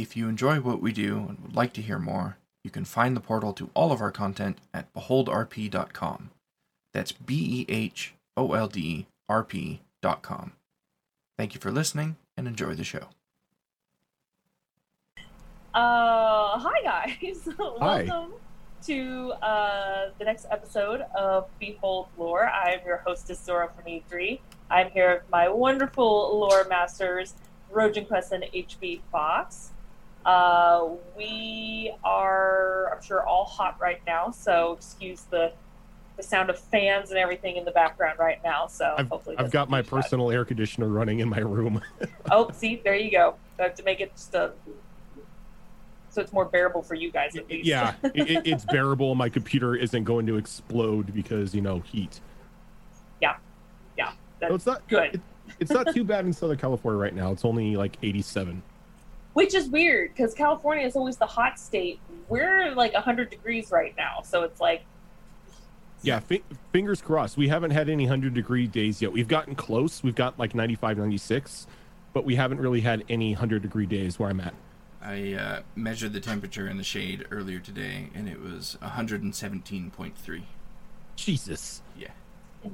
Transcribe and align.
If 0.00 0.16
you 0.16 0.30
enjoy 0.30 0.60
what 0.60 0.80
we 0.80 0.92
do 0.92 1.26
and 1.28 1.38
would 1.42 1.54
like 1.54 1.74
to 1.74 1.82
hear 1.82 1.98
more, 1.98 2.38
you 2.64 2.70
can 2.70 2.86
find 2.86 3.14
the 3.14 3.20
portal 3.20 3.52
to 3.52 3.68
all 3.74 3.92
of 3.92 4.00
our 4.00 4.10
content 4.10 4.56
at 4.72 4.90
beholdrp.com. 4.94 6.30
That's 6.94 7.12
B 7.12 7.66
E 7.68 7.70
H 7.70 8.14
O 8.34 8.54
L 8.54 8.66
D 8.66 9.04
R 9.28 9.44
P.com. 9.44 10.52
Thank 11.36 11.54
you 11.54 11.60
for 11.60 11.70
listening 11.70 12.16
and 12.34 12.48
enjoy 12.48 12.72
the 12.72 12.82
show. 12.82 13.08
Uh, 15.74 16.58
hi 16.58 16.82
guys. 16.82 17.46
Hi. 17.58 18.04
Welcome 18.04 18.32
to 18.86 19.32
uh, 19.42 20.12
the 20.18 20.24
next 20.24 20.46
episode 20.50 21.02
of 21.14 21.46
Behold 21.58 22.06
Lore. 22.16 22.48
I'm 22.48 22.80
your 22.86 23.02
hostess 23.06 23.44
Zora 23.44 23.68
from 23.76 23.84
E3. 23.84 24.40
I'm 24.70 24.90
here 24.92 25.16
with 25.16 25.30
my 25.30 25.50
wonderful 25.50 26.38
lore 26.40 26.66
masters, 26.70 27.34
Rojan 27.70 28.08
Quest 28.08 28.32
and 28.32 28.44
HB 28.44 29.00
Fox. 29.12 29.72
Uh, 30.24 30.88
we 31.16 31.92
are, 32.04 32.94
I'm 32.94 33.02
sure, 33.02 33.26
all 33.26 33.44
hot 33.44 33.76
right 33.80 34.00
now, 34.06 34.30
so 34.30 34.72
excuse 34.72 35.22
the 35.30 35.52
the 36.16 36.22
sound 36.26 36.50
of 36.50 36.58
fans 36.58 37.08
and 37.08 37.18
everything 37.18 37.56
in 37.56 37.64
the 37.64 37.70
background 37.70 38.18
right 38.18 38.38
now. 38.44 38.66
So 38.66 38.94
I've, 38.98 39.08
hopefully, 39.08 39.36
I've 39.38 39.50
got 39.50 39.70
my 39.70 39.80
bad. 39.80 39.88
personal 39.90 40.30
air 40.30 40.44
conditioner 40.44 40.88
running 40.88 41.20
in 41.20 41.28
my 41.30 41.38
room. 41.38 41.80
Oh, 42.30 42.50
see, 42.52 42.80
there 42.84 42.94
you 42.94 43.10
go. 43.10 43.34
I 43.58 43.62
have 43.64 43.74
to 43.76 43.82
make 43.82 44.00
it 44.00 44.12
just 44.14 44.34
a 44.34 44.52
so 46.10 46.20
it's 46.20 46.32
more 46.32 46.44
bearable 46.44 46.82
for 46.82 46.94
you 46.94 47.10
guys 47.10 47.36
at 47.36 47.48
least. 47.48 47.66
yeah, 47.66 47.94
it- 48.02 48.46
it's 48.46 48.64
bearable. 48.64 49.14
My 49.14 49.28
computer 49.28 49.74
isn't 49.74 50.04
going 50.04 50.26
to 50.26 50.36
explode 50.36 51.14
because 51.14 51.54
you 51.54 51.60
know 51.62 51.80
heat. 51.80 52.20
Yeah, 53.22 53.36
yeah, 53.96 54.12
that's 54.40 54.50
So 54.50 54.54
it's 54.56 54.66
not 54.66 54.88
good. 54.88 55.14
it- 55.14 55.20
it's 55.58 55.70
not 55.72 55.92
too 55.94 56.04
bad 56.04 56.24
in 56.26 56.32
Southern 56.32 56.58
California 56.58 57.00
right 57.00 57.14
now. 57.14 57.32
It's 57.32 57.44
only 57.44 57.76
like 57.76 57.96
87. 58.02 58.62
Which 59.32 59.54
is 59.54 59.68
weird 59.68 60.10
because 60.14 60.34
California 60.34 60.84
is 60.86 60.96
always 60.96 61.16
the 61.16 61.26
hot 61.26 61.58
state. 61.58 62.00
We're 62.28 62.74
like 62.74 62.92
100 62.94 63.30
degrees 63.30 63.70
right 63.70 63.94
now, 63.96 64.22
so 64.24 64.42
it's 64.42 64.60
like 64.60 64.84
Yeah, 66.02 66.18
fi- 66.20 66.42
fingers 66.72 67.00
crossed. 67.02 67.36
We 67.36 67.48
haven't 67.48 67.70
had 67.70 67.88
any 67.88 68.04
100 68.04 68.34
degree 68.34 68.66
days 68.66 69.00
yet. 69.00 69.12
We've 69.12 69.28
gotten 69.28 69.54
close. 69.54 70.02
We've 70.02 70.14
got 70.14 70.38
like 70.38 70.54
95, 70.54 70.98
96, 70.98 71.66
but 72.12 72.24
we 72.24 72.34
haven't 72.36 72.58
really 72.60 72.80
had 72.80 73.04
any 73.08 73.32
100 73.34 73.62
degree 73.62 73.86
days 73.86 74.18
where 74.18 74.30
I'm 74.30 74.40
at. 74.40 74.54
I 75.02 75.32
uh, 75.34 75.60
measured 75.76 76.12
the 76.12 76.20
temperature 76.20 76.68
in 76.68 76.76
the 76.76 76.84
shade 76.84 77.24
earlier 77.30 77.58
today, 77.58 78.10
and 78.14 78.28
it 78.28 78.40
was 78.40 78.76
117.3. 78.82 80.42
Jesus. 81.16 81.82
Yeah. 81.98 82.08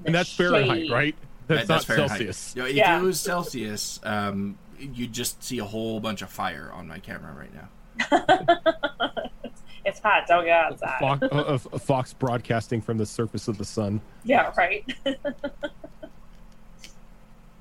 And 0.04 0.14
that's 0.14 0.32
Fahrenheit, 0.32 0.90
right? 0.90 1.14
That's, 1.46 1.68
That- 1.68 1.74
not 1.74 1.84
Fahrenheit. 1.84 2.08
Celsius. 2.10 2.54
You 2.56 2.62
know, 2.62 2.68
if 2.68 2.74
Yeah. 2.76 2.98
it 2.98 3.02
was 3.02 3.20
Celsius, 3.20 4.00
um, 4.02 4.58
you'd 4.78 5.12
just 5.12 5.42
see 5.42 5.58
a 5.58 5.64
whole 5.64 6.00
bunch 6.00 6.22
of 6.22 6.30
fire 6.30 6.70
on 6.72 6.88
my 6.88 6.98
camera 6.98 7.32
right 7.32 7.52
now. 7.54 7.68
it's 9.84 10.00
hot. 10.00 10.26
Don't 10.26 10.44
go 10.44 10.52
outside. 10.52 10.98
Fox, 11.00 11.22
uh, 11.22 11.26
uh, 11.26 11.58
Fox 11.78 12.12
broadcasting 12.12 12.80
from 12.80 12.98
the 12.98 13.06
surface 13.06 13.48
of 13.48 13.58
the 13.58 13.64
sun. 13.64 14.00
Yeah, 14.24 14.52
right. 14.56 14.84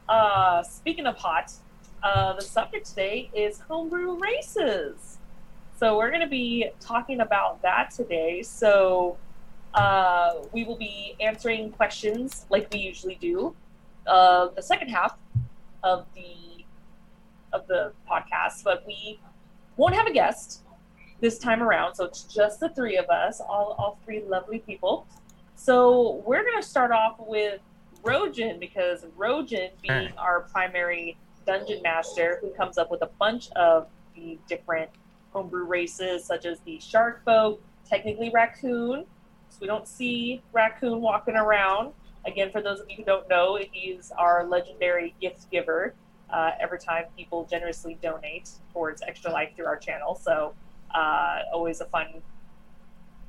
uh, 0.09 0.63
speaking 0.63 1.05
of 1.05 1.15
hot, 1.15 1.51
uh, 2.03 2.33
the 2.33 2.41
subject 2.41 2.87
today 2.87 3.29
is 3.33 3.59
homebrew 3.59 4.17
races. 4.19 5.17
So 5.77 5.97
we're 5.97 6.09
going 6.09 6.21
to 6.21 6.27
be 6.27 6.69
talking 6.79 7.19
about 7.21 7.61
that 7.61 7.91
today. 7.91 8.41
So 8.43 9.17
uh, 9.73 10.35
we 10.53 10.63
will 10.63 10.77
be 10.77 11.15
answering 11.19 11.71
questions 11.71 12.45
like 12.49 12.71
we 12.71 12.79
usually 12.79 13.15
do. 13.15 13.55
Uh, 14.07 14.47
the 14.55 14.61
second 14.61 14.89
half 14.89 15.17
of 15.83 16.05
the 16.15 16.44
of 17.55 17.67
the 17.67 17.93
podcast, 18.09 18.63
but 18.63 18.85
we 18.85 19.19
won't 19.77 19.95
have 19.95 20.07
a 20.07 20.13
guest 20.13 20.61
this 21.21 21.39
time 21.39 21.63
around. 21.63 21.95
So 21.95 22.05
it's 22.05 22.23
just 22.23 22.59
the 22.59 22.69
three 22.69 22.97
of 22.97 23.09
us, 23.09 23.39
all 23.39 23.75
all 23.79 23.99
three 24.05 24.23
lovely 24.27 24.59
people. 24.59 25.07
So 25.55 26.23
we're 26.25 26.43
going 26.43 26.61
to 26.61 26.67
start 26.67 26.91
off 26.91 27.15
with 27.19 27.61
Rojan 28.03 28.59
because 28.59 29.05
Rojan, 29.17 29.69
being 29.81 30.11
our 30.17 30.41
primary 30.41 31.17
dungeon 31.47 31.81
master, 31.81 32.39
who 32.41 32.49
comes 32.51 32.77
up 32.77 32.91
with 32.91 33.01
a 33.01 33.09
bunch 33.19 33.49
of 33.51 33.87
the 34.15 34.37
different 34.47 34.89
homebrew 35.31 35.65
races, 35.65 36.23
such 36.23 36.45
as 36.45 36.59
the 36.61 36.79
shark 36.79 37.23
folk, 37.25 37.61
technically 37.87 38.29
raccoon. 38.29 39.05
So 39.49 39.57
we 39.61 39.67
don't 39.67 39.87
see 39.87 40.41
raccoon 40.53 41.01
walking 41.01 41.35
around. 41.35 41.93
Again, 42.25 42.51
for 42.51 42.61
those 42.61 42.79
of 42.79 42.89
you 42.89 42.97
who 42.97 43.03
don't 43.03 43.29
know, 43.29 43.59
he's 43.71 44.11
our 44.17 44.45
legendary 44.47 45.15
gift 45.21 45.49
giver. 45.51 45.93
Uh, 46.35 46.51
every 46.59 46.77
time 46.77 47.05
people 47.15 47.47
generously 47.49 47.97
donate 48.01 48.49
towards 48.73 49.01
Extra 49.01 49.31
Life 49.31 49.51
through 49.55 49.67
our 49.67 49.77
channel, 49.77 50.15
so 50.15 50.53
uh, 50.93 51.39
always 51.53 51.79
a 51.79 51.85
fun 51.85 52.21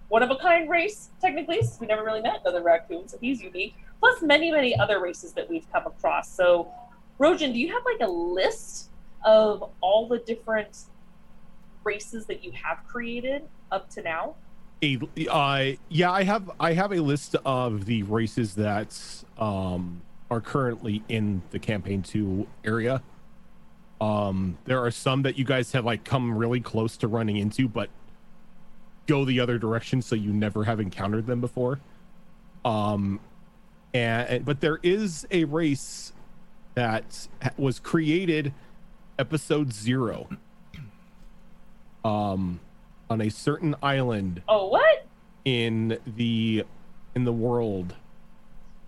one 0.09 0.23
of 0.23 0.31
a 0.31 0.37
kind 0.37 0.69
race, 0.69 1.11
technically, 1.21 1.61
since 1.63 1.79
we 1.81 1.87
never 1.87 2.05
really 2.05 2.21
met 2.21 2.41
another 2.43 2.63
raccoon, 2.63 3.09
so 3.09 3.17
he's 3.21 3.41
unique. 3.41 3.75
Plus, 4.01 4.23
many, 4.23 4.53
many 4.53 4.79
other 4.79 5.01
races 5.01 5.33
that 5.33 5.49
we've 5.49 5.71
come 5.73 5.87
across. 5.87 6.31
So, 6.31 6.71
Rojan, 7.19 7.53
do 7.53 7.59
you 7.59 7.73
have 7.73 7.83
like 7.85 8.01
a 8.01 8.11
list 8.11 8.91
of 9.25 9.71
all 9.81 10.07
the 10.07 10.19
different 10.19 10.85
races 11.83 12.27
that 12.27 12.45
you 12.45 12.53
have 12.53 12.79
created 12.87 13.43
up 13.71 13.89
to 13.91 14.03
now? 14.03 14.35
a 14.83 14.99
uh 15.31 15.73
yeah 15.89 16.13
i 16.13 16.23
have 16.23 16.51
i 16.61 16.75
have 16.75 16.93
a 16.93 17.01
list 17.01 17.35
of 17.47 17.87
the 17.87 18.03
races 18.03 18.55
that 18.55 18.95
um 19.39 20.03
are 20.31 20.41
currently 20.41 21.03
in 21.09 21.43
the 21.51 21.59
campaign 21.59 22.03
2 22.03 22.47
area. 22.65 23.03
Um 24.01 24.59
there 24.65 24.85
are 24.85 24.91
some 24.91 25.23
that 25.23 25.39
you 25.39 25.45
guys 25.45 25.73
have 25.73 25.85
like 25.85 26.05
come 26.05 26.37
really 26.37 26.61
close 26.61 26.97
to 26.99 27.09
running 27.09 27.37
into 27.37 27.69
but 27.69 27.89
go 29.07 29.25
the 29.25 29.39
other 29.41 29.57
direction 29.59 30.03
so 30.03 30.15
you 30.17 30.33
never 30.33 30.65
have 30.65 30.81
encountered 30.81 31.27
them 31.27 31.41
before. 31.41 31.81
Um 32.65 33.21
and 33.95 34.45
but 34.45 34.61
there 34.61 34.79
is 34.83 35.27
a 35.31 35.45
race 35.45 36.13
that 36.75 37.29
was 37.57 37.79
created 37.79 38.53
episode 39.19 39.73
0 39.73 40.29
um 42.05 42.61
on 43.09 43.21
a 43.21 43.31
certain 43.31 43.75
island 43.83 44.43
Oh, 44.49 44.67
what? 44.69 45.07
in 45.45 45.99
the 46.07 46.65
in 47.15 47.25
the 47.25 47.33
world 47.33 47.95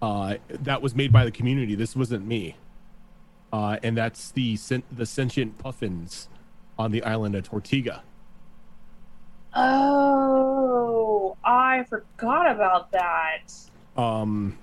uh 0.03 0.37
that 0.49 0.81
was 0.83 0.95
made 0.95 1.13
by 1.13 1.25
the 1.25 1.31
community. 1.31 1.75
This 1.75 1.97
wasn't 1.97 2.27
me. 2.27 2.57
Uh 3.53 3.79
and 3.83 3.97
that's 3.97 4.31
the 4.33 4.57
sen- 4.57 4.83
the 4.93 5.07
sentient 5.07 5.59
puffins 5.59 6.29
on 6.79 6.91
the 6.93 7.03
island 7.03 7.35
of 7.35 7.49
tortiga 7.49 8.01
Oh, 9.55 11.37
I 11.45 11.85
forgot 11.89 12.51
about 12.51 12.93
that. 12.93 13.53
um 13.97 14.57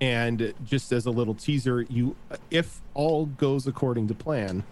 and 0.00 0.54
just 0.64 0.92
as 0.92 1.04
a 1.04 1.10
little 1.10 1.34
teaser 1.34 1.82
you 1.82 2.16
if 2.50 2.80
all 2.94 3.26
goes 3.26 3.66
according 3.66 4.08
to 4.08 4.14
plan 4.14 4.64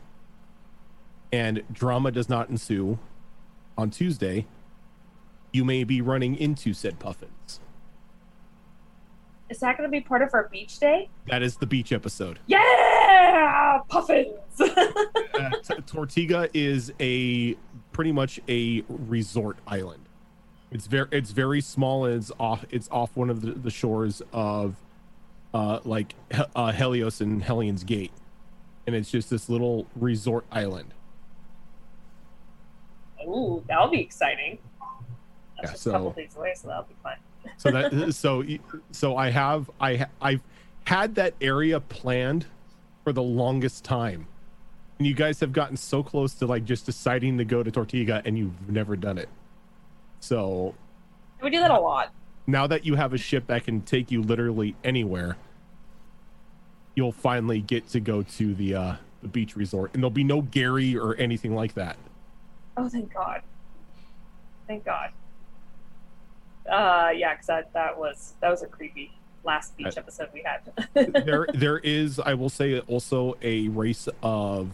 and 1.30 1.62
drama 1.70 2.10
does 2.10 2.30
not 2.30 2.48
ensue 2.48 2.98
on 3.76 3.90
tuesday 3.90 4.46
you 5.52 5.66
may 5.66 5.84
be 5.84 6.00
running 6.00 6.34
into 6.36 6.72
said 6.72 6.98
puffins 6.98 7.60
Is 9.50 9.60
that 9.60 9.78
going 9.78 9.88
to 9.88 9.90
be 9.90 10.00
part 10.00 10.22
of 10.22 10.30
our 10.34 10.48
beach 10.48 10.78
day? 10.78 11.08
that 11.28 11.42
is 11.42 11.56
the 11.56 11.66
beach 11.66 11.92
episode 11.92 12.38
Yeah, 12.46 13.80
puffins. 13.88 14.28
uh, 14.60 14.64
T- 14.66 15.74
Tortiga 15.86 16.48
is 16.52 16.92
a 17.00 17.54
pretty 17.92 18.12
much 18.12 18.40
a 18.48 18.82
resort 18.88 19.56
island. 19.66 20.04
It's 20.70 20.86
very 20.86 21.08
it's 21.12 21.30
very 21.30 21.60
small 21.62 22.04
and 22.04 22.16
it's 22.16 22.30
off 22.38 22.64
it's 22.70 22.88
off 22.90 23.16
one 23.16 23.30
of 23.30 23.40
the, 23.40 23.52
the 23.52 23.70
shores 23.70 24.20
of 24.34 24.76
uh 25.54 25.80
like 25.84 26.14
uh, 26.54 26.72
Helios 26.72 27.22
and 27.22 27.42
Helion's 27.42 27.84
Gate, 27.84 28.12
and 28.86 28.94
it's 28.94 29.10
just 29.10 29.30
this 29.30 29.48
little 29.48 29.86
resort 29.96 30.44
island. 30.52 30.92
Ooh, 33.26 33.64
that'll 33.66 33.88
be 33.88 34.00
exciting. 34.00 34.58
That's 35.56 35.64
Yeah, 35.64 35.70
just 35.72 35.82
so- 35.82 35.90
a 35.90 35.92
couple 35.94 36.10
days 36.12 36.36
away, 36.36 36.52
so 36.54 36.68
that'll 36.68 36.82
be 36.84 36.94
fun. 37.02 37.16
So 37.56 37.70
that 37.70 38.14
so 38.14 38.44
so 38.92 39.16
I 39.16 39.30
have 39.30 39.70
I 39.80 40.06
I've 40.20 40.42
had 40.84 41.14
that 41.16 41.34
area 41.40 41.80
planned 41.80 42.46
for 43.04 43.12
the 43.12 43.22
longest 43.22 43.84
time. 43.84 44.26
And 44.98 45.06
you 45.06 45.14
guys 45.14 45.38
have 45.40 45.52
gotten 45.52 45.76
so 45.76 46.02
close 46.02 46.34
to 46.34 46.46
like 46.46 46.64
just 46.64 46.86
deciding 46.86 47.38
to 47.38 47.44
go 47.44 47.62
to 47.62 47.70
Tortiga 47.70 48.20
and 48.24 48.36
you've 48.38 48.68
never 48.68 48.96
done 48.96 49.16
it. 49.18 49.28
So 50.20 50.74
We 51.42 51.50
do 51.50 51.60
that 51.60 51.70
a 51.70 51.78
lot. 51.78 52.12
now 52.46 52.66
that 52.66 52.84
you 52.84 52.96
have 52.96 53.12
a 53.12 53.18
ship 53.18 53.46
that 53.46 53.64
can 53.64 53.82
take 53.82 54.10
you 54.10 54.22
literally 54.22 54.74
anywhere, 54.82 55.36
you'll 56.94 57.12
finally 57.12 57.60
get 57.60 57.88
to 57.90 58.00
go 58.00 58.22
to 58.22 58.54
the 58.54 58.74
uh 58.74 58.94
the 59.22 59.28
beach 59.28 59.56
resort 59.56 59.92
and 59.94 60.02
there'll 60.02 60.10
be 60.10 60.24
no 60.24 60.42
Gary 60.42 60.96
or 60.96 61.14
anything 61.16 61.54
like 61.54 61.74
that. 61.74 61.96
Oh, 62.76 62.88
thank 62.88 63.12
God. 63.12 63.42
Thank 64.66 64.84
God. 64.84 65.10
Uh, 66.68 67.10
yeah, 67.14 67.34
because 67.34 67.46
that, 67.46 67.72
that 67.72 67.98
was 67.98 68.34
that 68.40 68.50
was 68.50 68.62
a 68.62 68.66
creepy 68.66 69.12
last 69.44 69.76
beach 69.76 69.96
episode 69.96 70.28
we 70.34 70.42
had. 70.44 70.60
there 71.24 71.46
there 71.54 71.78
is 71.78 72.18
I 72.20 72.34
will 72.34 72.50
say 72.50 72.78
also 72.80 73.36
a 73.40 73.68
race 73.68 74.08
of 74.22 74.70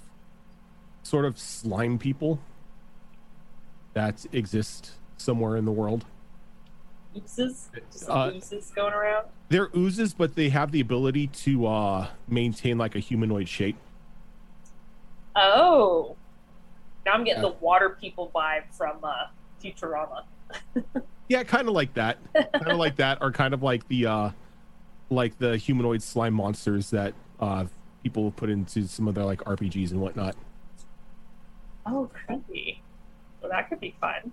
sort 1.03 1.25
of 1.25 1.39
slime 1.39 1.99
people 1.99 2.41
that 3.93 4.27
exist 4.33 4.93
somewhere 5.17 5.57
in 5.57 5.65
the 5.65 5.73
world. 5.73 6.05
Oozes? 7.17 7.69
Just 7.93 8.09
Uh, 8.11 8.33
oozes 8.35 8.73
going 8.75 8.93
around? 8.93 9.27
They're 9.51 9.69
oozes, 9.77 10.15
but 10.15 10.35
they 10.35 10.49
have 10.49 10.73
the 10.73 10.81
ability 10.81 11.29
to 11.29 11.67
uh, 11.67 12.09
maintain 12.27 12.77
like 12.79 12.97
a 12.97 12.99
humanoid 12.99 13.49
shape. 13.49 13.77
Oh. 15.37 16.17
Now 17.07 17.13
I'm 17.13 17.25
getting 17.25 17.43
Yeah. 17.43 17.51
the 17.51 17.55
water 17.61 17.91
people 18.01 18.31
vibe 18.35 18.65
from 18.73 18.99
uh, 19.05 19.27
Futurama. 19.63 20.25
Yeah, 21.27 21.43
kind 21.43 21.69
of 21.69 21.75
like 21.75 21.95
that. 21.95 22.19
kind 22.35 22.69
of 22.69 22.77
like 22.77 22.97
that, 22.97 23.19
or 23.23 23.33
kind 23.33 23.55
of 23.55 23.63
like 23.63 23.89
the 23.89 24.07
uh, 24.07 24.31
like 25.09 25.39
the 25.39 25.57
humanoid 25.57 26.03
slime 26.03 26.35
monsters 26.35 26.91
that 26.91 27.15
uh, 27.41 27.65
people 28.03 28.31
put 28.33 28.51
into 28.51 28.87
some 28.87 29.09
of 29.09 29.15
their 29.15 29.25
like 29.25 29.43
RPGs 29.45 29.91
and 29.91 30.01
whatnot. 30.01 30.37
Oh, 31.87 32.11
creepy. 32.27 32.83
Well, 33.41 33.51
that 33.51 33.69
could 33.69 33.81
be 33.81 33.95
fun. 34.01 34.33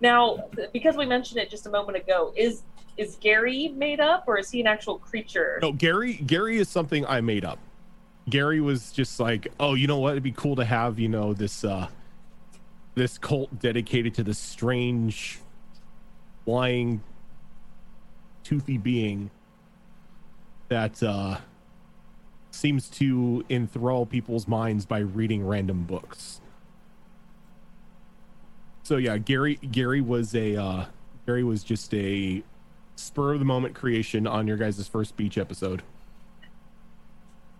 Now, 0.00 0.48
because 0.72 0.96
we 0.96 1.06
mentioned 1.06 1.40
it 1.40 1.50
just 1.50 1.66
a 1.66 1.70
moment 1.70 1.98
ago, 1.98 2.32
is 2.36 2.62
is 2.96 3.16
Gary 3.20 3.68
made 3.68 4.00
up 4.00 4.24
or 4.26 4.38
is 4.38 4.50
he 4.50 4.60
an 4.60 4.66
actual 4.66 4.98
creature? 4.98 5.58
No, 5.62 5.72
Gary. 5.72 6.14
Gary 6.14 6.58
is 6.58 6.68
something 6.68 7.06
I 7.06 7.20
made 7.20 7.44
up. 7.44 7.58
Gary 8.28 8.60
was 8.60 8.90
just 8.90 9.20
like, 9.20 9.48
oh, 9.60 9.74
you 9.74 9.86
know 9.86 9.98
what? 9.98 10.12
It'd 10.12 10.22
be 10.22 10.32
cool 10.32 10.56
to 10.56 10.64
have 10.64 10.98
you 10.98 11.08
know 11.08 11.32
this 11.32 11.64
uh, 11.64 11.88
this 12.96 13.18
cult 13.18 13.56
dedicated 13.60 14.14
to 14.14 14.24
the 14.24 14.34
strange, 14.34 15.38
flying, 16.44 17.02
toothy 18.42 18.78
being 18.78 19.30
that 20.68 21.02
uh, 21.02 21.38
seems 22.50 22.88
to 22.88 23.44
enthrall 23.50 24.06
people's 24.06 24.48
minds 24.48 24.86
by 24.86 24.98
reading 24.98 25.46
random 25.46 25.84
books. 25.84 26.40
So 28.82 28.96
yeah, 28.96 29.16
Gary. 29.18 29.56
Gary 29.56 30.00
was 30.00 30.34
a 30.34 30.56
uh, 30.56 30.86
Gary 31.26 31.42
was 31.42 31.64
just 31.64 31.92
a 31.94 32.42
spur 32.96 33.32
of 33.32 33.38
the 33.38 33.44
moment 33.44 33.74
creation 33.74 34.26
on 34.26 34.46
your 34.46 34.56
guys' 34.56 34.86
first 34.86 35.16
beach 35.16 35.38
episode. 35.38 35.82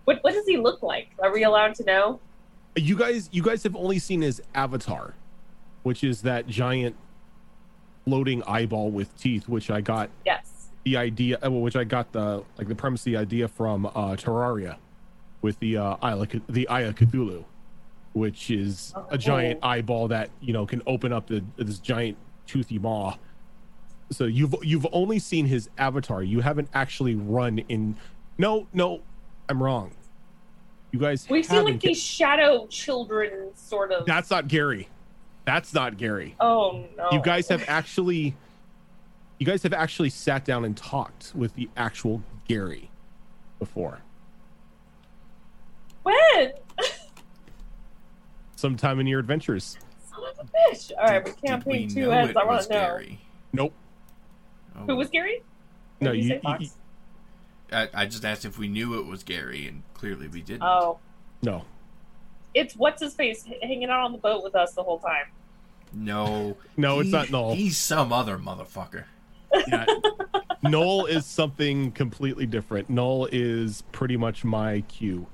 What 0.05 0.19
what 0.23 0.35
does 0.35 0.47
he 0.47 0.59
look 0.59 0.83
like? 0.83 1.09
Are 1.23 1.33
we 1.33 1.45
allowed 1.45 1.75
to 1.77 1.85
know? 1.85 2.21
You 2.77 2.97
guys, 2.97 3.29
you 3.33 3.43
guys 3.43 3.63
have 3.63 3.77
only 3.77 3.99
seen 3.99 4.21
his 4.21 4.43
avatar, 4.55 5.15
which 5.83 6.03
is 6.03 6.23
that 6.23 6.47
giant 6.47 6.97
floating 8.05 8.43
eyeball 8.47 8.91
with 8.91 9.17
teeth, 9.17 9.49
which 9.49 9.71
I 9.71 9.81
got 9.81 10.11
Yes. 10.25 10.69
the 10.85 10.97
idea, 10.97 11.39
uh, 11.45 11.51
which 11.51 11.77
I 11.77 11.85
got 11.85 12.13
the 12.13 12.43
like 12.59 12.69
the 12.69 12.75
premise, 12.75 13.03
the 13.03 13.17
idea 13.17 13.49
from 13.49 13.87
uh, 13.87 14.17
Terraria, 14.17 14.77
with 15.43 15.59
the 15.61 15.79
uh, 15.79 15.97
Eye 16.03 16.13
of 16.13 16.29
the 16.49 16.69
Eye 16.69 16.83
of 16.83 16.95
Cthulhu, 16.97 17.45
which 18.13 18.51
is 18.51 18.95
a 19.11 19.19
giant 19.19 19.61
Oh. 19.63 19.69
eyeball 19.69 20.09
that 20.09 20.31
you 20.41 20.53
know 20.53 20.67
can 20.67 20.83
open 20.87 21.13
up 21.13 21.27
the, 21.27 21.43
this 21.57 21.79
giant 21.79 22.17
toothy 22.47 22.79
maw. 22.79 23.17
So 24.11 24.25
you've 24.27 24.55
you've 24.63 24.87
only 24.93 25.19
seen 25.19 25.47
his 25.47 25.71
avatar. 25.79 26.23
You 26.23 26.41
haven't 26.41 26.69
actually 26.75 27.15
run 27.15 27.59
in. 27.69 27.97
No, 28.37 28.67
no, 28.73 29.01
I'm 29.49 29.63
wrong. 29.63 29.93
You 30.93 30.99
guys 31.01 31.27
We've 31.29 31.45
seen 31.45 31.65
like 31.65 31.81
these 31.81 32.01
shadow 32.01 32.67
children 32.69 33.51
sort 33.57 33.91
of 33.93 34.07
that's 34.07 34.31
not 34.31 34.47
Gary. 34.47 34.89
That's 35.45 35.75
not 35.75 35.97
Gary. 35.99 36.35
Oh 36.41 36.85
no. 36.97 37.09
You 37.13 37.21
guys 37.21 37.49
have 37.49 37.65
actually 37.69 38.35
you 39.39 39.47
guys 39.47 39.63
have 39.63 39.73
actually 39.75 40.11
sat 40.11 40.45
down 40.45 40.65
and 40.65 40.77
talked 40.77 41.33
with 41.35 41.55
the 41.55 41.69
actual 41.77 42.23
Gary 42.49 42.91
before. 43.59 44.01
when? 46.03 46.53
Sometime 48.57 49.01
in 49.01 49.07
your 49.07 49.21
adventures. 49.21 49.77
Son 50.11 50.21
of 50.39 50.39
a 50.47 50.73
bitch. 50.75 50.93
Alright, 50.93 51.25
Did- 51.25 51.33
with 51.35 51.41
did 51.41 51.49
campaign 51.49 51.89
two 51.89 52.01
know 52.03 52.11
ends, 52.13 52.31
it 52.31 52.37
I 52.37 52.45
wanna 52.45 52.57
was 52.59 52.71
know. 52.71 52.77
Gary? 52.77 53.21
Nope. 53.53 53.73
Oh, 54.77 54.81
Who 54.87 54.97
was 54.97 55.09
Gary? 55.11 55.43
No, 56.01 56.13
Did 56.13 56.23
you- 56.23 56.29
say 56.29 56.35
you- 56.37 56.41
Fox? 56.41 56.63
you- 56.63 56.71
I, 57.73 57.89
I 57.95 58.07
just 58.07 58.25
asked 58.25 58.45
if 58.45 58.59
we 58.59 58.69
knew 58.69 58.99
it 59.01 59.07
was 59.07 59.25
Gary, 59.25 59.67
and 59.67 59.83
clearly 59.95 60.29
we 60.29 60.43
didn't. 60.43 60.63
Oh. 60.63 60.99
No. 61.43 61.65
It's 62.55 62.75
what's 62.75 63.03
his 63.03 63.15
face 63.15 63.45
hanging 63.63 63.91
out 63.91 64.01
on 64.01 64.13
the 64.13 64.19
boat 64.19 64.43
with 64.43 64.55
us 64.55 64.73
the 64.75 64.83
whole 64.83 64.99
time. 64.99 65.27
No. 65.93 66.57
No, 66.77 67.01
it's 67.01 67.11
not 67.11 67.31
Noel. 67.31 67.55
He's 67.55 67.77
some 67.77 68.13
other 68.13 68.39
motherfucker. 68.39 69.05
Yeah. 69.69 69.87
Noel 70.63 71.07
is 71.07 71.27
something 71.27 71.93
completely 71.93 72.47
different. 72.47 72.89
Noel 72.89 73.29
is 73.31 73.83
pretty 73.93 74.17
much 74.17 74.45
my 74.45 74.81
Q. 74.83 75.27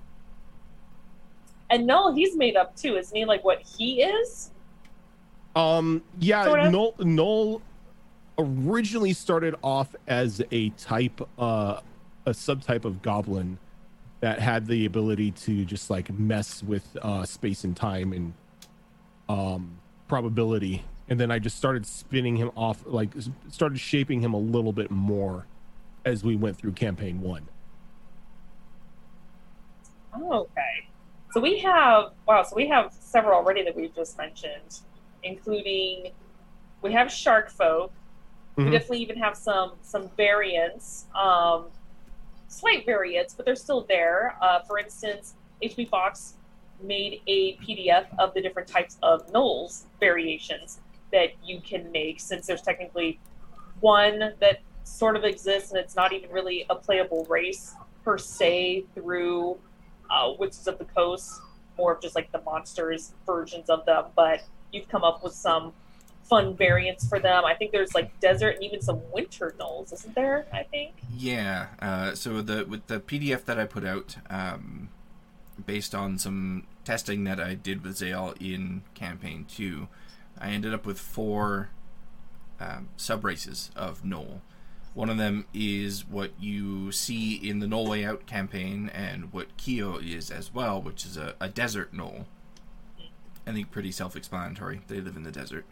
And 1.71 1.87
Noel, 1.87 2.13
he's 2.13 2.37
made 2.37 2.57
up 2.57 2.75
too, 2.77 2.97
isn't 2.97 3.17
he? 3.17 3.25
Like 3.25 3.45
what 3.45 3.63
he 3.63 4.03
is? 4.03 4.51
Um, 5.55 6.03
yeah, 6.19 6.45
Sort 6.45 6.61
of. 6.61 6.73
Noel, 6.73 6.95
Noel 6.99 7.63
originally 8.39 9.13
started 9.13 9.55
off 9.63 9.95
as 10.09 10.43
a 10.51 10.71
type, 10.71 11.21
uh, 11.39 11.81
a 12.27 12.31
subtype 12.31 12.85
of 12.85 13.03
goblin 13.03 13.59
that 14.21 14.39
had 14.39 14.67
the 14.67 14.85
ability 14.87 15.31
to 15.33 15.65
just 15.65 15.91
like 15.91 16.11
mess 16.13 16.63
with 16.63 16.97
uh, 17.03 17.25
space 17.25 17.65
and 17.65 17.77
time 17.77 18.13
and 18.13 18.33
um, 19.29 19.79
probability. 20.09 20.85
And 21.09 21.19
then 21.19 21.31
I 21.31 21.39
just 21.39 21.57
started 21.57 21.87
spinning 21.87 22.37
him 22.37 22.51
off, 22.55 22.83
like 22.87 23.11
started 23.49 23.81
shaping 23.81 24.21
him 24.21 24.35
a 24.35 24.39
little 24.39 24.73
bit 24.73 24.91
more 24.91 25.47
as 26.05 26.23
we 26.23 26.37
went 26.37 26.57
through 26.57 26.73
campaign 26.73 27.21
one. 27.21 27.49
Oh, 30.15 30.41
okay. 30.41 30.89
So 31.33 31.41
we 31.41 31.59
have 31.61 32.13
wow, 32.27 32.43
so 32.43 32.57
we 32.57 32.67
have 32.69 32.93
several 32.93 33.39
already 33.39 33.63
that 33.65 33.77
we've 33.77 33.95
just 33.95 34.19
mentioned, 34.19 34.81
including 35.23 36.11
we 36.83 36.93
have 36.93 37.11
shark 37.11 37.51
folk. 37.51 37.93
We 38.57 38.65
Mhm. 38.65 38.73
definitely 38.73 38.99
even 39.03 39.17
have 39.19 39.37
some 39.37 39.73
some 39.83 40.09
variants, 40.17 41.07
um, 41.15 41.67
slight 42.51 42.85
variants, 42.85 43.33
but 43.33 43.47
they're 43.47 43.57
still 43.57 43.87
there. 43.89 44.37
Uh, 44.43 44.61
for 44.61 44.79
instance, 44.79 45.35
HB 45.63 45.89
Fox 45.89 46.35
made 46.83 47.23
a 47.27 47.57
PDF 47.57 48.07
of 48.19 48.35
the 48.35 48.43
different 48.43 48.69
types 48.69 48.99
of 49.03 49.27
gnolls 49.33 49.85
variations 49.99 50.81
that 51.13 51.31
you 51.45 51.61
can 51.61 51.91
make, 51.93 52.21
since 52.21 52.47
there's 52.47 52.63
technically 52.63 53.19
one 53.81 54.35
that 54.41 54.61
sort 54.85 55.17
of 55.17 55.25
exists 55.25 55.71
and 55.71 55.79
it's 55.79 55.95
not 55.95 56.13
even 56.13 56.31
really 56.31 56.67
a 56.69 56.75
playable 56.75 57.25
race 57.27 57.75
per 58.05 58.19
se 58.19 58.85
through 58.95 59.57
uh, 60.11 60.33
Wizards 60.39 60.67
of 60.67 60.79
the 60.79 60.85
Coast, 60.85 61.41
more 61.79 61.95
of 61.95 62.03
just 62.03 62.15
like 62.15 62.31
the 62.33 62.41
monsters 62.43 63.15
versions 63.25 63.71
of 63.71 63.85
them, 63.87 64.07
but 64.17 64.43
you've 64.73 64.89
come 64.89 65.05
up 65.05 65.23
with 65.23 65.33
some 65.33 65.73
fun 66.31 66.57
variants 66.57 67.07
for 67.07 67.19
them. 67.19 67.45
I 67.45 67.55
think 67.55 67.73
there's 67.73 67.93
like 67.93 68.19
desert 68.21 68.55
and 68.55 68.65
even 68.65 68.81
some 68.81 69.01
winter 69.13 69.53
gnolls, 69.59 69.93
isn't 69.93 70.15
there? 70.15 70.47
I 70.53 70.63
think. 70.63 70.93
Yeah. 71.15 71.67
Uh, 71.83 72.15
so 72.15 72.41
the 72.41 72.65
with 72.65 72.87
the 72.87 73.01
PDF 73.01 73.45
that 73.45 73.59
I 73.59 73.67
put 73.67 73.85
out, 73.85 74.17
um, 74.31 74.89
based 75.67 75.95
on 75.95 76.17
some 76.17 76.67
testing 76.85 77.25
that 77.25 77.41
I 77.41 77.55
did 77.55 77.85
with 77.85 77.97
Zale 77.97 78.35
in 78.41 78.83
campaign 78.95 79.45
two, 79.49 79.89
I 80.39 80.51
ended 80.51 80.73
up 80.73 80.87
with 80.87 80.99
four 80.99 81.71
um, 82.61 82.89
sub 82.97 83.25
races 83.25 83.71
of 83.75 84.05
Gnoll. 84.05 84.41
One 84.95 85.11
of 85.11 85.19
them 85.19 85.47
is 85.53 86.07
what 86.09 86.33
you 86.39 86.91
see 86.93 87.35
in 87.35 87.59
the 87.59 87.67
Gnoll 87.67 87.89
Way 87.89 88.05
Out 88.05 88.27
campaign, 88.27 88.91
and 88.93 89.33
what 89.33 89.57
Keo 89.57 89.99
is 89.99 90.31
as 90.31 90.55
well, 90.55 90.81
which 90.81 91.05
is 91.05 91.17
a, 91.17 91.35
a 91.41 91.49
desert 91.49 91.93
Gnoll. 91.93 92.27
I 93.47 93.53
think 93.53 93.71
pretty 93.71 93.91
self-explanatory. 93.91 94.83
They 94.87 95.01
live 95.01 95.17
in 95.17 95.23
the 95.23 95.33
desert. 95.33 95.65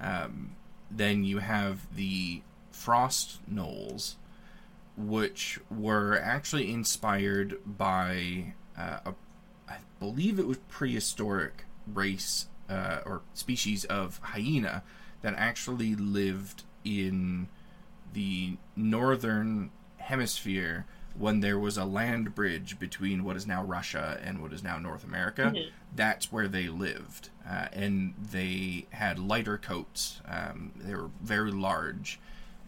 Um, 0.00 0.56
then 0.90 1.24
you 1.24 1.38
have 1.38 1.94
the 1.94 2.42
Frost 2.70 3.40
Gnolls, 3.50 4.14
which 4.96 5.60
were 5.70 6.18
actually 6.18 6.70
inspired 6.70 7.58
by 7.64 8.54
uh, 8.76 8.98
a, 9.06 9.14
I 9.68 9.78
believe 9.98 10.38
it 10.38 10.46
was 10.46 10.58
prehistoric 10.68 11.64
race 11.86 12.48
uh, 12.68 13.00
or 13.04 13.22
species 13.34 13.84
of 13.84 14.18
hyena 14.22 14.82
that 15.22 15.34
actually 15.36 15.94
lived 15.94 16.64
in 16.84 17.48
the 18.12 18.56
northern 18.76 19.70
hemisphere 19.96 20.86
when 21.16 21.40
there 21.40 21.58
was 21.58 21.76
a 21.76 21.84
land 21.84 22.34
bridge 22.34 22.78
between 22.78 23.22
what 23.24 23.36
is 23.36 23.46
now 23.46 23.62
Russia 23.62 24.20
and 24.24 24.42
what 24.42 24.52
is 24.52 24.62
now 24.64 24.78
North 24.78 25.04
America. 25.04 25.52
Mhm. 25.54 25.70
That's 25.94 26.32
where 26.32 26.48
they 26.48 26.66
lived, 26.68 27.30
uh, 27.48 27.68
and 27.72 28.14
they 28.18 28.86
had 28.90 29.18
lighter 29.18 29.56
coats. 29.56 30.20
Um, 30.26 30.72
they 30.76 30.94
were 30.94 31.10
very 31.22 31.52
large, 31.52 32.18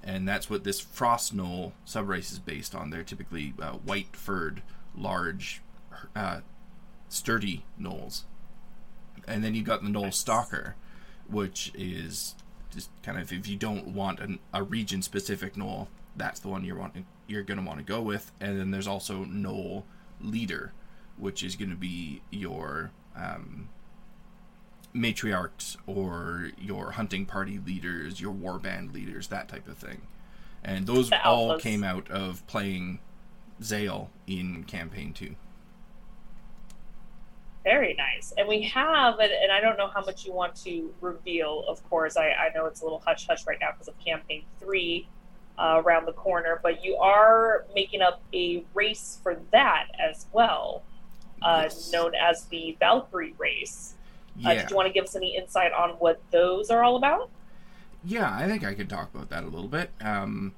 and 0.02 0.28
that's 0.28 0.48
what 0.48 0.62
this 0.62 0.78
frost 0.80 1.34
gnoll 1.36 1.72
subrace 1.84 2.30
is 2.30 2.38
based 2.38 2.74
on. 2.74 2.90
They're 2.90 3.02
typically 3.02 3.52
uh, 3.60 3.72
white 3.72 4.14
furred, 4.14 4.62
large, 4.96 5.60
uh, 6.14 6.40
sturdy 7.08 7.64
gnolls. 7.80 8.22
And 9.26 9.42
then 9.42 9.54
you've 9.56 9.66
got 9.66 9.82
the 9.82 9.88
gnoll 9.88 10.02
Nice. 10.04 10.18
stalker, 10.18 10.76
which 11.28 11.72
is 11.74 12.36
just 12.72 12.90
kind 13.02 13.18
of 13.18 13.32
if 13.32 13.48
you 13.48 13.56
don't 13.56 13.88
want 13.88 14.20
an, 14.20 14.38
a 14.54 14.62
region 14.62 15.02
specific 15.02 15.54
gnoll, 15.54 15.88
that's 16.14 16.38
the 16.38 16.48
one 16.48 16.64
you're 16.64 16.76
wanting 16.78 17.06
you're 17.28 17.42
going 17.42 17.58
to 17.58 17.64
want 17.64 17.78
to 17.78 17.84
go 17.84 18.00
with. 18.00 18.32
And 18.40 18.58
then 18.58 18.70
there's 18.70 18.86
also 18.86 19.24
gnoll 19.24 19.84
leader, 20.20 20.72
which 21.16 21.42
is 21.42 21.56
going 21.56 21.70
to 21.70 21.76
be 21.76 22.22
your 22.30 22.90
um, 23.16 23.68
matriarchs 24.94 25.76
or 25.86 26.50
your 26.58 26.92
hunting 26.92 27.26
party 27.26 27.58
leaders, 27.58 28.20
your 28.20 28.32
warband 28.32 28.92
leaders, 28.92 29.28
that 29.28 29.48
type 29.48 29.68
of 29.68 29.76
thing. 29.76 30.02
And 30.64 30.86
those 30.86 31.10
The 31.10 31.24
all 31.24 31.52
alphas. 31.52 31.60
came 31.60 31.84
out 31.84 32.10
of 32.10 32.46
playing 32.46 33.00
Zale 33.62 34.10
in 34.26 34.64
campaign 34.64 35.12
two. 35.12 35.36
Very 37.62 37.94
nice. 37.94 38.32
And 38.36 38.46
we 38.46 38.62
have, 38.62 39.18
and, 39.18 39.32
and 39.32 39.50
I 39.50 39.60
don't 39.60 39.76
know 39.76 39.88
how 39.88 40.00
much 40.04 40.24
you 40.24 40.32
want 40.32 40.54
to 40.64 40.94
reveal, 41.00 41.64
of 41.66 41.82
course. 41.88 42.16
I, 42.16 42.28
I 42.28 42.50
know 42.54 42.66
it's 42.66 42.80
a 42.80 42.84
little 42.84 43.02
hush 43.04 43.26
hush 43.26 43.44
right 43.46 43.58
now 43.60 43.72
because 43.72 43.88
of 43.88 43.98
campaign 43.98 44.44
three 44.60 45.08
uh, 45.58 45.82
around 45.84 46.06
the 46.06 46.12
corner, 46.12 46.60
but 46.62 46.84
you 46.84 46.96
are 46.96 47.64
making 47.74 48.02
up 48.02 48.20
a 48.34 48.64
race 48.74 49.18
for 49.22 49.36
that 49.52 49.86
as 49.98 50.26
well, 50.32 50.82
uh, 51.42 51.62
Yes. 51.64 51.90
known 51.92 52.14
as 52.14 52.44
the 52.46 52.76
Valkyrie 52.78 53.34
race. 53.38 53.94
Uh, 54.44 54.54
did 54.54 54.70
you 54.70 54.76
want 54.76 54.86
to 54.86 54.92
give 54.92 55.04
us 55.04 55.16
any 55.16 55.34
insight 55.36 55.72
on 55.72 55.90
what 55.92 56.20
those 56.30 56.70
are 56.70 56.82
all 56.84 56.96
about? 56.96 57.30
Yeah, 58.04 58.30
I 58.36 58.46
think 58.46 58.64
I 58.64 58.74
could 58.74 58.88
talk 58.90 59.12
about 59.14 59.30
that 59.30 59.44
a 59.44 59.46
little 59.46 59.68
bit. 59.68 59.90
Um, 60.00 60.52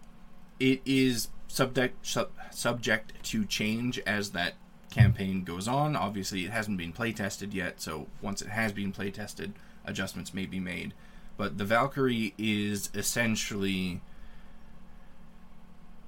it 0.59 0.83
is 0.85 1.28
subject 1.47 2.05
sub, 2.05 2.31
subject 2.50 3.12
to 3.25 3.45
change 3.45 3.99
as 4.00 4.31
that 4.31 4.55
campaign 4.90 5.45
goes 5.45 5.69
on. 5.69 5.95
Obviously, 5.95 6.45
it 6.45 6.50
hasn't 6.50 6.76
been 6.76 6.93
play 6.93 7.12
tested 7.12 7.55
yet, 7.55 7.81
so 7.81 8.09
once 8.21 8.43
it 8.43 8.49
has 8.49 8.73
been 8.73 8.90
play 8.90 9.11
tested, 9.12 9.55
adjustments 9.85 10.35
may 10.35 10.45
be 10.45 10.59
made. 10.59 10.93
But 11.37 11.57
the 11.57 11.64
Valkyrie 11.64 12.35
is 12.37 12.90
essentially 12.95 14.00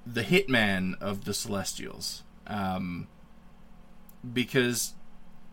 the 0.05 0.23
hitman 0.23 0.99
of 1.01 1.25
the 1.25 1.33
Celestials, 1.33 2.23
um, 2.47 3.07
because 4.33 4.93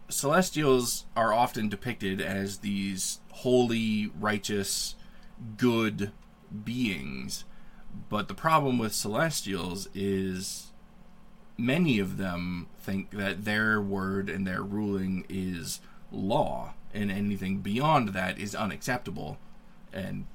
Celestials 0.08 1.04
are 1.14 1.32
often 1.32 1.68
depicted 1.68 2.20
as 2.20 2.58
these 2.58 3.20
holy, 3.30 4.10
righteous, 4.18 4.94
good 5.56 6.12
beings. 6.64 7.44
But 8.08 8.28
the 8.28 8.34
problem 8.34 8.78
with 8.78 8.94
Celestials 8.94 9.88
is 9.94 10.72
many 11.56 11.98
of 11.98 12.16
them 12.16 12.68
think 12.78 13.10
that 13.10 13.44
their 13.44 13.80
word 13.80 14.30
and 14.30 14.46
their 14.46 14.62
ruling 14.62 15.26
is 15.28 15.80
law, 16.10 16.74
and 16.94 17.10
anything 17.10 17.58
beyond 17.58 18.10
that 18.10 18.38
is 18.38 18.54
unacceptable 18.54 19.38
and 19.92 20.26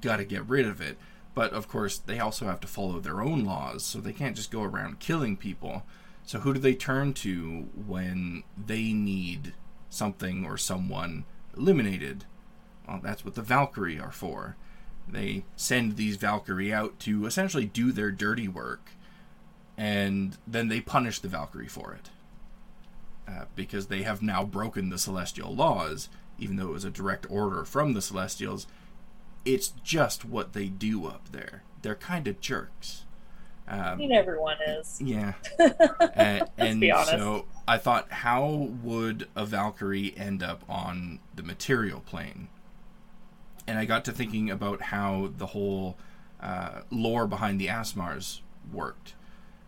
gotta 0.00 0.24
get 0.24 0.46
rid 0.48 0.66
of 0.66 0.80
it. 0.80 0.98
But 1.38 1.52
of 1.52 1.68
course, 1.68 1.98
they 1.98 2.18
also 2.18 2.46
have 2.46 2.58
to 2.62 2.66
follow 2.66 2.98
their 2.98 3.20
own 3.20 3.44
laws, 3.44 3.84
so 3.84 4.00
they 4.00 4.12
can't 4.12 4.34
just 4.34 4.50
go 4.50 4.64
around 4.64 4.98
killing 4.98 5.36
people. 5.36 5.84
So, 6.26 6.40
who 6.40 6.52
do 6.52 6.58
they 6.58 6.74
turn 6.74 7.14
to 7.14 7.68
when 7.86 8.42
they 8.56 8.92
need 8.92 9.54
something 9.88 10.44
or 10.44 10.58
someone 10.58 11.26
eliminated? 11.56 12.24
Well, 12.88 12.98
that's 13.00 13.24
what 13.24 13.36
the 13.36 13.42
Valkyrie 13.42 14.00
are 14.00 14.10
for. 14.10 14.56
They 15.06 15.44
send 15.54 15.94
these 15.94 16.16
Valkyrie 16.16 16.74
out 16.74 16.98
to 17.00 17.24
essentially 17.24 17.66
do 17.66 17.92
their 17.92 18.10
dirty 18.10 18.48
work, 18.48 18.90
and 19.76 20.38
then 20.44 20.66
they 20.66 20.80
punish 20.80 21.20
the 21.20 21.28
Valkyrie 21.28 21.68
for 21.68 21.92
it. 21.92 22.10
Uh, 23.28 23.44
because 23.54 23.86
they 23.86 24.02
have 24.02 24.22
now 24.22 24.42
broken 24.42 24.88
the 24.88 24.98
celestial 24.98 25.54
laws, 25.54 26.08
even 26.36 26.56
though 26.56 26.70
it 26.70 26.72
was 26.72 26.84
a 26.84 26.90
direct 26.90 27.30
order 27.30 27.64
from 27.64 27.92
the 27.92 28.02
celestials. 28.02 28.66
It's 29.44 29.68
just 29.82 30.24
what 30.24 30.52
they 30.52 30.66
do 30.68 31.06
up 31.06 31.30
there. 31.32 31.62
They're 31.82 31.94
kind 31.94 32.26
of 32.28 32.40
jerks. 32.40 33.04
I 33.66 33.90
Um, 33.92 33.98
mean, 33.98 34.12
everyone 34.12 34.56
is. 34.66 35.00
yeah. 35.04 35.34
Uh, 35.58 36.46
and 36.56 36.80
be 36.80 36.90
honest. 36.90 37.10
so 37.10 37.46
I 37.66 37.76
thought, 37.78 38.10
how 38.10 38.46
would 38.82 39.28
a 39.36 39.44
Valkyrie 39.46 40.14
end 40.16 40.42
up 40.42 40.64
on 40.68 41.20
the 41.34 41.42
material 41.42 42.00
plane? 42.00 42.48
And 43.66 43.78
I 43.78 43.84
got 43.84 44.04
to 44.06 44.12
thinking 44.12 44.50
about 44.50 44.82
how 44.82 45.30
the 45.36 45.46
whole 45.46 45.96
uh, 46.40 46.80
lore 46.90 47.26
behind 47.26 47.60
the 47.60 47.66
Aasimars 47.66 48.40
worked. 48.72 49.14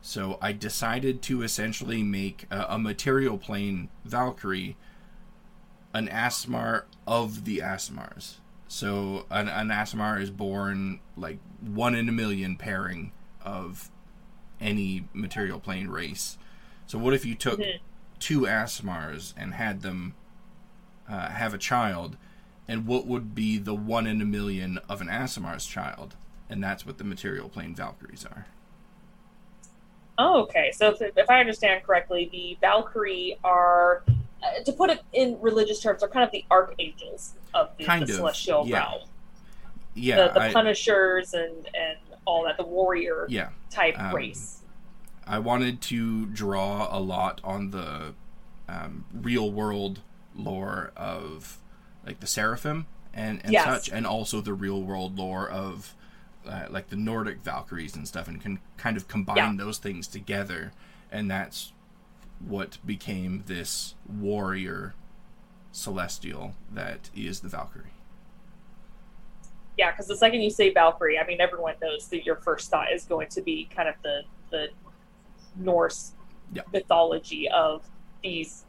So 0.02 0.38
I 0.40 0.52
decided 0.52 1.20
to 1.22 1.42
essentially 1.42 2.02
make 2.02 2.46
a, 2.50 2.66
a 2.70 2.78
material 2.78 3.36
plane 3.38 3.90
Valkyrie 4.04 4.76
an 5.92 6.08
Aasimar 6.08 6.84
of 7.06 7.44
the 7.44 7.58
Aasimars. 7.58 8.34
So 8.70 9.26
an, 9.30 9.48
an 9.48 9.68
Aasimar 9.68 10.22
is 10.22 10.30
born 10.30 11.00
like 11.16 11.38
one 11.60 11.96
in 11.96 12.08
a 12.08 12.12
million 12.12 12.54
pairing 12.54 13.10
of 13.44 13.90
any 14.60 15.08
material 15.12 15.58
plane 15.58 15.88
race. 15.88 16.38
So 16.86 16.96
what 16.96 17.12
if 17.12 17.24
you 17.24 17.34
took 17.34 17.58
Mhm. 17.58 17.80
two 18.20 18.42
Aasimars 18.42 19.34
and 19.36 19.54
had 19.54 19.82
them 19.82 20.14
uh, 21.08 21.30
have 21.30 21.52
a 21.52 21.58
child, 21.58 22.16
and 22.68 22.86
what 22.86 23.06
would 23.06 23.34
be 23.34 23.58
the 23.58 23.74
one 23.74 24.06
in 24.06 24.22
a 24.22 24.24
million 24.24 24.78
of 24.88 25.00
an 25.00 25.08
Aasimar's 25.08 25.66
child? 25.66 26.14
And 26.48 26.62
that's 26.62 26.86
what 26.86 26.98
the 26.98 27.04
material 27.04 27.48
plane 27.48 27.74
Valkyries 27.74 28.24
are. 28.24 28.46
Oh, 30.16 30.42
okay. 30.42 30.70
So 30.70 30.90
if, 30.90 31.02
if 31.16 31.28
I 31.28 31.40
understand 31.40 31.82
correctly, 31.82 32.28
the 32.30 32.56
Valkyrie 32.60 33.36
are, 33.42 34.04
uh, 34.42 34.62
to 34.64 34.72
put 34.72 34.90
it 34.90 35.00
in 35.12 35.38
religious 35.40 35.80
terms, 35.80 36.02
are 36.02 36.08
kind 36.08 36.24
of 36.24 36.30
the 36.32 36.44
archangels 36.50 37.34
of 37.54 37.70
the, 37.76 37.84
Kind 37.84 38.06
the 38.06 38.12
of, 38.12 38.16
celestial 38.16 38.66
yeah. 38.66 38.78
realm. 38.78 39.00
Yeah, 39.94 40.28
the 40.28 40.34
the 40.34 40.40
I, 40.42 40.52
punishers 40.52 41.34
and 41.34 41.66
and 41.74 41.98
all 42.24 42.44
that, 42.44 42.56
the 42.56 42.64
warrior 42.64 43.26
yeah. 43.28 43.48
type 43.70 43.98
Um, 43.98 44.14
race. 44.14 44.62
I 45.26 45.38
wanted 45.38 45.80
to 45.82 46.26
draw 46.26 46.88
a 46.90 47.00
lot 47.00 47.40
on 47.44 47.70
the 47.70 48.14
um, 48.68 49.04
real 49.12 49.50
world 49.50 50.00
lore 50.34 50.92
of 50.96 51.58
like 52.06 52.20
the 52.20 52.26
Seraphim 52.26 52.86
and, 53.12 53.40
and 53.42 53.52
Yes. 53.52 53.64
such, 53.64 53.88
and 53.94 54.06
also 54.06 54.40
the 54.40 54.54
real 54.54 54.80
world 54.82 55.18
lore 55.18 55.48
of 55.48 55.94
uh, 56.46 56.66
like 56.70 56.88
the 56.88 56.96
Nordic 56.96 57.38
Valkyries 57.42 57.94
and 57.96 58.06
stuff, 58.08 58.28
and 58.28 58.40
can 58.40 58.60
kind 58.76 58.96
of 58.96 59.08
combine 59.08 59.36
Yeah. 59.36 59.52
those 59.56 59.78
things 59.78 60.06
together, 60.06 60.72
and 61.10 61.30
that's 61.30 61.72
what 62.46 62.78
became 62.84 63.44
this 63.46 63.94
warrior 64.08 64.94
celestial 65.72 66.54
that 66.72 67.10
is 67.14 67.40
the 67.40 67.48
Valkyrie. 67.48 67.84
Yeah, 69.78 69.90
because 69.92 70.08
the 70.08 70.16
second 70.16 70.42
you 70.42 70.50
say 70.50 70.72
Valkyrie, 70.72 71.18
I 71.18 71.26
mean 71.26 71.40
everyone 71.40 71.74
knows 71.80 72.08
that 72.08 72.24
your 72.24 72.36
first 72.36 72.70
thought 72.70 72.92
is 72.92 73.04
going 73.04 73.28
to 73.28 73.42
be 73.42 73.68
kind 73.74 73.88
of 73.88 73.94
the 74.02 74.22
the 74.50 74.68
Norse 75.56 76.12
Yeah. 76.52 76.62
mythology 76.72 77.48
of 77.48 77.84
these 78.22 78.64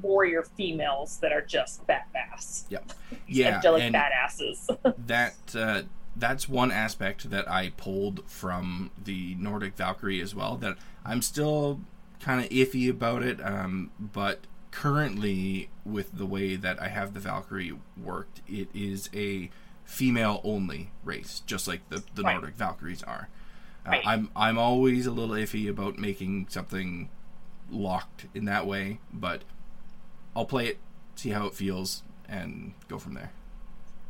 warrior 0.00 0.42
females 0.42 1.18
that 1.18 1.32
are 1.32 1.40
just 1.42 1.86
badass, 1.86 2.64
Yeah, 2.68 2.80
angelic 3.56 3.82
and 3.84 3.94
badasses. 3.94 4.68
that 5.06 5.34
uh, 5.54 5.82
that's 6.16 6.48
one 6.48 6.70
aspect 6.70 7.30
that 7.30 7.50
I 7.50 7.70
pulled 7.76 8.28
from 8.28 8.90
the 9.02 9.34
Nordic 9.36 9.76
Valkyrie 9.76 10.20
as 10.20 10.34
well. 10.34 10.56
That 10.56 10.76
I'm 11.04 11.22
still 11.22 11.80
kind 12.22 12.42
of 12.44 12.50
iffy 12.50 12.88
about 12.88 13.22
it, 13.22 13.44
um, 13.44 13.90
but 13.98 14.46
currently 14.70 15.68
with 15.84 16.16
the 16.16 16.24
way 16.24 16.56
that 16.56 16.80
I 16.80 16.88
have 16.88 17.12
the 17.12 17.20
Valkyrie 17.20 17.74
worked, 18.02 18.40
it 18.48 18.68
is 18.72 19.10
a 19.12 19.50
female 19.84 20.40
only 20.44 20.90
race, 21.04 21.42
just 21.46 21.68
like 21.68 21.86
the 21.90 22.02
the 22.14 22.22
Right. 22.22 22.34
Nordic 22.34 22.54
Valkyries 22.54 23.02
are. 23.02 23.28
Uh, 23.84 23.90
Right. 23.90 24.02
I'm 24.06 24.30
I'm 24.34 24.58
always 24.58 25.06
a 25.06 25.10
little 25.10 25.34
iffy 25.34 25.68
about 25.68 25.98
making 25.98 26.46
something 26.48 27.10
locked 27.70 28.26
in 28.34 28.44
that 28.46 28.66
way, 28.66 28.98
but 29.12 29.42
I'll 30.34 30.46
play 30.46 30.68
it, 30.68 30.78
see 31.16 31.30
how 31.30 31.46
it 31.46 31.54
feels, 31.54 32.02
and 32.28 32.72
go 32.88 32.98
from 32.98 33.14
there. 33.14 33.32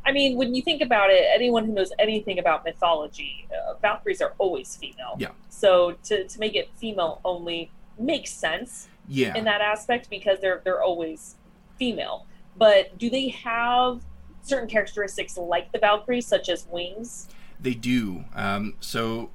I 0.05 0.11
mean, 0.11 0.37
when 0.37 0.53
you 0.53 0.61
think 0.61 0.81
about 0.81 1.09
it, 1.09 1.25
anyone 1.33 1.65
who 1.65 1.71
knows 1.73 1.91
anything 1.97 2.37
about 2.37 2.65
mythology, 2.65 3.47
uh, 3.51 3.75
Valkyries 3.81 4.21
are 4.21 4.33
always 4.37 4.75
female. 4.75 5.15
Yeah. 5.17 5.29
So 5.49 5.95
to, 6.03 6.27
to 6.27 6.39
make 6.39 6.55
it 6.55 6.69
female 6.75 7.21
only 7.23 7.71
makes 7.97 8.31
sense 8.31 8.87
Yeah. 9.07 9.35
in 9.35 9.43
that 9.45 9.61
aspect 9.61 10.09
because 10.09 10.39
they're 10.39 10.61
they're 10.63 10.81
always 10.81 11.35
female. 11.77 12.25
But 12.57 12.97
do 12.97 13.09
they 13.09 13.29
have 13.29 14.01
certain 14.41 14.67
characteristics 14.69 15.37
like 15.37 15.71
the 15.71 15.79
Valkyries, 15.79 16.27
such 16.27 16.49
as 16.49 16.67
wings? 16.69 17.27
They 17.59 17.73
do. 17.73 18.25
Um, 18.35 18.75
so 18.79 19.29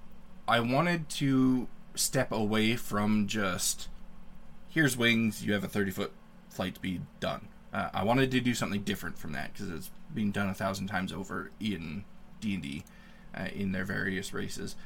I 0.47 0.61
wanted 0.61 1.09
to 1.11 1.67
step 1.95 2.31
away 2.31 2.77
from 2.77 3.27
just 3.27 3.89
here's 4.69 4.97
wings, 4.97 5.45
you 5.45 5.53
have 5.55 5.65
a 5.65 5.69
30 5.69 5.91
foot 5.91 6.13
flight 6.49 6.77
speed, 6.77 7.03
done. 7.21 7.49
Uh, 7.73 7.89
I 7.93 8.05
wanted 8.05 8.31
to 8.31 8.41
do 8.41 8.55
something 8.55 8.83
different 8.83 9.19
from 9.19 9.33
that 9.33 9.53
because 9.53 9.69
it's 9.71 9.91
been 10.15 10.31
done 10.31 10.49
a 10.49 10.55
thousand 10.55 10.87
times 10.87 11.13
over 11.13 11.51
in 11.61 12.05
D 12.41 12.55
and 12.55 12.63
D, 12.63 12.85
uh, 13.37 13.49
in 13.55 13.73
their 13.73 13.85
various 13.85 14.33
races. 14.33 14.77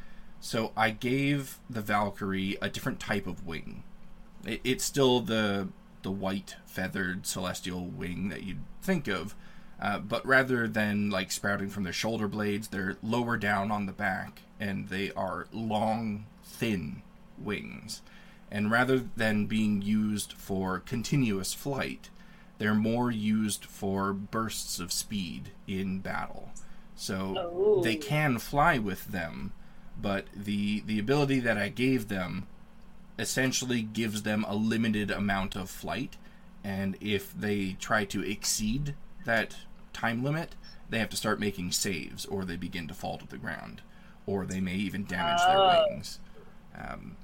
So 0.44 0.72
I 0.76 0.90
gave 0.90 1.58
the 1.70 1.80
Valkyrie 1.80 2.58
a 2.61 2.68
different 2.68 2.99
type 2.99 3.26
of 3.28 3.46
wing. 3.46 3.84
It, 4.44 4.61
it's 4.64 4.84
still 4.84 5.20
the 5.20 5.68
the 6.02 6.11
white 6.11 6.56
feathered 6.66 7.26
celestial 7.26 7.87
wing 7.87 8.28
that 8.28 8.42
you'd 8.42 8.64
think 8.82 9.06
of, 9.06 9.37
uh, 9.80 10.00
but 10.00 10.26
rather 10.26 10.66
than 10.66 11.11
like 11.11 11.30
sprouting 11.30 11.68
from 11.68 11.84
their 11.84 11.92
shoulder 11.92 12.26
blades, 12.26 12.66
they're 12.68 12.96
lower 13.04 13.37
down 13.37 13.70
on 13.70 13.87
the 13.87 13.92
back 13.92 14.42
and 14.58 14.88
they 14.88 15.12
are 15.12 15.46
long, 15.52 16.26
thin 16.42 17.02
wings. 17.38 18.02
And 18.50 18.68
rather 18.68 18.99
than 19.16 19.46
being 19.46 19.80
used 19.80 20.32
for 20.32 20.80
continuous 20.80 21.54
flight, 21.54 22.11
they're 22.58 22.75
more 22.75 23.12
used 23.12 23.64
for 23.64 24.12
bursts 24.12 24.80
of 24.80 24.90
speed 24.90 25.52
in 25.68 26.00
battle. 26.00 26.50
So 26.96 27.37
Oh. 27.38 27.80
they 27.84 27.94
can 27.94 28.38
fly 28.38 28.78
with 28.78 29.06
them, 29.12 29.52
but 30.00 30.26
the 30.34 30.80
the 30.87 30.99
ability 30.99 31.40
that 31.40 31.58
I 31.58 31.68
gave 31.68 32.08
them 32.08 32.46
essentially 33.18 33.82
gives 33.82 34.22
them 34.22 34.44
a 34.49 34.54
limited 34.54 35.11
amount 35.11 35.54
of 35.54 35.70
flight, 35.70 36.16
and 36.64 36.96
if 37.00 37.32
they 37.38 37.76
try 37.78 38.04
to 38.06 38.22
exceed 38.22 38.94
that 39.25 39.56
time 39.92 40.22
limit, 40.25 40.54
they 40.90 40.99
have 40.99 41.11
to 41.11 41.16
start 41.16 41.38
making 41.40 41.72
saves, 41.72 42.25
or 42.26 42.44
they 42.44 42.56
begin 42.56 42.88
to 42.88 42.94
fall 42.94 43.18
to 43.18 43.26
the 43.26 43.37
ground, 43.38 43.82
or 44.26 44.44
they 44.46 44.61
may 44.61 44.75
even 44.75 45.04
damage 45.04 45.40
Oh. 45.42 45.49
their 45.70 45.87
wings. 45.90 46.18
Um, 46.75 47.16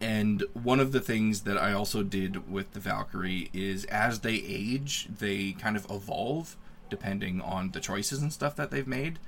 and 0.00 0.44
one 0.54 0.80
of 0.80 0.92
the 0.92 1.00
things 1.00 1.42
that 1.42 1.58
I 1.58 1.72
also 1.72 2.02
did 2.02 2.50
with 2.50 2.72
the 2.72 2.80
Valkyrie 2.80 3.50
is 3.52 3.84
as 3.86 4.20
they 4.20 4.34
age, 4.36 5.08
they 5.18 5.52
kind 5.52 5.76
of 5.76 5.86
evolve 5.90 6.56
depending 6.88 7.40
on 7.40 7.70
the 7.70 7.80
choices 7.80 8.20
and 8.22 8.32
stuff 8.32 8.56
that 8.56 8.70
they've 8.70 8.86
made. 8.86 9.18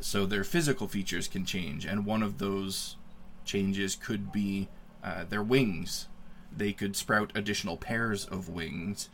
So 0.00 0.26
their 0.26 0.44
physical 0.44 0.86
features 0.88 1.28
can 1.28 1.44
change, 1.44 1.84
and 1.84 2.06
one 2.06 2.22
of 2.22 2.38
those 2.38 2.96
changes 3.44 3.96
could 3.96 4.30
be 4.32 4.68
uh, 5.02 5.24
their 5.24 5.42
wings. 5.42 6.06
They 6.56 6.72
could 6.72 6.96
sprout 6.96 7.32
additional 7.34 7.76
pairs 7.76 8.24
of 8.24 8.48
wings. 8.48 9.08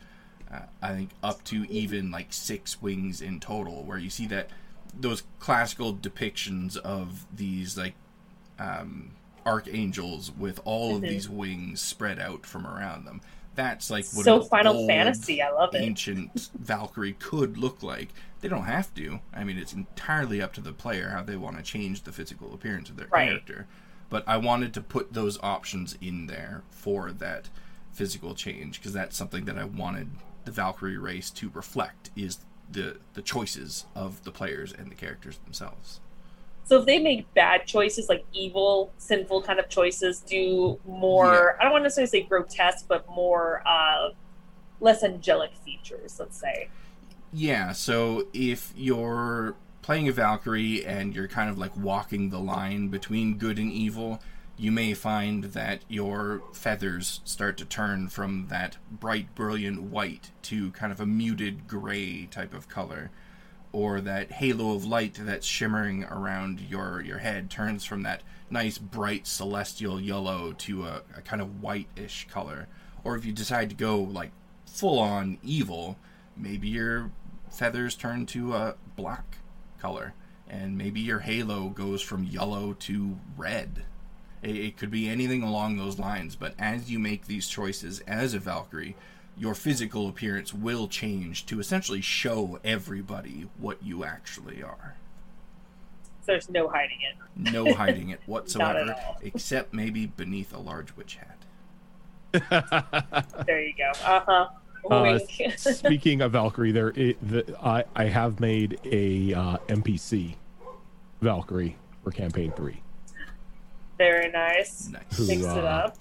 Uh, 0.51 0.59
I 0.81 0.93
think 0.93 1.09
up 1.23 1.43
to 1.45 1.65
even 1.71 2.11
like 2.11 2.31
six 2.31 2.81
wings 2.81 3.19
in 3.21 3.39
total, 3.39 3.83
where 3.83 3.97
you 3.97 4.09
see 4.09 4.27
that 4.27 4.49
those 4.97 5.23
classical 5.39 5.93
depictions 5.93 6.77
of 6.77 7.25
these 7.35 7.77
like 7.77 7.95
um, 8.59 9.11
archangels 9.45 10.31
with 10.31 10.59
all 10.65 10.95
of 10.95 11.01
Mhm. 11.01 11.09
these 11.09 11.27
wings 11.29 11.81
spread 11.81 12.19
out 12.19 12.45
from 12.45 12.65
around 12.65 13.05
them. 13.05 13.21
That's 13.55 13.89
like 13.89 14.05
what 14.13 14.25
so 14.25 14.41
Final 14.43 14.85
Fantasy. 14.87 15.41
I 15.41 15.49
love 15.51 15.73
it. 15.73 15.81
ancient 15.81 16.49
Valkyrie 16.59 17.13
could 17.13 17.57
look 17.57 17.81
like. 17.81 18.09
They 18.41 18.47
don't 18.49 18.63
have 18.65 18.93
to. 18.95 19.21
I 19.33 19.43
mean, 19.43 19.57
it's 19.57 19.73
entirely 19.73 20.41
up 20.41 20.53
to 20.53 20.61
the 20.61 20.73
player 20.73 21.09
how 21.09 21.23
they 21.23 21.37
want 21.37 21.57
to 21.57 21.63
change 21.63 22.03
the 22.03 22.11
physical 22.11 22.53
appearance 22.53 22.89
of 22.89 22.97
their 22.97 23.07
Right. 23.07 23.29
character. 23.29 23.67
But 24.09 24.23
I 24.27 24.37
wanted 24.37 24.73
to 24.75 24.81
put 24.81 25.13
those 25.13 25.39
options 25.41 25.97
in 25.99 26.27
there 26.27 26.61
for 26.69 27.11
that 27.11 27.49
physical 27.91 28.35
change 28.35 28.79
because 28.79 28.93
that's 28.93 29.15
something 29.17 29.45
that 29.45 29.57
I 29.57 29.63
wanted 29.63 30.11
the 30.43 30.51
Valkyrie 30.51 30.97
race 30.97 31.31
to 31.31 31.49
reflect 31.53 32.11
is 32.15 32.39
the 32.69 32.97
the 33.13 33.21
choices 33.21 33.85
of 33.95 34.23
the 34.25 34.31
players 34.31 34.71
and 34.73 34.91
the 34.91 34.95
characters 34.95 35.37
themselves. 35.45 35.99
So 36.65 36.79
if 36.79 36.85
they 36.85 36.97
make 36.99 37.31
bad 37.35 37.67
choices, 37.67 38.09
like 38.09 38.25
evil, 38.33 38.91
sinful 38.97 39.43
kind 39.43 39.59
of 39.59 39.69
choices, 39.69 40.19
do 40.21 40.79
more. 40.85 41.59
I 41.59 41.63
don't 41.63 41.71
want 41.71 41.83
to 41.83 41.85
necessarily 41.85 42.09
say 42.09 42.21
grotesque, 42.23 42.85
but 42.87 43.07
more 43.07 43.61
uh, 43.67 44.09
less 44.79 45.03
angelic 45.03 45.51
features. 45.63 46.19
Let's 46.19 46.39
say. 46.39 46.69
Yeah, 47.31 47.71
so 47.71 48.27
if 48.33 48.73
you're 48.75 49.55
playing 49.81 50.07
a 50.07 50.11
Valkyrie 50.11 50.83
and 50.83 51.15
you're 51.15 51.27
kind 51.27 51.49
of 51.49 51.59
like 51.59 51.75
walking 51.77 52.31
the 52.31 52.39
line 52.39 52.87
between 52.87 53.37
good 53.37 53.59
and 53.59 53.71
evil, 53.71 54.19
you 54.57 54.71
may 54.71 54.93
find 54.93 55.45
that 55.45 55.81
your 55.87 56.41
feathers 56.53 57.19
start 57.25 57.57
to 57.57 57.65
turn 57.65 58.07
from 58.07 58.47
that 58.49 58.77
bright, 58.89 59.35
brilliant 59.35 59.83
white 59.83 60.31
to 60.43 60.71
kind 60.71 60.91
of 60.91 60.99
a 60.99 61.05
muted 61.05 61.67
gray 61.67 62.25
type 62.25 62.53
of 62.53 62.69
color. 62.69 63.11
Or 63.75 63.99
that 63.99 64.31
halo 64.31 64.73
of 64.73 64.85
light 64.85 65.17
that's 65.19 65.45
shimmering 65.45 66.05
around 66.05 66.61
your, 66.61 67.01
your 67.01 67.17
head 67.17 67.49
turns 67.49 67.83
from 67.83 68.03
that 68.03 68.23
nice, 68.49 68.77
bright, 68.77 69.27
celestial 69.27 69.99
yellow 69.99 70.53
to 70.59 70.85
a, 70.85 71.01
a 71.17 71.21
kind 71.21 71.41
of 71.41 71.61
whitish 71.61 72.25
color. 72.29 72.69
Or 73.03 73.17
if 73.17 73.25
you 73.25 73.33
decide 73.33 73.69
to 73.71 73.75
go 73.75 73.99
like 73.99 74.31
full 74.65 74.97
on 74.97 75.39
evil, 75.43 75.97
maybe 76.37 76.69
your 76.69 77.11
feathers 77.49 77.95
turn 77.95 78.25
to 78.27 78.53
a 78.53 78.75
black 78.95 79.39
color, 79.77 80.13
and 80.47 80.77
maybe 80.77 81.01
your 81.01 81.19
halo 81.19 81.67
goes 81.67 82.01
from 82.01 82.23
yellow 82.23 82.71
to 82.79 83.17
red. 83.35 83.83
It, 84.41 84.55
it 84.55 84.77
could 84.77 84.89
be 84.89 85.09
anything 85.09 85.43
along 85.43 85.75
those 85.75 85.99
lines, 85.99 86.37
but 86.37 86.55
as 86.57 86.89
you 86.89 86.97
make 86.97 87.27
these 87.27 87.49
choices 87.49 87.99
as 88.07 88.33
a 88.33 88.39
Valkyrie, 88.39 88.95
your 89.37 89.53
physical 89.55 90.07
appearance 90.07 90.53
will 90.53 90.87
change 90.87 91.45
to 91.47 91.59
essentially 91.59 92.01
show 92.01 92.59
everybody 92.63 93.47
what 93.57 93.83
you 93.83 94.03
actually 94.03 94.63
are. 94.63 94.95
So 96.21 96.31
there's 96.31 96.49
no 96.49 96.67
hiding 96.69 96.99
it. 97.01 97.51
No 97.53 97.73
hiding 97.75 98.09
it 98.09 98.21
whatsoever, 98.25 98.95
all. 99.05 99.19
except 99.21 99.73
maybe 99.73 100.05
beneath 100.07 100.53
a 100.53 100.59
large 100.59 100.95
witch 100.95 101.17
hat. 101.17 101.37
There 103.45 103.61
you 103.61 103.73
go. 103.77 103.91
Uh 104.05 104.19
huh. 104.25 104.47
Uh, 104.89 105.17
Speaking 105.57 106.21
of 106.21 106.33
Valkyrie, 106.33 106.71
there 106.71 106.89
it, 106.95 107.17
the, 107.27 107.55
I 107.59 107.85
I 107.95 108.05
have 108.05 108.39
made 108.39 108.79
a 108.85 109.33
uh, 109.33 109.57
NPC 109.67 110.35
Valkyrie 111.21 111.75
for 112.03 112.11
campaign 112.11 112.51
three, 112.55 112.83
Very 113.97 114.29
nice. 114.31 114.87
Nice. 114.89 115.17
Who, 115.17 115.25
Mix 115.27 115.41
it 115.41 115.47
uh, 115.47 115.67
up. 115.67 115.97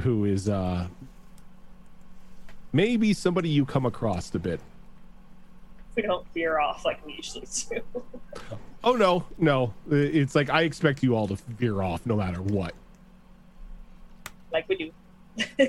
who 0.00 0.24
is 0.24 0.48
uh 0.48 0.88
maybe 2.72 3.12
somebody 3.12 3.48
you 3.48 3.64
come 3.64 3.86
across 3.86 4.34
a 4.34 4.38
bit. 4.38 4.60
We 5.96 6.02
don't 6.02 6.26
veer 6.32 6.58
off 6.58 6.84
like 6.84 7.04
we 7.04 7.14
usually 7.14 7.46
do. 7.68 7.82
Oh 8.82 8.94
no, 8.94 9.26
no, 9.36 9.74
it's 9.90 10.34
like 10.34 10.48
I 10.48 10.62
expect 10.62 11.02
you 11.02 11.14
all 11.14 11.28
to 11.28 11.36
veer 11.48 11.82
off 11.82 12.06
no 12.06 12.16
matter 12.16 12.40
what. 12.40 12.74
like 14.50 14.66
we 14.70 14.76
do. 14.76 14.90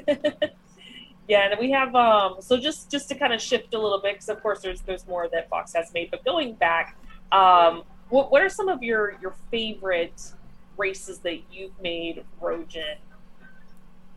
yeah, 1.27 1.49
and 1.51 1.59
we 1.59 1.71
have 1.71 1.93
um. 1.93 2.35
So 2.39 2.57
just 2.57 2.89
just 2.89 3.09
to 3.09 3.15
kind 3.15 3.33
of 3.33 3.41
shift 3.41 3.73
a 3.73 3.77
little 3.77 3.99
bit, 3.99 4.13
because 4.13 4.29
of 4.29 4.41
course 4.41 4.61
there's 4.61 4.79
there's 4.83 5.05
more 5.07 5.27
that 5.33 5.49
Fox 5.49 5.73
has 5.73 5.93
made. 5.93 6.09
But 6.09 6.23
going 6.23 6.53
back, 6.53 6.95
um, 7.33 7.83
what 8.07 8.31
what 8.31 8.41
are 8.41 8.49
some 8.49 8.69
of 8.69 8.81
your 8.81 9.17
your 9.21 9.33
favorite 9.49 10.31
races 10.77 11.19
that 11.19 11.39
you've 11.51 11.77
made, 11.81 12.23
Rojan, 12.41 12.95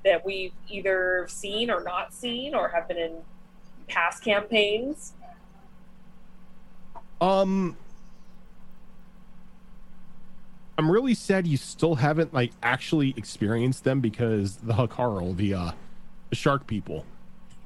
that 0.04 0.24
we've 0.24 0.52
either 0.68 1.26
seen 1.28 1.70
or 1.70 1.82
not 1.82 2.12
seen, 2.12 2.54
or 2.54 2.68
have 2.68 2.88
been 2.88 2.98
in 2.98 3.16
past 3.88 4.22
campaigns? 4.22 5.12
Um 7.20 7.76
I'm 10.76 10.90
really 10.90 11.14
sad 11.14 11.46
you 11.46 11.56
still 11.56 11.96
haven't 11.96 12.34
like 12.34 12.52
actually 12.62 13.14
experienced 13.16 13.84
them 13.84 14.00
because 14.00 14.56
the 14.56 14.74
Hakaru, 14.74 15.36
the 15.36 15.54
uh 15.54 15.70
the 16.30 16.36
shark 16.36 16.66
people. 16.66 17.04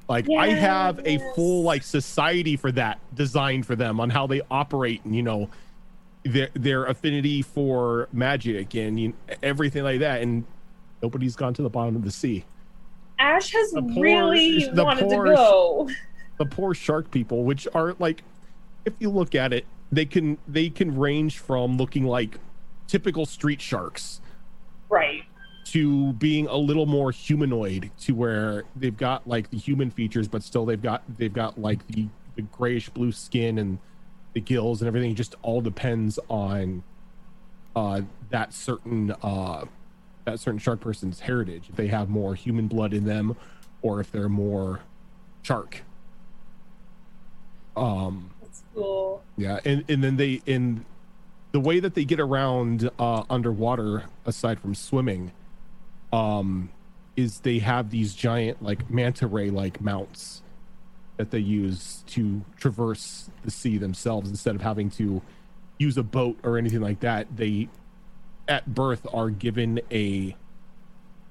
Like 0.07 0.27
I 0.29 0.49
have 0.49 0.99
a 1.05 1.19
full 1.35 1.63
like 1.63 1.83
society 1.83 2.55
for 2.55 2.71
that 2.71 2.99
designed 3.13 3.65
for 3.65 3.75
them 3.75 3.99
on 3.99 4.09
how 4.09 4.27
they 4.27 4.41
operate 4.49 5.03
and 5.05 5.15
you 5.15 5.23
know 5.23 5.49
their 6.23 6.49
their 6.53 6.85
affinity 6.85 7.41
for 7.41 8.09
magic 8.11 8.73
and 8.75 8.99
you 8.99 9.07
know, 9.09 9.13
everything 9.43 9.83
like 9.83 9.99
that 9.99 10.21
and 10.21 10.45
nobody's 11.01 11.35
gone 11.35 11.53
to 11.53 11.61
the 11.61 11.69
bottom 11.69 11.95
of 11.95 12.03
the 12.03 12.11
sea. 12.11 12.45
Ash 13.17 13.51
has 13.51 13.71
The 13.71 13.81
poor- 13.81 14.03
really 14.03 14.65
the 14.65 14.83
wanted 14.83 15.09
poor- 15.09 15.25
to 15.25 15.35
go. 15.35 15.89
the 16.37 16.45
poor 16.45 16.73
shark 16.73 17.11
people 17.11 17.43
which 17.43 17.67
are 17.73 17.93
like 17.99 18.23
if 18.85 18.93
you 18.99 19.09
look 19.09 19.35
at 19.35 19.51
it 19.51 19.65
they 19.91 20.05
can 20.05 20.37
they 20.47 20.69
can 20.69 20.97
range 20.97 21.37
from 21.39 21.75
looking 21.75 22.05
like 22.05 22.37
typical 22.87 23.25
street 23.25 23.59
sharks 23.61 24.21
Right. 24.87 25.23
to 25.65 26.13
being 26.13 26.47
a 26.47 26.55
little 26.55 26.85
more 26.85 27.11
humanoid 27.11 27.91
to 28.01 28.13
where 28.13 28.63
they've 28.75 28.95
got 28.95 29.27
like 29.27 29.49
the 29.49 29.57
human 29.57 29.91
features 29.91 30.29
but 30.29 30.41
still 30.41 30.65
they've 30.65 30.81
got 30.81 31.03
they've 31.17 31.33
got 31.33 31.59
like 31.59 31.85
the, 31.87 32.07
the 32.37 32.43
grayish 32.43 32.87
blue 32.89 33.11
skin 33.11 33.57
and 33.57 33.77
the 34.33 34.39
gills 34.39 34.81
and 34.81 34.87
everything 34.87 35.11
it 35.11 35.15
just 35.15 35.35
all 35.41 35.59
depends 35.59 36.17
on 36.29 36.83
uh 37.75 37.99
that 38.29 38.53
certain 38.53 39.13
uh 39.21 39.65
that 40.29 40.39
certain 40.39 40.59
shark 40.59 40.79
person's 40.79 41.21
heritage 41.21 41.63
if 41.69 41.75
they 41.75 41.87
have 41.87 42.09
more 42.09 42.35
human 42.35 42.67
blood 42.67 42.93
in 42.93 43.05
them 43.05 43.35
or 43.81 43.99
if 43.99 44.11
they're 44.11 44.29
more 44.29 44.81
shark 45.41 45.81
um 47.77 48.29
That's 48.41 48.63
cool. 48.75 49.23
yeah, 49.37 49.59
and 49.65 49.83
and 49.89 50.03
then 50.03 50.17
they 50.17 50.41
in 50.45 50.85
the 51.51 51.59
way 51.59 51.79
that 51.79 51.95
they 51.95 52.03
get 52.05 52.19
around 52.19 52.89
uh 52.99 53.23
underwater 53.29 54.03
aside 54.25 54.59
from 54.59 54.75
swimming 54.75 55.31
um 56.11 56.69
is 57.15 57.39
they 57.41 57.59
have 57.59 57.89
these 57.89 58.13
giant 58.13 58.61
like 58.61 58.89
manta 58.89 59.27
ray 59.27 59.49
like 59.49 59.81
mounts 59.81 60.41
that 61.17 61.31
they 61.31 61.39
use 61.39 62.03
to 62.07 62.41
traverse 62.57 63.29
the 63.43 63.51
sea 63.51 63.77
themselves 63.77 64.29
instead 64.29 64.55
of 64.55 64.61
having 64.61 64.89
to 64.89 65.21
use 65.77 65.97
a 65.97 66.03
boat 66.03 66.37
or 66.43 66.57
anything 66.57 66.79
like 66.81 67.01
that. 67.01 67.27
They 67.35 67.67
at 68.49 68.73
birth 68.73 69.05
are 69.13 69.29
given 69.29 69.79
a 69.91 70.35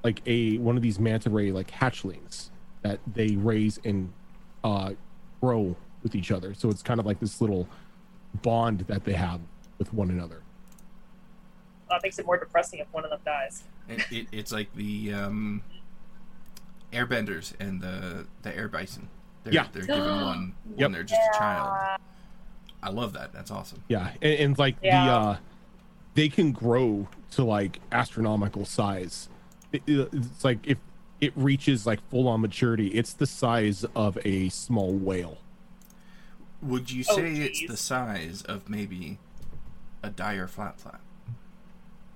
like 0.04 0.22
a 0.24 0.56
one 0.58 0.76
of 0.76 0.82
these 0.82 0.98
manta 0.98 1.28
ray 1.28 1.50
like 1.50 1.70
hatchlings 1.70 2.48
that 2.82 3.00
they 3.12 3.34
raise 3.36 3.78
and 3.84 4.12
uh 4.64 4.92
grow 5.42 5.76
with 6.02 6.14
each 6.14 6.30
other. 6.30 6.54
So 6.54 6.70
it's 6.70 6.82
kind 6.82 7.00
of 7.00 7.04
like 7.06 7.18
this 7.20 7.40
little 7.40 7.68
bond 8.42 8.80
that 8.86 9.04
they 9.04 9.14
have 9.14 9.40
with 9.78 9.92
one 9.92 10.10
another. 10.10 10.42
That 11.90 12.00
makes 12.02 12.18
it 12.18 12.26
more 12.26 12.38
depressing 12.38 12.78
if 12.78 12.86
one 12.92 13.04
of 13.04 13.10
them 13.10 13.20
dies. 13.24 13.64
It, 13.88 14.04
it, 14.12 14.26
it's 14.30 14.52
like 14.52 14.72
the 14.74 15.12
um, 15.12 15.62
Airbenders 16.92 17.54
and 17.58 17.80
the 17.80 18.26
the 18.42 18.54
air 18.56 18.68
bison. 18.68 19.08
They're, 19.44 19.54
Yeah. 19.54 19.66
they're 19.72 19.86
given 19.86 20.02
one 20.22 20.54
when 20.66 20.78
Yep. 20.78 20.92
they're 20.92 21.02
just 21.04 21.20
a 21.34 21.38
child. 21.38 21.98
I 22.82 22.90
love 22.90 23.12
that. 23.14 23.32
That's 23.32 23.50
awesome. 23.50 23.82
Yeah, 23.88 24.12
and, 24.22 24.34
and 24.34 24.58
like 24.58 24.76
Yeah. 24.82 25.04
the 25.06 25.10
uh 25.12 25.36
they 26.18 26.28
can 26.28 26.50
grow 26.50 27.06
to 27.30 27.44
like 27.44 27.78
astronomical 27.92 28.64
size. 28.64 29.28
It- 29.72 29.82
it- 29.86 30.08
it's 30.12 30.42
like 30.44 30.58
if 30.64 30.78
it 31.20 31.32
reaches 31.36 31.86
like 31.86 32.00
full 32.10 32.26
on 32.26 32.40
maturity, 32.40 32.88
it's 32.88 33.12
the 33.12 33.26
size 33.26 33.84
of 33.94 34.18
a 34.24 34.48
small 34.48 34.92
whale. 34.92 35.38
Would 36.60 36.90
you 36.90 37.04
Oh, 37.08 37.14
say 37.16 37.34
it's 37.36 37.64
the 37.68 37.76
size 37.76 38.42
of 38.42 38.68
maybe 38.68 39.18
a 40.02 40.10
dire 40.10 40.48
flap 40.48 40.80
flap? 40.80 41.00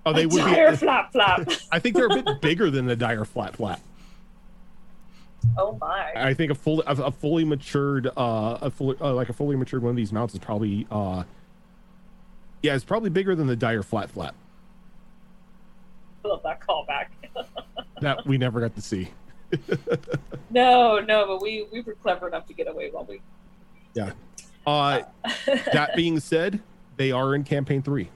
Oh, 0.04 0.12
they 0.12 0.24
A 0.24 0.28
would 0.28 0.38
dire 0.38 0.72
be. 0.72 0.76
flap 0.78 1.12
flap. 1.12 1.48
I 1.70 1.78
think 1.78 1.94
they're 1.94 2.06
a 2.06 2.22
bit 2.22 2.40
bigger 2.40 2.70
than 2.72 2.86
the 2.86 2.96
dire 2.96 3.24
flat 3.24 3.54
flat. 3.56 3.80
oh 5.56 5.78
my. 5.80 6.12
I 6.16 6.34
think 6.34 6.50
a 6.50 6.56
fully 6.56 6.82
a, 6.88 6.92
a 6.94 7.10
fully 7.12 7.44
matured 7.44 8.08
uh 8.16 8.58
a 8.62 8.70
fully 8.70 8.96
uh, 9.00 9.14
like 9.14 9.28
a 9.28 9.32
fully 9.32 9.54
matured 9.54 9.82
one 9.84 9.90
of 9.90 9.96
these 9.96 10.12
mounts 10.12 10.34
is 10.34 10.40
probably 10.40 10.86
uh 10.90 11.22
yeah 12.62 12.74
it's 12.74 12.84
probably 12.84 13.10
bigger 13.10 13.34
than 13.34 13.46
the 13.46 13.56
dire 13.56 13.82
flat 13.82 14.10
flat 14.10 14.34
I 16.24 16.28
love 16.28 16.42
that 16.44 16.60
callback. 16.60 17.06
that 18.00 18.26
we 18.26 18.38
never 18.38 18.60
got 18.60 18.74
to 18.76 18.80
see. 18.80 19.08
no, 20.50 21.00
no, 21.00 21.26
but 21.26 21.42
we 21.42 21.66
we 21.72 21.80
were 21.80 21.94
clever 21.94 22.28
enough 22.28 22.46
to 22.46 22.54
get 22.54 22.68
away 22.68 22.90
while 22.90 23.04
we. 23.04 23.20
Yeah. 23.94 24.12
Uh, 24.66 25.02
that 25.72 25.94
being 25.96 26.20
said, 26.20 26.60
they 26.96 27.10
are 27.10 27.34
in 27.34 27.44
campaign 27.44 27.82
three. 27.82 28.08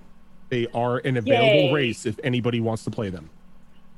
They 0.49 0.69
are 0.73 0.99
an 0.99 1.17
available 1.17 1.47
Yay. 1.47 1.73
race 1.73 2.07
if 2.07 2.19
anybody 2.23 2.61
wants 2.61 2.85
to 2.85 2.91
play 2.91 3.11
them. 3.11 3.29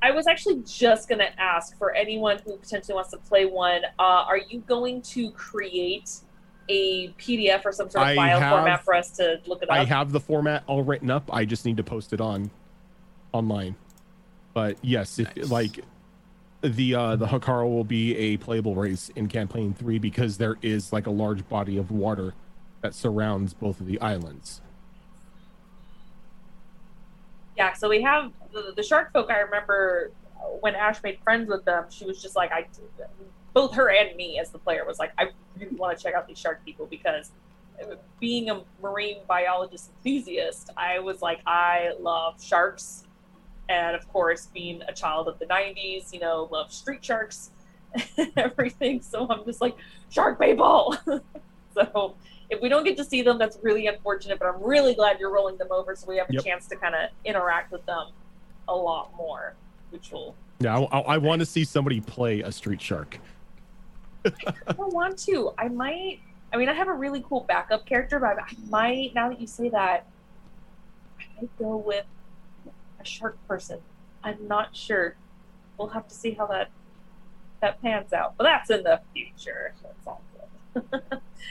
I 0.01 0.13
was 0.13 0.27
actually 0.27 0.63
just 0.65 1.09
going 1.09 1.19
to 1.19 1.41
ask 1.41 1.77
for 1.77 1.95
anyone 1.95 2.39
who 2.45 2.57
potentially 2.57 2.95
wants 2.95 3.11
to 3.11 3.19
play 3.19 3.45
one. 3.45 3.83
Uh, 3.99 4.03
are 4.03 4.39
you 4.39 4.61
going 4.61 5.03
to 5.03 5.31
create 5.33 6.21
a 6.69 7.09
PDF 7.19 7.65
or 7.65 7.73
some 7.73 7.89
sort 7.91 8.03
of 8.03 8.09
I 8.09 8.17
file 8.17 8.41
have- 8.41 8.53
format 8.53 8.85
for 8.85 8.95
us 8.95 9.11
to 9.13 9.41
look 9.47 9.63
it 9.63 9.71
up? 9.71 9.77
I 9.77 9.85
have 9.85 10.13
the 10.13 10.21
format 10.21 10.65
all 10.67 10.83
written 10.85 11.11
up. 11.11 11.29
I 11.33 11.45
just 11.45 11.65
need 11.65 11.77
to 11.79 11.85
post 11.85 12.13
it 12.13 12.21
on 12.21 12.51
online. 13.33 13.77
But 14.55 14.77
yes, 14.83 15.19
if 15.19 15.35
Nice. 15.37 15.51
like 15.51 15.81
the 16.63 16.95
uh 16.95 17.17
the 17.17 17.27
Hakaro 17.27 17.69
will 17.73 17.85
be 17.85 18.17
a 18.17 18.37
playable 18.39 18.75
race 18.75 19.11
in 19.15 19.29
campaign 19.29 19.73
three 19.75 19.99
because 19.99 20.39
there 20.39 20.57
is 20.63 20.93
like 20.93 21.07
a 21.07 21.11
large 21.11 21.49
body 21.49 21.77
of 21.79 21.91
water 21.91 22.35
that 22.81 22.95
surrounds 22.95 23.55
both 23.55 23.81
of 23.81 23.87
the 23.87 24.01
islands. 24.01 24.61
Yeah, 27.57 27.73
so 27.73 27.89
we 27.89 28.03
have 28.03 28.31
the, 28.53 28.73
the 28.77 28.83
shark 28.83 29.13
folk. 29.13 29.31
I 29.31 29.39
remember 29.41 30.13
when 30.61 30.75
Ash 30.77 31.03
made 31.03 31.19
friends 31.25 31.49
with 31.49 31.65
them, 31.65 31.87
she 31.91 32.05
was 32.05 32.23
just 32.23 32.37
like, 32.37 32.53
I, 32.53 32.67
both 33.55 33.75
her 33.75 33.91
and 33.91 34.15
me 34.17 34.39
as 34.39 34.51
the 34.51 34.59
player 34.59 34.85
was 34.87 34.99
like, 34.99 35.13
I 35.19 35.29
really 35.59 35.77
want 35.77 35.97
to 35.97 36.03
check 36.03 36.15
out 36.15 36.27
these 36.27 36.39
shark 36.39 36.65
people 36.65 36.87
because 36.87 37.31
being 38.21 38.51
a 38.51 38.63
marine 38.83 39.19
biologist 39.29 39.91
enthusiast, 39.97 40.71
I 40.77 40.99
was 40.99 41.23
like, 41.23 41.41
I 41.47 41.93
love 42.01 42.43
sharks. 42.43 43.05
And 43.69 43.95
of 43.95 44.09
course, 44.09 44.47
being 44.47 44.83
a 44.89 44.93
child 44.93 45.29
of 45.29 45.39
the 45.39 45.47
90s, 45.47 46.13
you 46.13 46.21
know, 46.21 46.49
love 46.51 46.73
street 46.73 47.05
sharks 47.05 47.51
and 48.17 48.33
everything. 48.37 49.03
So 49.03 49.27
I'm 49.29 49.45
just 49.45 49.61
like, 49.61 49.77
shark 50.11 50.41
people. 50.41 50.97
so 51.75 52.17
if 52.51 52.61
we 52.61 52.69
don't 52.69 52.85
get 52.85 52.97
to 52.97 53.05
see 53.05 53.23
them, 53.23 53.39
that's 53.39 53.59
really 53.63 53.87
unfortunate. 53.87 54.39
But 54.39 54.49
I'm 54.49 54.63
really 54.63 54.95
glad 54.95 55.21
you're 55.21 55.33
rolling 55.33 55.59
them 55.59 55.69
over, 55.71 55.95
so 55.95 56.07
we 56.09 56.17
have 56.17 56.29
a 56.31 56.35
Yep. 56.35 56.45
chance 56.45 56.67
to 56.69 56.77
kind 56.77 56.95
of 56.95 57.11
interact 57.25 57.73
with 57.73 57.85
them 57.87 58.09
a 58.69 58.75
lot 58.75 59.13
more, 59.17 59.55
which 59.91 60.11
will. 60.13 60.35
Yeah, 60.61 60.79
I, 60.79 60.99
I, 60.99 61.01
I 61.01 61.19
want 61.19 61.41
to 61.41 61.47
see 61.47 61.65
somebody 61.65 62.01
play 62.01 62.41
a 62.41 62.51
street 62.51 62.81
shark. 62.81 63.19
I 64.67 64.73
don't 64.73 64.93
want 64.93 65.19
to. 65.21 65.53
I 65.59 65.69
might. 65.69 66.21
I 66.53 66.57
mean, 66.57 66.69
I 66.69 66.73
have 66.73 66.89
a 66.89 66.93
really 66.93 67.23
cool 67.29 67.45
backup 67.47 67.87
character, 67.87 68.19
but 68.19 68.39
I 68.39 68.53
might. 68.69 69.15
Now 69.15 69.29
that 69.29 69.41
you 69.41 69.47
say 69.47 69.69
that, 69.69 70.07
I 71.21 71.25
might 71.41 71.59
go 71.59 71.77
with 71.77 72.07
a 73.01 73.05
shark 73.05 73.37
person. 73.47 73.81
I'm 74.25 74.49
not 74.49 74.75
sure. 74.75 75.17
We'll 75.77 75.89
have 75.89 76.09
to 76.09 76.15
see 76.15 76.33
how 76.33 76.47
that 76.47 76.71
that 77.61 77.81
pans 77.83 78.13
out. 78.13 78.35
But 78.37 78.45
that's 78.45 78.71
in 78.71 78.83
the 78.83 79.01
future. 79.15 79.75
That's 79.83 80.07
all 80.07 80.23
good. 80.75 81.03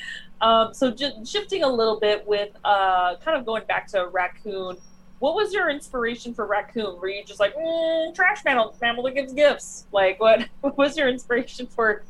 um, 0.41 0.73
so 0.73 0.91
just 0.91 1.27
shifting 1.27 1.63
a 1.63 1.69
little 1.69 1.99
bit 1.99 2.25
with 2.25 2.49
uh, 2.63 3.15
kind 3.17 3.37
of 3.37 3.45
going 3.45 3.65
back 3.67 3.87
to 3.87 4.07
raccoon. 4.07 4.77
What 5.19 5.35
was 5.35 5.51
your 5.51 5.69
inspiration 5.69 6.33
for 6.33 6.45
raccoon? 6.45 6.99
Were 6.99 7.09
you 7.09 7.23
just 7.23 7.39
like 7.39 7.55
mm, 7.55 8.13
trash 8.13 8.45
mammal, 8.45 8.75
mammal 8.81 9.03
that 9.05 9.15
gives 9.15 9.33
gifts? 9.33 9.87
Like 9.91 10.19
what? 10.19 10.47
What 10.61 10.77
was 10.77 10.97
your 10.97 11.09
inspiration 11.09 11.67
for 11.67 12.03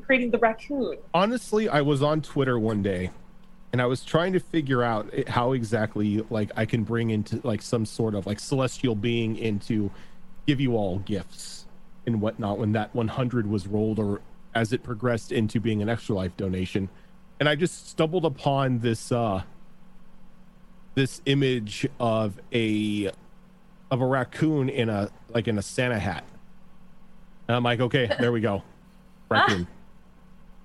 creating 0.00 0.30
the 0.30 0.38
raccoon? 0.38 0.96
honestly 1.14 1.68
i 1.68 1.80
was 1.80 2.02
on 2.02 2.20
twitter 2.20 2.58
one 2.58 2.82
day 2.82 3.10
and 3.72 3.82
i 3.82 3.86
was 3.86 4.04
trying 4.04 4.32
to 4.32 4.40
figure 4.40 4.82
out 4.82 5.12
how 5.28 5.52
exactly 5.52 6.24
like 6.30 6.50
i 6.56 6.64
can 6.64 6.84
bring 6.84 7.10
into 7.10 7.40
like 7.44 7.62
some 7.62 7.84
sort 7.84 8.14
of 8.14 8.26
like 8.26 8.40
celestial 8.40 8.94
being 8.94 9.36
into 9.36 9.90
give 10.46 10.60
you 10.60 10.76
all 10.76 10.98
gifts 11.00 11.66
and 12.06 12.20
whatnot 12.20 12.58
when 12.58 12.72
that 12.72 12.94
100 12.94 13.46
was 13.48 13.66
rolled 13.66 13.98
or 13.98 14.20
as 14.54 14.72
it 14.72 14.82
progressed 14.82 15.32
into 15.32 15.60
being 15.60 15.82
an 15.82 15.88
extra 15.88 16.14
life 16.14 16.36
donation. 16.36 16.88
And 17.40 17.48
i 17.48 17.54
just 17.54 17.88
stumbled 17.88 18.24
upon 18.24 18.80
this 18.80 19.10
uh 19.12 19.42
this 20.94 21.22
image 21.26 21.86
of 21.98 22.38
a 22.52 23.10
of 23.90 24.00
a 24.00 24.06
raccoon 24.06 24.68
in 24.68 24.88
a 24.88 25.10
like 25.28 25.48
in 25.48 25.58
a 25.58 25.62
santa 25.62 25.98
hat. 25.98 26.24
And 27.48 27.56
i'm 27.56 27.62
like 27.62 27.80
okay 27.80 28.10
there 28.18 28.32
we 28.32 28.40
go. 28.40 28.62
Raccoon 29.28 29.66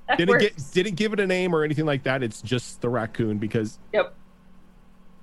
That 0.17 0.17
didn't 0.17 0.39
get 0.39 0.53
didn't 0.73 0.95
give 0.95 1.11
it 1.13 1.19
a 1.19 1.27
name 1.27 1.53
or 1.53 1.63
anything 1.63 1.85
like 1.85 2.03
that. 2.03 2.23
It's 2.23 2.41
just 2.41 2.79
the 2.81 2.87
raccoon 2.89 3.39
because 3.39 3.77
Yep. 3.93 4.13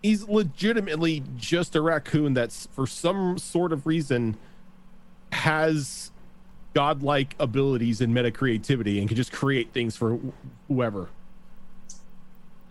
he's 0.02 0.28
legitimately 0.28 1.22
just 1.36 1.74
a 1.74 1.80
raccoon 1.80 2.34
that's 2.34 2.66
for 2.72 2.86
some 2.86 3.38
sort 3.38 3.72
of 3.72 3.86
reason 3.86 4.36
has 5.32 6.12
godlike 6.74 7.34
abilities 7.38 8.00
and 8.00 8.12
meta 8.12 8.30
creativity 8.30 8.98
and 8.98 9.08
can 9.08 9.16
just 9.16 9.32
create 9.32 9.72
things 9.72 9.96
for 9.96 10.16
wh- 10.16 10.32
whoever. 10.68 11.08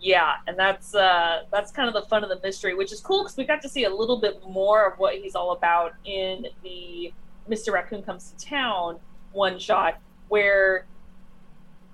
Yeah, 0.00 0.34
and 0.46 0.58
that's 0.58 0.94
uh, 0.94 1.44
that's 1.50 1.72
kind 1.72 1.88
of 1.88 1.94
the 1.94 2.08
fun 2.08 2.22
of 2.22 2.28
the 2.28 2.38
mystery, 2.44 2.74
which 2.74 2.92
is 2.92 3.00
cool 3.00 3.22
because 3.24 3.36
we 3.36 3.44
got 3.44 3.62
to 3.62 3.68
see 3.68 3.84
a 3.84 3.90
little 3.94 4.18
bit 4.20 4.40
more 4.46 4.86
of 4.86 4.98
what 4.98 5.14
he's 5.16 5.34
all 5.34 5.52
about 5.52 5.94
in 6.04 6.46
the 6.62 7.12
Mr. 7.48 7.72
Raccoon 7.72 8.02
Comes 8.02 8.30
to 8.30 8.44
Town 8.46 8.98
one 9.32 9.58
shot, 9.58 9.98
where 10.28 10.84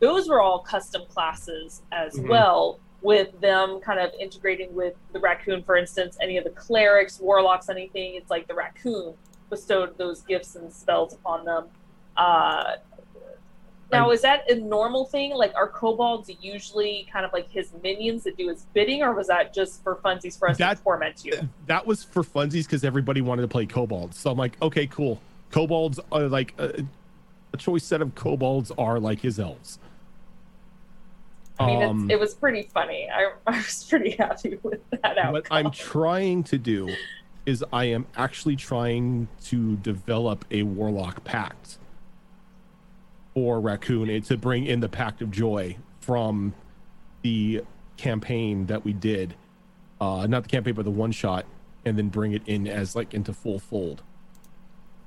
those 0.01 0.29
were 0.29 0.41
all 0.41 0.59
custom 0.61 1.03
classes 1.09 1.83
as 1.93 2.15
Mhm. 2.15 2.29
well, 2.29 2.79
with 3.03 3.39
them 3.41 3.81
kind 3.81 3.99
of 4.01 4.13
integrating 4.19 4.75
with 4.75 4.95
the 5.13 5.21
raccoon, 5.21 5.63
for 5.63 5.77
instance, 5.77 6.19
any 6.21 6.37
of 6.37 6.45
the 6.45 6.51
clerics, 6.51 7.21
warlocks, 7.21 7.69
anything. 7.69 8.15
It's 8.15 8.31
like 8.31 8.47
the 8.49 8.55
raccoon 8.55 9.15
bestowed 9.49 9.97
those 9.99 10.23
gifts 10.23 10.57
and 10.57 10.73
spells 10.73 11.15
upon 11.15 11.45
them. 11.45 11.69
Uh, 12.17 12.77
now, 13.93 14.11
is 14.13 14.23
that 14.23 14.49
a 14.49 14.55
normal 14.55 15.05
thing? 15.05 15.35
Like, 15.35 15.53
are 15.57 15.67
kobolds 15.67 16.31
usually 16.41 17.09
kind 17.13 17.25
of 17.27 17.33
like 17.33 17.51
his 17.51 17.73
minions 17.83 18.23
that 18.25 18.37
do 18.37 18.49
his 18.49 18.65
bidding, 18.73 19.03
or 19.03 19.13
was 19.13 19.27
that 19.27 19.53
just 19.53 19.83
for 19.83 19.97
funsies 19.97 20.39
for 20.39 20.49
us 20.49 20.59
That- 20.59 20.77
to 20.77 20.83
torment 20.85 21.25
you? 21.25 21.33
That 21.67 21.87
was 21.87 22.05
for 22.05 22.23
funsies 22.23 22.65
because 22.65 22.85
everybody 22.85 23.21
wanted 23.21 23.43
to 23.43 23.49
play 23.49 23.67
kobolds. 23.67 24.17
So 24.17 24.31
I'm 24.31 24.39
like, 24.39 24.61
okay, 24.63 24.87
cool. 24.87 25.19
Kobolds 25.51 25.99
are 26.13 26.29
like 26.29 26.55
a, 26.59 26.85
a 27.53 27.57
choice 27.57 27.83
set 27.83 28.01
of 28.01 28.15
kobolds 28.15 28.71
are 28.79 29.01
like 29.01 29.21
his 29.21 29.41
elves. 29.41 29.81
I 31.61 31.67
mean, 31.67 31.83
Um, 31.83 32.05
it's, 32.05 32.15
it 32.15 32.21
was 32.21 32.35
pretty 32.35 32.63
funny. 32.63 33.09
I, 33.13 33.33
I 33.47 33.57
was 33.59 33.85
pretty 33.89 34.11
happy 34.19 34.59
with 34.63 34.81
that 34.91 35.19
outcome. 35.19 35.33
what 35.33 35.47
I'm 35.51 35.71
trying 35.71 36.43
to 36.45 36.59
do 36.59 36.95
is 37.47 37.65
I 37.73 37.85
am 37.87 38.07
actually 38.17 38.57
trying 38.57 39.29
to 39.45 39.77
develop 39.77 40.45
a 40.51 40.63
warlock 40.63 41.25
pact 41.25 41.79
for 43.35 43.61
raccoon 43.61 44.11
and 44.11 44.25
to 44.25 44.37
bring 44.37 44.67
in 44.67 44.81
the 44.81 44.89
pact 44.89 45.23
of 45.23 45.31
joy 45.31 45.77
from 46.01 46.55
the 47.23 47.63
campaign 47.97 48.67
that 48.67 48.83
we 48.85 48.93
did 48.95 49.35
uh 50.01 50.27
not 50.27 50.43
the 50.43 50.49
campaign 50.49 50.73
but 50.75 50.85
the 50.87 50.91
one 50.91 51.13
shot 51.13 51.45
and 51.85 51.99
then 51.99 52.09
bring 52.09 52.33
it 52.33 52.43
in 52.47 52.67
as 52.67 52.97
like 52.97 53.13
into 53.15 53.33
full 53.33 53.59
fold 53.59 54.03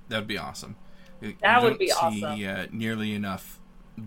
That'd 0.10 0.28
be 0.28 0.38
awesome. 0.38 0.76
You 1.22 1.34
That 1.42 1.64
would 1.64 1.70
don't 1.70 1.80
be 1.80 1.88
see, 1.88 1.94
awesome. 1.94 2.24
Uh, 2.46 2.66
nearly 2.72 3.14
enough 3.16 3.60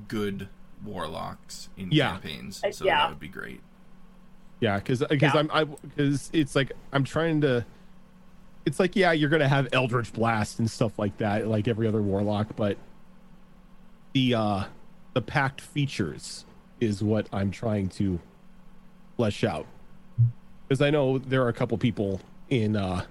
good 0.08 0.48
warlocks 0.84 1.68
in 1.76 1.90
Yeah. 1.90 2.12
campaigns, 2.12 2.62
Uh, 2.64 2.70
so 2.70 2.84
yeah. 2.84 2.98
that 2.98 3.10
would 3.10 3.20
be 3.20 3.28
great. 3.28 3.60
yeah 4.60 4.76
because 4.78 5.00
because 5.10 5.34
Yeah. 5.34 5.40
i'm 5.40 5.50
i 5.52 5.64
because 5.64 6.30
it's 6.32 6.54
like 6.56 6.72
i'm 6.92 7.04
trying 7.04 7.40
to 7.42 7.64
it's 8.64 8.80
like 8.80 8.96
yeah 8.96 9.12
you're 9.12 9.28
gonna 9.28 9.46
have 9.48 9.68
eldritch 9.72 10.12
blast 10.14 10.58
and 10.58 10.70
stuff 10.70 10.98
like 10.98 11.16
that 11.18 11.46
like 11.46 11.68
every 11.68 11.86
other 11.86 12.00
warlock 12.00 12.48
but 12.56 12.78
the 14.14 14.34
uh 14.34 14.64
the 15.12 15.20
pact 15.20 15.60
features 15.60 16.46
is 16.80 17.02
what 17.02 17.28
i'm 17.32 17.50
trying 17.50 17.88
to 17.88 18.18
flesh 19.16 19.44
out 19.44 19.66
because 20.66 20.80
i 20.80 20.88
know 20.90 21.18
there 21.18 21.42
are 21.42 21.48
a 21.48 21.52
couple 21.52 21.76
people 21.76 22.20
in 22.48 22.76
uh 22.76 23.04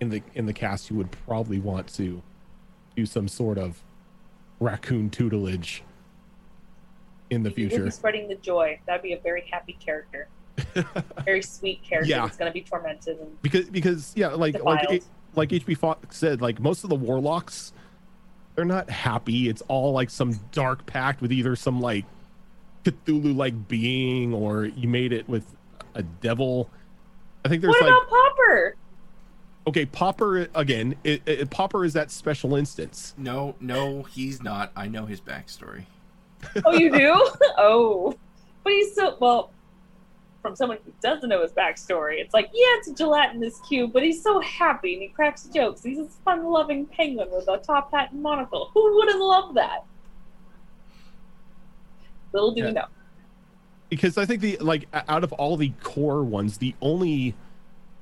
in 0.00 0.08
the 0.08 0.22
in 0.34 0.46
the 0.46 0.52
cast 0.54 0.88
who 0.88 0.94
would 0.94 1.10
probably 1.26 1.58
want 1.58 1.86
to 1.88 2.22
do 2.96 3.04
some 3.04 3.28
sort 3.28 3.58
of 3.58 3.82
raccoon 4.60 5.10
tutelage 5.10 5.82
in 7.30 7.42
the 7.42 7.50
He 7.50 7.62
would 7.62 7.70
future. 7.70 7.84
be 7.84 7.90
spreading 7.90 8.28
the 8.28 8.34
joy. 8.36 8.78
That'd 8.86 9.02
be 9.02 9.12
a 9.12 9.20
very 9.20 9.44
happy 9.50 9.76
character, 9.84 10.28
very 11.24 11.42
sweet 11.42 11.82
character 11.82 12.10
Yeah. 12.10 12.26
that's 12.26 12.36
going 12.36 12.50
to 12.50 12.54
be 12.54 12.62
tormented 12.62 13.18
and 13.18 13.40
because 13.42 13.66
because 13.70 14.12
yeah, 14.16 14.28
like 14.28 14.62
like 14.62 14.80
defiled. 14.82 14.96
it, 15.02 15.04
like 15.34 15.48
HB 15.50 15.76
Fox 15.78 16.16
said, 16.16 16.40
like 16.42 16.60
most 16.60 16.82
of 16.84 16.90
the 16.90 16.96
warlocks, 16.96 17.72
they're 18.56 18.64
not 18.64 18.90
happy. 18.90 19.48
It's 19.48 19.62
all 19.68 19.92
like 19.92 20.10
some 20.10 20.38
dark 20.52 20.86
pact 20.86 21.20
with 21.22 21.32
either 21.32 21.54
some 21.56 21.80
like 21.80 22.04
Cthulhu 22.84 23.36
like 23.36 23.68
being 23.68 24.34
or 24.34 24.64
you 24.66 24.88
made 24.88 25.12
it 25.12 25.28
with 25.28 25.44
a 25.94 26.02
devil. 26.02 26.68
I 27.44 27.48
think 27.48 27.62
there's 27.62 27.72
what 27.72 27.82
like 27.82 27.90
about 27.90 28.08
Popper? 28.08 28.76
okay, 29.68 29.86
Popper 29.86 30.48
again. 30.54 30.96
It, 31.04 31.22
it, 31.26 31.50
Popper 31.50 31.84
is 31.84 31.92
that 31.92 32.10
special 32.10 32.54
instance. 32.56 33.14
No, 33.16 33.54
no, 33.60 34.02
he's 34.02 34.42
not. 34.42 34.72
I 34.74 34.88
know 34.88 35.06
his 35.06 35.20
backstory. 35.20 35.84
Oh, 36.64 36.72
you 36.72 36.90
do? 36.90 37.12
oh, 37.58 38.14
but 38.64 38.72
he's 38.72 38.94
so 38.94 39.16
well. 39.20 39.50
From 40.42 40.56
someone 40.56 40.78
who 40.86 40.92
doesn't 41.02 41.28
know 41.28 41.42
his 41.42 41.52
backstory, 41.52 42.14
it's 42.18 42.32
like, 42.32 42.46
yeah, 42.54 42.64
it's 42.78 42.88
a 42.88 42.94
gelatinous 42.94 43.60
cube, 43.68 43.92
but 43.92 44.02
he's 44.02 44.22
so 44.22 44.40
happy 44.40 44.94
and 44.94 45.02
he 45.02 45.08
cracks 45.08 45.44
jokes. 45.44 45.82
He's 45.82 45.98
this 45.98 46.16
fun-loving 46.24 46.86
penguin 46.86 47.28
with 47.30 47.46
a 47.46 47.58
top 47.58 47.92
hat 47.92 48.12
and 48.12 48.22
monocle. 48.22 48.70
Who 48.72 48.96
wouldn't 48.96 49.20
love 49.20 49.54
that? 49.56 49.84
Little 52.32 52.52
do 52.52 52.60
Yeah. 52.62 52.66
we 52.68 52.72
know. 52.72 52.84
because 53.90 54.16
I 54.16 54.24
think 54.24 54.40
the 54.40 54.56
like 54.58 54.86
out 54.94 55.24
of 55.24 55.32
all 55.34 55.56
the 55.56 55.72
core 55.82 56.22
ones, 56.22 56.58
the 56.58 56.74
only 56.80 57.34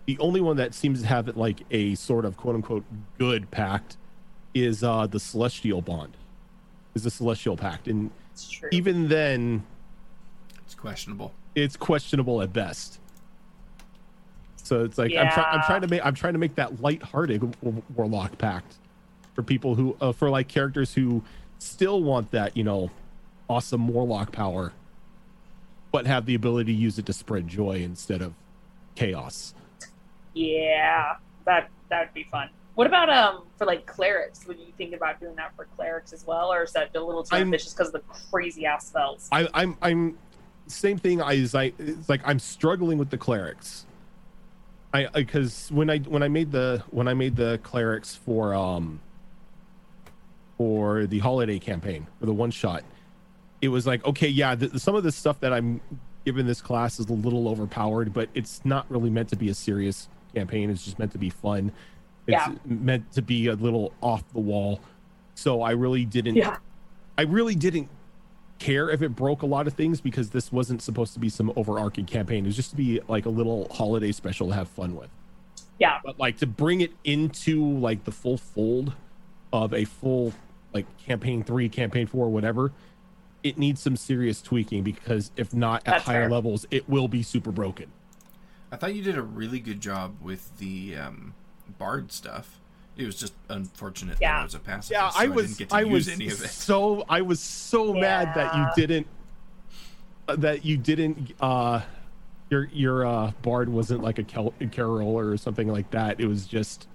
the 0.06 0.18
only 0.20 0.40
one 0.40 0.56
that 0.58 0.74
seems 0.74 1.00
to 1.02 1.08
have 1.08 1.36
like 1.36 1.62
a 1.70 1.94
sort 1.96 2.24
of 2.24 2.36
quote 2.36 2.54
unquote 2.54 2.84
good 3.18 3.50
pact 3.50 3.96
is 4.54 4.84
uh 4.84 5.06
the 5.06 5.18
celestial 5.20 5.80
bond. 5.82 6.16
Is 6.94 7.04
the 7.04 7.10
celestial 7.10 7.56
pact, 7.56 7.88
and 7.88 8.10
It's 8.38 8.48
true. 8.48 8.68
even 8.70 9.08
then, 9.08 9.64
It's 10.64 10.74
questionable. 10.76 11.34
it's 11.56 11.76
questionable 11.76 12.40
at 12.40 12.52
best. 12.52 13.00
So 14.62 14.84
it's 14.84 14.96
like 14.98 15.12
I'm, 15.14 15.28
try- 15.32 15.42
I'm 15.44 15.62
trying 15.66 15.80
to 15.80 15.88
make 15.88 16.04
I'm 16.06 16.14
trying 16.14 16.34
to 16.34 16.38
make 16.38 16.54
that 16.54 16.80
lighthearted 16.80 17.40
w- 17.62 17.82
warlock 17.96 18.38
pact 18.38 18.74
for 19.34 19.42
people 19.42 19.74
who 19.74 19.96
uh, 20.00 20.12
for 20.12 20.30
like 20.30 20.46
characters 20.46 20.94
who 20.94 21.24
still 21.58 22.02
want 22.02 22.30
that 22.30 22.56
you 22.56 22.62
know 22.64 22.90
awesome 23.48 23.88
warlock 23.88 24.30
power, 24.30 24.72
but 25.90 26.06
have 26.06 26.26
the 26.26 26.34
ability 26.34 26.72
to 26.72 26.78
use 26.78 26.98
it 26.98 27.06
to 27.06 27.12
spread 27.12 27.48
joy 27.48 27.76
instead 27.82 28.20
of 28.22 28.34
chaos. 28.94 29.52
Yeah, 30.34 31.16
that 31.46 31.70
that 31.88 32.06
would 32.06 32.14
be 32.14 32.24
fun. 32.24 32.50
What 32.78 32.86
about 32.86 33.10
um 33.10 33.42
for 33.56 33.64
like 33.66 33.86
clerics? 33.86 34.46
Would 34.46 34.60
you 34.60 34.72
think 34.78 34.94
about 34.94 35.18
doing 35.18 35.34
that 35.34 35.52
for 35.56 35.64
clerics 35.76 36.12
as 36.12 36.24
well, 36.24 36.52
or 36.52 36.62
is 36.62 36.70
that 36.74 36.94
a 36.94 37.00
little 37.02 37.24
too 37.24 37.34
I'm- 37.34 37.46
ambitious 37.46 37.74
because 37.74 37.88
of 37.88 37.94
the 37.94 38.02
crazy 38.30 38.66
ass 38.66 38.86
spells? 38.86 39.28
I, 39.32 39.48
I'm 39.52 39.76
I'm 39.82 40.16
same 40.68 40.96
thing 40.96 41.20
as 41.20 41.56
I 41.56 41.72
it's 41.76 42.08
like 42.08 42.20
I'm 42.24 42.38
struggling 42.38 42.96
with 42.96 43.10
the 43.10 43.18
clerics. 43.18 43.84
I 44.94 45.08
because 45.08 45.72
when 45.72 45.90
I 45.90 45.98
when 45.98 46.22
I 46.22 46.28
made 46.28 46.52
the 46.52 46.84
when 46.92 47.08
I 47.08 47.14
made 47.14 47.34
the 47.34 47.58
clerics 47.64 48.14
for 48.14 48.54
um 48.54 49.00
for 50.56 51.06
the 51.06 51.18
holiday 51.18 51.58
campaign 51.58 52.06
for 52.20 52.26
the 52.26 52.32
one 52.32 52.52
shot, 52.52 52.84
it 53.60 53.70
was 53.70 53.88
like 53.88 54.06
okay 54.06 54.28
yeah 54.28 54.54
the, 54.54 54.78
some 54.78 54.94
of 54.94 55.02
the 55.02 55.10
stuff 55.10 55.40
that 55.40 55.52
I'm 55.52 55.80
given 56.24 56.46
this 56.46 56.60
class 56.60 57.00
is 57.00 57.08
a 57.08 57.12
little 57.12 57.48
overpowered, 57.48 58.12
but 58.12 58.28
it's 58.34 58.64
not 58.64 58.88
really 58.88 59.10
meant 59.10 59.30
to 59.30 59.36
be 59.36 59.48
a 59.48 59.54
serious 59.54 60.08
campaign. 60.32 60.70
It's 60.70 60.84
just 60.84 61.00
meant 61.00 61.10
to 61.10 61.18
be 61.18 61.30
fun. 61.30 61.72
It's 62.28 62.46
Yeah. 62.46 62.54
meant 62.66 63.10
to 63.12 63.22
be 63.22 63.46
a 63.46 63.54
little 63.54 63.92
off 64.02 64.22
the 64.32 64.40
wall. 64.40 64.80
So 65.34 65.62
I 65.62 65.70
really 65.72 66.04
didn't 66.04 66.36
Yeah, 66.36 66.58
I 67.16 67.22
really 67.22 67.54
didn't 67.54 67.88
care 68.58 68.90
if 68.90 69.00
it 69.02 69.16
broke 69.16 69.42
a 69.42 69.46
lot 69.46 69.66
of 69.66 69.72
things 69.74 70.00
because 70.00 70.30
this 70.30 70.52
wasn't 70.52 70.82
supposed 70.82 71.14
to 71.14 71.20
be 71.20 71.28
some 71.28 71.50
overarching 71.56 72.04
campaign. 72.04 72.44
It 72.44 72.48
was 72.48 72.56
just 72.56 72.70
to 72.70 72.76
be 72.76 73.00
like 73.08 73.24
a 73.24 73.30
little 73.30 73.68
holiday 73.72 74.12
special 74.12 74.48
to 74.48 74.54
have 74.54 74.68
fun 74.68 74.94
with. 74.94 75.08
yeah, 75.78 76.00
But 76.04 76.18
like 76.18 76.36
to 76.38 76.46
bring 76.46 76.80
it 76.80 76.92
into 77.04 77.64
like 77.78 78.04
the 78.04 78.12
full 78.12 78.36
fold 78.36 78.92
of 79.52 79.72
a 79.72 79.84
full 79.84 80.32
like 80.74 80.86
campaign 80.98 81.42
three, 81.44 81.68
campaign 81.68 82.06
four, 82.06 82.28
whatever, 82.28 82.72
it 83.42 83.56
needs 83.56 83.80
some 83.80 83.96
serious 83.96 84.42
tweaking 84.42 84.82
because 84.82 85.30
if 85.36 85.54
not 85.54 85.76
at 85.86 85.92
That's 85.92 86.04
higher 86.04 86.22
fair. 86.24 86.30
levels, 86.30 86.66
it 86.70 86.88
will 86.88 87.08
be 87.08 87.22
super 87.22 87.52
broken. 87.52 87.90
I 88.72 88.76
thought 88.76 88.94
you 88.94 89.02
did 89.02 89.16
a 89.16 89.22
really 89.22 89.60
good 89.60 89.80
job 89.80 90.16
with 90.20 90.58
the 90.58 90.96
um, 90.96 91.32
bard 91.72 92.12
stuff. 92.12 92.58
It 92.96 93.06
was 93.06 93.14
just 93.16 93.32
unfortunate 93.48 94.14
that 94.18 94.22
Yeah. 94.22 94.40
I 94.40 94.42
was 94.44 94.54
a 94.54 94.58
pacifist. 94.58 94.90
Yeah, 94.90 95.08
so 95.10 95.18
I 95.20 95.24
I 95.24 95.26
was 95.28 95.46
didn't 95.46 95.58
get 95.58 95.68
to 95.70 95.76
I 95.76 95.80
use 95.82 95.90
was 95.92 96.08
any 96.08 96.26
of 96.26 96.32
it. 96.44 96.48
so 96.48 97.04
I 97.08 97.20
was 97.22 97.40
so 97.40 97.92
mad 97.94 98.32
that 98.34 98.56
you 98.56 98.66
didn't 98.86 99.06
uh, 100.26 100.36
that 100.36 100.64
you 100.64 100.76
didn't 100.76 101.32
uh 101.40 101.80
your 102.50 102.64
your 102.72 103.06
uh 103.06 103.30
bard 103.42 103.68
wasn't 103.68 104.02
like 104.02 104.18
a 104.18 104.24
kel- 104.24 104.54
a 104.60 104.66
caroler 104.66 105.28
or 105.30 105.36
something 105.36 105.68
like 105.68 105.90
that. 105.92 106.18
It 106.20 106.26
was 106.26 106.46
just 106.46 106.88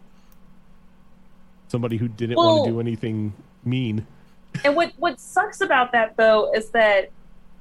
somebody 1.68 1.98
who 1.98 2.08
didn't 2.08 2.36
want 2.38 2.66
to 2.66 2.72
do 2.72 2.80
anything 2.80 3.34
mean. 3.64 4.06
And 4.66 4.76
what 4.76 4.92
what 4.98 5.20
sucks 5.20 5.62
about 5.62 5.92
that 5.94 6.18
though 6.18 6.54
is 6.54 6.70
that 6.72 7.12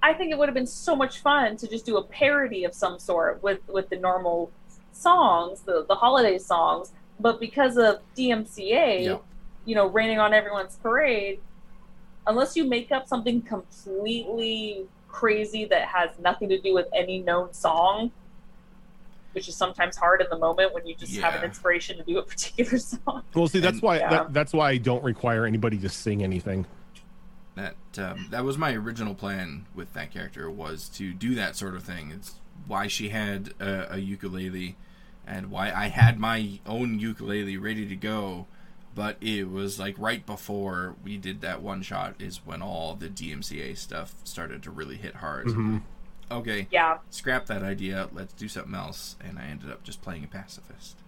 I 0.03 0.12
think 0.14 0.33
it 0.33 0.38
would 0.38 0.48
have 0.48 0.55
been 0.55 0.66
so 0.66 0.96
much 0.96 1.20
fun 1.20 1.57
to 1.59 1.68
just 1.68 1.87
do 1.87 1.96
a 1.96 2.03
parody 2.03 2.64
of 2.64 2.75
some 2.75 2.98
sort 2.98 3.40
with 3.42 3.61
with 3.68 3.88
the 3.88 3.96
normal 3.98 4.51
songs, 4.92 5.61
the 5.62 5.85
the 5.88 5.94
holiday 5.94 6.38
songs, 6.38 6.92
but 7.20 7.40
because 7.40 7.77
of 7.77 8.01
DMCA, 8.16 9.05
Yeah. 9.05 9.18
you 9.64 9.75
know, 9.75 9.87
raining 9.87 10.18
on 10.18 10.33
everyone's 10.35 10.77
parade, 10.77 11.40
unless 12.27 12.57
you 12.57 12.64
make 12.64 12.90
up 12.92 13.07
something 13.07 13.42
completely 13.42 14.87
crazy 15.09 15.64
that 15.66 15.88
has 15.88 16.11
nothing 16.18 16.48
to 16.48 16.61
do 16.61 16.72
with 16.75 16.87
any 16.94 17.18
known 17.20 17.53
song, 17.53 18.11
which 19.33 19.48
is 19.48 19.57
sometimes 19.57 19.96
hard 19.96 20.20
in 20.20 20.27
the 20.31 20.38
moment 20.38 20.72
when 20.75 20.87
you 20.87 20.94
just 20.94 21.16
have 21.16 21.35
an 21.35 21.44
inspiration 21.44 21.96
to 21.96 22.03
do 22.03 22.18
a 22.18 22.22
particular 22.33 22.79
song. 22.79 23.22
Well, 23.35 23.48
see, 23.48 23.61
that's 23.61 23.75
And- 23.75 23.83
why 23.83 23.98
Yeah. 23.98 24.11
that, 24.11 24.33
that's 24.33 24.53
why 24.53 24.70
I 24.70 24.77
don't 24.79 25.03
require 25.05 25.46
anybody 25.46 25.79
to 25.79 25.88
sing 25.88 26.22
anything. 26.22 26.66
That 27.55 27.75
um, 27.98 28.29
that 28.31 28.44
was 28.44 28.57
my 28.57 28.72
original 28.72 29.14
plan 29.14 29.66
with 29.75 29.92
that 29.92 30.11
character 30.11 30.51
was 30.51 30.88
to 30.94 31.12
do 31.12 31.35
that 31.35 31.55
sort 31.55 31.75
of 31.75 31.83
thing. 31.83 32.11
It's 32.11 32.40
why 32.66 32.87
she 32.87 33.11
had 33.11 33.53
a, 33.61 33.96
a 33.96 33.98
ukulele, 33.98 34.75
and 35.26 35.50
why 35.50 35.70
I 35.72 35.88
had 35.88 36.18
my 36.18 36.61
own 36.66 36.98
ukulele 36.98 37.56
ready 37.56 37.87
to 37.88 37.96
go. 37.96 38.46
But 38.94 39.16
it 39.22 39.44
was 39.50 39.78
like 39.78 39.94
right 39.98 40.24
before 40.26 40.96
we 41.02 41.16
did 41.16 41.40
that 41.40 41.62
one 41.62 41.80
shot 41.82 42.14
is 42.20 42.44
when 42.44 42.61
all 42.61 42.94
the 42.94 43.08
DMCA 43.08 43.74
stuff 43.76 44.14
started 44.24 44.62
to 44.64 44.70
really 44.70 44.96
hit 44.96 45.16
hard. 45.16 45.48
So, 45.48 45.56
Mhm. 45.56 45.82
okay, 46.30 46.68
Yeah. 46.70 46.98
scrap 47.08 47.46
that 47.46 47.62
idea. 47.62 48.11
Let's 48.12 48.35
do 48.35 48.48
something 48.48 48.74
else. 48.74 49.16
And 49.20 49.38
I 49.38 49.44
ended 49.44 49.70
up 49.70 49.82
just 49.82 50.02
playing 50.02 50.24
a 50.24 50.28
pacifist. 50.28 50.98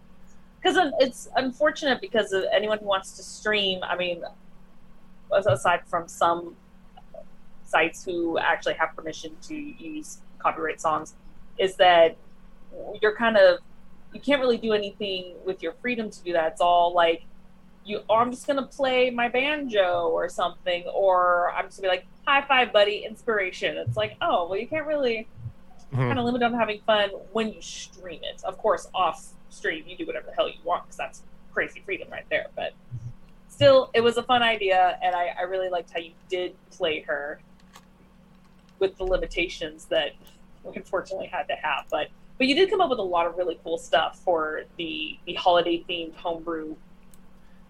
because 0.62 0.78
it's 0.98 1.28
unfortunate 1.36 2.00
because 2.00 2.32
of 2.32 2.42
anyone 2.50 2.78
who 2.78 2.86
wants 2.86 3.18
to 3.18 3.22
stream 3.22 3.80
i 3.82 3.94
mean 3.94 4.24
aside 5.30 5.80
from 5.86 6.08
some 6.08 6.56
sites 7.66 8.02
who 8.02 8.38
actually 8.38 8.72
have 8.72 8.96
permission 8.96 9.36
to 9.42 9.54
use 9.54 10.22
copyright 10.38 10.80
songs 10.80 11.12
is 11.58 11.76
that 11.76 12.16
you're 13.02 13.14
kind 13.14 13.36
of 13.36 13.58
you 14.14 14.20
can't 14.20 14.40
really 14.40 14.56
do 14.56 14.72
anything 14.72 15.34
with 15.44 15.62
your 15.62 15.72
freedom 15.82 16.08
to 16.08 16.22
do 16.22 16.32
that 16.32 16.52
it's 16.52 16.60
all 16.60 16.94
like 16.94 17.24
you 17.84 18.00
or 18.08 18.20
i'm 18.22 18.30
just 18.30 18.46
going 18.46 18.56
to 18.56 18.62
play 18.66 19.10
my 19.10 19.28
banjo 19.28 20.08
or 20.08 20.28
something 20.28 20.84
or 20.94 21.50
i'm 21.52 21.66
just 21.66 21.76
to 21.76 21.82
be 21.82 21.88
like 21.88 22.06
high 22.26 22.42
five 22.46 22.72
buddy 22.72 23.04
inspiration 23.04 23.76
it's 23.76 23.96
like 23.96 24.16
oh 24.22 24.48
well 24.48 24.58
you 24.58 24.66
can't 24.66 24.86
really 24.86 25.26
Mhm. 25.92 26.08
kind 26.08 26.18
of 26.18 26.24
limit 26.24 26.42
on 26.42 26.54
having 26.54 26.80
fun 26.80 27.10
when 27.32 27.52
you 27.52 27.62
stream 27.62 28.18
it. 28.24 28.42
Of 28.42 28.58
course, 28.58 28.88
off 28.92 29.28
stream, 29.50 29.84
you 29.86 29.96
do 29.96 30.04
whatever 30.06 30.26
the 30.26 30.32
hell 30.32 30.48
you 30.48 30.56
want 30.64 30.82
because 30.84 30.96
that's 30.96 31.22
crazy 31.52 31.82
freedom 31.84 32.08
right 32.10 32.24
there. 32.30 32.48
But 32.56 32.72
still, 33.48 33.90
it 33.94 34.00
was 34.00 34.16
a 34.16 34.24
fun 34.24 34.42
idea, 34.42 34.98
and 35.02 35.14
I, 35.14 35.26
I 35.38 35.42
really 35.42 35.68
liked 35.68 35.92
how 35.92 36.00
you 36.00 36.10
did 36.28 36.56
play 36.72 37.02
her 37.02 37.38
with 38.80 38.96
the 38.96 39.04
limitations 39.04 39.84
that 39.84 40.14
we 40.64 40.74
unfortunately 40.74 41.26
had 41.28 41.46
to 41.46 41.54
have. 41.54 41.84
But 41.92 42.08
but 42.38 42.46
you 42.46 42.54
did 42.54 42.70
come 42.70 42.80
up 42.80 42.90
with 42.90 42.98
a 42.98 43.02
lot 43.02 43.26
of 43.26 43.36
really 43.36 43.58
cool 43.62 43.78
stuff 43.78 44.18
for 44.20 44.62
the 44.76 45.18
the 45.26 45.34
holiday 45.34 45.84
themed 45.88 46.14
homebrew 46.14 46.76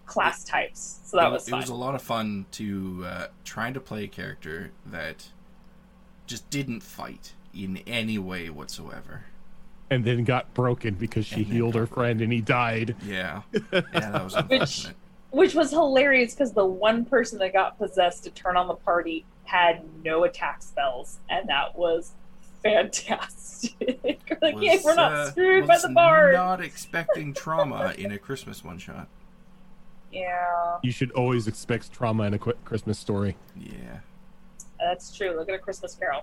class 0.07 0.45
types. 0.45 1.01
So 1.05 1.17
that 1.17 1.29
it, 1.29 1.33
was 1.33 1.49
it 1.49 1.55
was 1.55 1.69
a 1.69 1.75
lot 1.75 1.95
of 1.95 2.03
fun 2.03 2.47
to 2.53 3.05
uh, 3.07 3.27
trying 3.45 3.75
to 3.75 3.81
play 3.81 4.05
a 4.05 4.09
character 4.09 4.71
that 4.87 5.29
just 6.27 6.49
didn't 6.51 6.81
fight 6.83 7.35
in 7.53 7.79
any 7.87 8.19
way 8.19 8.51
whatsoever. 8.51 9.25
And 9.91 10.05
then 10.05 10.25
got 10.25 10.53
broken 10.55 10.95
because 10.95 11.27
she 11.27 11.37
And 11.43 11.47
healed 11.47 11.75
her 11.75 11.87
got 11.87 11.95
friend 11.95 12.21
and 12.21 12.33
he 12.33 12.41
died. 12.41 12.97
Yeah, 13.05 13.43
yeah, 13.53 13.61
that 13.93 14.25
was 14.25 14.35
unfortunate. 14.35 14.97
which 15.31 15.55
was 15.55 15.71
hilarious 15.71 16.35
because 16.35 16.53
the 16.53 16.65
one 16.65 17.05
person 17.05 17.39
that 17.41 17.53
got 17.53 17.79
possessed 17.79 18.25
to 18.25 18.31
turn 18.31 18.57
on 18.57 18.67
the 18.67 18.75
party 18.75 19.25
had 19.45 19.83
no 20.03 20.25
attack 20.25 20.63
spells, 20.63 21.19
and 21.29 21.49
that 21.49 21.77
was 21.79 22.13
fantastic. 22.65 23.75
like, 24.43 24.57
yeah, 24.59 24.79
we're 24.85 24.95
not 24.95 25.13
uh, 25.13 25.31
screwed 25.31 25.67
by 25.67 25.79
the 25.79 25.91
bard. 25.91 26.35
Not 26.35 26.61
expecting 26.61 27.33
trauma 27.33 27.95
in 27.97 28.13
a 28.13 28.19
Christmas 28.19 28.65
one 28.65 28.79
shot. 28.79 29.09
Yeah, 30.11 30.79
You 30.83 30.93
should 30.93 31.11
always 31.13 31.49
expect 31.49 31.93
trauma 31.93 32.25
in 32.25 32.35
a 32.35 32.39
quick 32.39 32.65
Christmas 32.65 32.99
story. 32.99 33.37
Yeah. 33.57 33.99
that's 34.79 35.15
true. 35.17 35.37
Look 35.37 35.49
at 35.49 35.55
a 35.57 35.59
Christmas 35.59 35.95
Carol. 35.97 36.23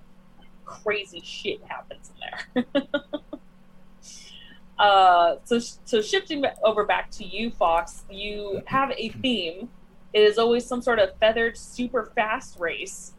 Crazy 0.66 1.22
shit 1.22 1.62
happens 1.68 2.10
in 2.56 2.64
there. 2.74 2.86
uh, 4.80 5.36
so 5.44 5.60
so 5.60 6.02
shifting 6.02 6.46
over 6.64 6.86
back 6.86 7.12
to 7.12 7.26
you, 7.26 7.52
Fox. 7.52 8.06
You 8.10 8.62
have 8.68 8.92
a 8.98 9.10
theme. 9.10 9.70
It 10.14 10.22
is 10.22 10.38
always 10.38 10.66
some 10.66 10.82
sort 10.82 11.00
of 11.00 11.10
feathered, 11.20 11.58
super 11.58 12.12
fast 12.16 12.60
race. 12.60 13.14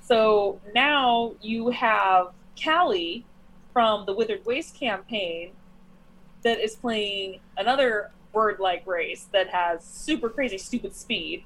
So 0.00 0.60
now 0.74 1.32
you 1.42 1.70
have 1.70 2.28
Callie 2.62 3.24
from 3.72 4.06
the 4.06 4.14
Withered 4.14 4.44
Waste 4.46 4.74
campaign 4.74 5.52
that 6.42 6.58
is 6.58 6.76
playing 6.76 7.40
another 7.56 8.10
bird-like 8.32 8.86
race 8.86 9.26
that 9.32 9.48
has 9.48 9.84
super 9.84 10.28
crazy, 10.28 10.58
stupid 10.58 10.94
speed. 10.94 11.44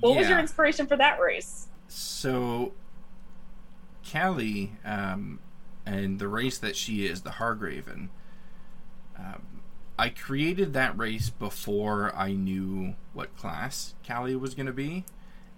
What 0.00 0.16
was 0.16 0.28
your 0.28 0.38
inspiration 0.38 0.86
for 0.86 0.96
that 0.96 1.20
race? 1.20 1.68
So, 1.88 2.72
Callie, 4.10 4.72
um, 4.84 5.38
and 5.84 6.18
the 6.18 6.28
race 6.28 6.58
that 6.58 6.76
she 6.76 7.06
is, 7.06 7.22
the 7.22 7.30
Hargraven, 7.30 8.08
um, 9.18 9.42
I 9.98 10.08
created 10.08 10.72
that 10.72 10.96
race 10.98 11.30
before 11.30 12.14
I 12.16 12.32
knew 12.32 12.94
what 13.12 13.36
class 13.36 13.94
Callie 14.06 14.34
was 14.36 14.54
going 14.54 14.66
to 14.66 14.72
be. 14.72 15.04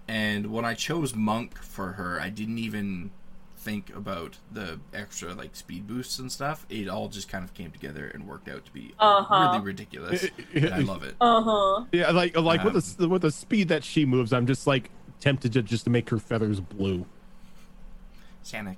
And 0.06 0.52
when 0.52 0.64
I 0.64 0.74
chose 0.74 1.14
Monk 1.14 1.56
for 1.58 1.92
her, 1.92 2.20
I 2.20 2.28
didn't 2.28 2.58
even 2.58 3.10
think 3.64 3.94
about 3.96 4.36
the 4.52 4.78
extra 4.92 5.32
like 5.34 5.56
speed 5.56 5.86
boosts 5.86 6.18
and 6.18 6.30
stuff. 6.30 6.66
It 6.68 6.88
all 6.88 7.08
just 7.08 7.28
kind 7.28 7.42
of 7.44 7.54
came 7.54 7.70
together 7.70 8.06
and 8.12 8.28
worked 8.28 8.48
out 8.48 8.64
to 8.66 8.70
be 8.72 8.92
Uh-huh. 8.98 9.50
really 9.52 9.64
ridiculous. 9.64 10.26
and 10.54 10.68
I 10.74 10.78
love 10.80 11.02
it. 11.02 11.14
Uh 11.20 11.42
huh. 11.42 11.84
Yeah, 11.90 12.10
like 12.10 12.36
like 12.36 12.62
with 12.62 12.76
Um, 12.76 12.82
the 12.98 13.08
with 13.08 13.22
the 13.22 13.30
speed 13.30 13.68
that 13.68 13.82
she 13.82 14.04
moves, 14.04 14.32
I'm 14.32 14.46
just 14.46 14.66
like 14.66 14.90
tempted 15.20 15.52
to 15.54 15.62
just 15.62 15.84
to 15.84 15.90
make 15.90 16.10
her 16.10 16.18
feathers 16.18 16.60
blue. 16.60 17.06
Sanic. 18.44 18.76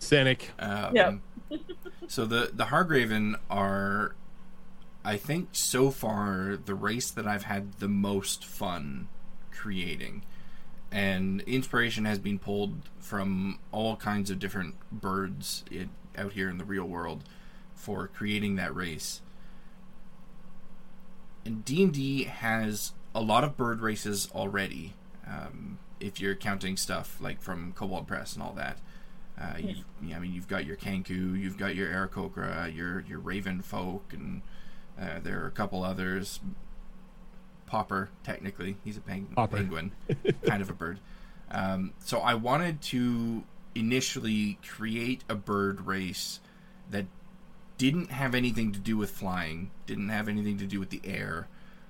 Sanic. 0.00 0.42
Um, 0.58 0.94
Yeah. 0.94 1.12
so 2.08 2.26
the 2.26 2.50
the 2.52 2.64
Hargraven 2.66 3.36
are, 3.48 4.14
I 5.04 5.16
think, 5.16 5.48
so 5.52 5.90
far 5.90 6.56
the 6.62 6.74
race 6.74 7.10
that 7.10 7.26
I've 7.26 7.44
had 7.44 7.74
the 7.78 7.88
most 7.88 8.44
fun 8.44 9.08
creating, 9.50 10.22
and 10.92 11.40
inspiration 11.42 12.04
has 12.04 12.18
been 12.18 12.38
pulled 12.38 12.88
from 12.98 13.58
all 13.72 13.96
kinds 13.96 14.30
of 14.30 14.38
different 14.38 14.74
birds 14.90 15.64
in, 15.70 15.90
out 16.16 16.32
here 16.32 16.48
in 16.48 16.58
the 16.58 16.64
real 16.64 16.84
world 16.84 17.24
for 17.74 18.08
creating 18.08 18.56
that 18.56 18.74
race. 18.74 19.22
And 21.44 21.64
D 21.64 21.82
and 21.82 21.92
D 21.92 22.24
has 22.24 22.92
a 23.14 23.20
lot 23.20 23.44
of 23.44 23.56
bird 23.56 23.80
races 23.80 24.28
already. 24.34 24.94
Um, 25.26 25.78
if 26.00 26.20
you're 26.20 26.34
counting 26.34 26.76
stuff 26.76 27.18
like 27.20 27.40
from 27.40 27.72
Kobold 27.72 28.06
Press 28.06 28.34
and 28.34 28.42
all 28.42 28.52
that. 28.54 28.78
Uh, 29.40 29.56
you, 29.58 30.14
I 30.14 30.18
mean, 30.18 30.34
you've 30.34 30.48
got 30.48 30.66
your 30.66 30.76
Kenku, 30.76 31.38
you've 31.40 31.56
got 31.56 31.74
your 31.74 31.88
Aarakocra, 31.88 32.74
your 32.74 33.00
your 33.00 33.18
Raven 33.18 33.62
folk, 33.62 34.12
and 34.12 34.42
uh, 35.00 35.20
there 35.22 35.42
are 35.42 35.46
a 35.46 35.52
couple 35.52 35.82
others. 35.82 36.40
Popper, 37.70 38.10
technically, 38.24 38.76
he's 38.84 38.96
a 38.96 39.00
peng- 39.00 39.32
penguin, 39.36 39.92
kind 40.44 40.60
of 40.60 40.68
a 40.68 40.74
bird. 40.74 40.98
Um, 41.50 41.92
so 42.04 42.18
I 42.18 42.34
wanted 42.34 42.82
to 42.82 43.44
initially 43.74 44.58
create 44.66 45.22
a 45.28 45.36
bird 45.36 45.86
race 45.86 46.40
that 46.90 47.06
didn't 47.78 48.10
have 48.10 48.34
anything 48.34 48.72
to 48.72 48.80
do 48.80 48.96
with 48.96 49.10
flying, 49.10 49.70
didn't 49.86 50.08
have 50.08 50.28
anything 50.28 50.58
to 50.58 50.66
do 50.66 50.80
with 50.80 50.90
the 50.90 51.00
air, 51.04 51.46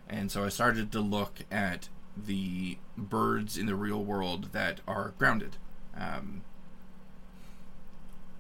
and 0.09 0.31
so 0.31 0.45
I 0.45 0.51
started 0.51 0.93
to 0.93 1.01
look 1.01 1.41
at 1.51 1.89
the 2.17 2.77
birds 2.99 3.57
in 3.57 3.65
the 3.67 3.75
real 3.75 4.05
world 4.05 4.53
that 4.53 4.81
are 4.87 5.15
grounded. 5.19 5.57
Um, 5.97 6.43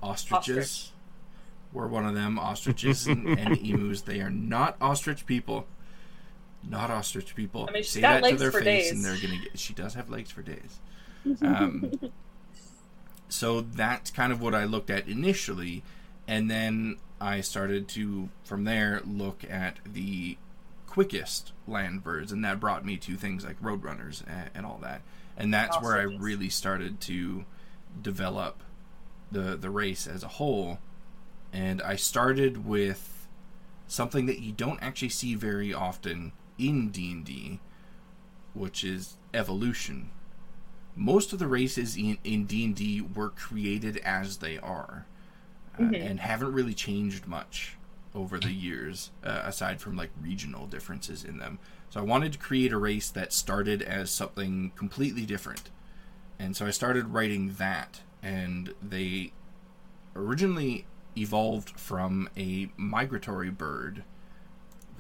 ostriches 0.02 0.58
Ostrich. 0.58 0.92
were 1.72 1.88
one 1.88 2.06
of 2.06 2.14
them. 2.14 2.38
Ostriches 2.38 3.06
and, 3.06 3.26
and 3.26 3.56
emus. 3.58 4.02
They 4.02 4.20
are 4.20 4.30
not 4.30 4.76
ostrich 4.80 5.24
people. 5.26 5.66
Not 6.68 6.90
ostrich 6.90 7.34
people. 7.34 7.66
I 7.68 7.72
mean, 7.72 7.82
she's 7.82 7.92
Say 7.92 8.00
got 8.02 8.14
that 8.14 8.22
legs 8.22 8.42
to 8.42 8.50
their 8.50 8.60
face, 8.60 8.64
days. 8.64 8.92
and 8.92 9.04
they're 9.04 9.20
gonna 9.20 9.42
get. 9.42 9.58
She 9.58 9.72
does 9.72 9.94
have 9.94 10.10
legs 10.10 10.30
for 10.30 10.42
days. 10.42 10.80
Um, 11.42 11.92
so 13.28 13.60
that's 13.60 14.10
kind 14.10 14.32
of 14.32 14.40
what 14.40 14.54
I 14.54 14.64
looked 14.64 14.88
at 14.90 15.06
initially, 15.06 15.82
and 16.26 16.50
then 16.50 16.96
I 17.20 17.42
started 17.42 17.88
to, 17.88 18.30
from 18.42 18.64
there, 18.64 19.02
look 19.06 19.44
at 19.48 19.76
the 19.84 20.38
quickest 20.86 21.52
land 21.68 22.02
birds, 22.02 22.32
and 22.32 22.44
that 22.44 22.58
brought 22.58 22.84
me 22.84 22.96
to 22.96 23.16
things 23.16 23.44
like 23.44 23.60
roadrunners 23.60 24.22
and, 24.26 24.50
and 24.54 24.66
all 24.66 24.78
that. 24.82 25.02
And 25.36 25.52
that's 25.52 25.80
where 25.80 25.96
I 25.98 26.02
really 26.02 26.48
started 26.48 27.00
to 27.02 27.44
develop 28.00 28.62
the 29.30 29.56
the 29.56 29.70
race 29.70 30.06
as 30.06 30.22
a 30.22 30.28
whole. 30.28 30.78
And 31.52 31.80
I 31.82 31.96
started 31.96 32.64
with 32.66 33.26
something 33.86 34.26
that 34.26 34.40
you 34.40 34.52
don't 34.52 34.82
actually 34.82 35.08
see 35.10 35.34
very 35.34 35.72
often 35.74 36.32
in 36.68 36.90
D 36.90 37.12
and 37.12 37.24
D, 37.24 37.60
which 38.54 38.84
is 38.84 39.16
evolution. 39.32 40.10
Most 40.96 41.32
of 41.32 41.38
the 41.38 41.46
races 41.46 41.96
in 41.96 42.18
in 42.24 42.44
D 42.44 42.64
and 42.64 42.74
D 42.76 43.00
were 43.00 43.30
created 43.30 43.96
as 43.98 44.38
they 44.38 44.58
are, 44.58 45.06
uh, 45.78 45.82
Mhm. 45.82 46.10
and 46.10 46.20
haven't 46.20 46.52
really 46.52 46.74
changed 46.74 47.26
much 47.26 47.76
over 48.14 48.38
the 48.40 48.52
years, 48.52 49.12
uh, 49.22 49.42
aside 49.44 49.80
from 49.80 49.96
like 49.96 50.10
regional 50.20 50.66
differences 50.66 51.24
in 51.24 51.38
them. 51.38 51.58
So 51.90 52.00
I 52.00 52.04
wanted 52.04 52.32
to 52.32 52.38
create 52.38 52.72
a 52.72 52.76
race 52.78 53.08
that 53.10 53.32
started 53.32 53.82
as 53.82 54.10
something 54.10 54.72
completely 54.76 55.24
different, 55.26 55.70
and 56.38 56.56
so 56.56 56.66
I 56.66 56.70
started 56.70 57.08
writing 57.08 57.54
that, 57.54 58.00
and 58.22 58.74
they 58.82 59.32
originally 60.16 60.86
evolved 61.16 61.70
from 61.78 62.28
a 62.36 62.70
migratory 62.76 63.50
bird 63.50 64.02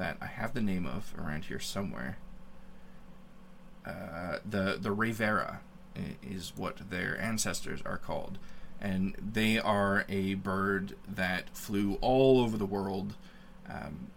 that 0.00 0.16
I 0.20 0.26
have 0.26 0.54
the 0.54 0.62
name 0.62 0.86
of 0.86 1.14
around 1.18 1.44
here 1.44 1.60
somewhere. 1.60 2.16
Uh, 3.86 4.38
the 4.48 4.78
the 4.80 4.94
Revera 4.94 5.58
is 6.22 6.52
what 6.56 6.90
their 6.90 7.20
ancestors 7.20 7.82
are 7.84 7.98
called, 7.98 8.38
and 8.80 9.14
they 9.16 9.58
are 9.58 10.06
a 10.08 10.34
bird 10.34 10.96
that 11.06 11.54
flew 11.54 11.98
all 12.00 12.40
over 12.40 12.56
the 12.56 12.66
world. 12.66 13.14
Um, 13.68 14.10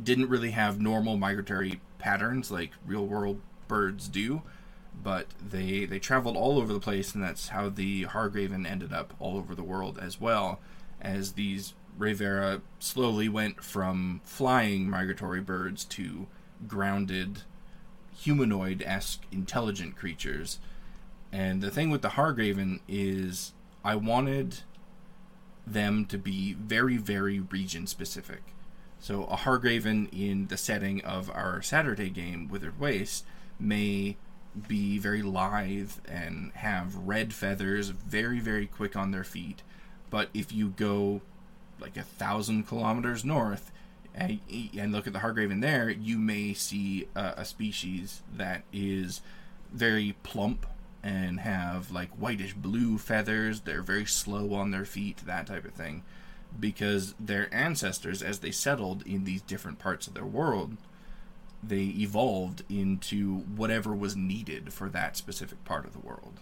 didn't 0.00 0.28
really 0.28 0.50
have 0.52 0.80
normal 0.80 1.16
migratory 1.16 1.80
patterns 1.98 2.50
like 2.50 2.72
real 2.86 3.06
world 3.06 3.40
birds 3.68 4.06
do, 4.06 4.42
but 5.02 5.28
they 5.40 5.86
they 5.86 5.98
traveled 5.98 6.36
all 6.36 6.58
over 6.58 6.74
the 6.74 6.78
place, 6.78 7.14
and 7.14 7.24
that's 7.24 7.48
how 7.48 7.70
the 7.70 8.04
Hargraven 8.04 8.66
ended 8.66 8.92
up 8.92 9.14
all 9.18 9.38
over 9.38 9.54
the 9.54 9.62
world 9.62 9.98
as 9.98 10.20
well, 10.20 10.60
as 11.00 11.32
these 11.32 11.72
Revera 12.00 12.62
slowly 12.78 13.28
went 13.28 13.62
from 13.62 14.22
flying 14.24 14.88
migratory 14.88 15.40
birds 15.40 15.84
to 15.84 16.26
grounded 16.66 17.42
humanoid 18.16 18.82
esque 18.84 19.22
intelligent 19.30 19.96
creatures. 19.96 20.58
And 21.30 21.62
the 21.62 21.70
thing 21.70 21.90
with 21.90 22.02
the 22.02 22.10
Hargraven 22.10 22.80
is 22.88 23.52
I 23.84 23.96
wanted 23.96 24.60
them 25.66 26.06
to 26.06 26.18
be 26.18 26.54
very, 26.54 26.96
very 26.96 27.38
region 27.38 27.86
specific. 27.86 28.42
So 28.98 29.24
a 29.24 29.36
Hargraven 29.36 30.08
in 30.12 30.48
the 30.48 30.56
setting 30.56 31.02
of 31.02 31.30
our 31.30 31.62
Saturday 31.62 32.10
game, 32.10 32.48
Withered 32.48 32.80
Waste, 32.80 33.24
may 33.58 34.16
be 34.68 34.98
very 34.98 35.22
lithe 35.22 35.92
and 36.08 36.52
have 36.54 36.96
red 36.96 37.32
feathers, 37.32 37.90
very, 37.90 38.40
very 38.40 38.66
quick 38.66 38.96
on 38.96 39.10
their 39.10 39.24
feet. 39.24 39.62
But 40.10 40.28
if 40.34 40.52
you 40.52 40.70
go 40.70 41.22
like 41.80 41.96
a 41.96 42.02
thousand 42.02 42.66
kilometers 42.66 43.24
north 43.24 43.72
and, 44.14 44.40
and 44.76 44.92
look 44.92 45.06
at 45.06 45.12
the 45.12 45.20
Hargraven 45.20 45.60
there, 45.60 45.88
you 45.88 46.18
may 46.18 46.52
see 46.52 47.08
a, 47.14 47.34
a 47.38 47.44
species 47.44 48.22
that 48.36 48.62
is 48.72 49.20
very 49.72 50.16
plump 50.22 50.66
and 51.02 51.40
have 51.40 51.90
like 51.90 52.10
whitish 52.10 52.54
blue 52.54 52.98
feathers. 52.98 53.60
They're 53.60 53.82
very 53.82 54.06
slow 54.06 54.54
on 54.54 54.70
their 54.70 54.84
feet, 54.84 55.18
that 55.26 55.46
type 55.46 55.64
of 55.64 55.72
thing. 55.72 56.02
Because 56.58 57.14
their 57.20 57.52
ancestors, 57.54 58.22
as 58.22 58.40
they 58.40 58.50
settled 58.50 59.06
in 59.06 59.24
these 59.24 59.40
different 59.42 59.78
parts 59.78 60.08
of 60.08 60.14
their 60.14 60.24
world, 60.24 60.76
they 61.62 61.84
evolved 61.84 62.64
into 62.68 63.38
whatever 63.38 63.94
was 63.94 64.16
needed 64.16 64.72
for 64.72 64.88
that 64.88 65.16
specific 65.16 65.64
part 65.64 65.84
of 65.84 65.92
the 65.92 66.00
world. 66.00 66.40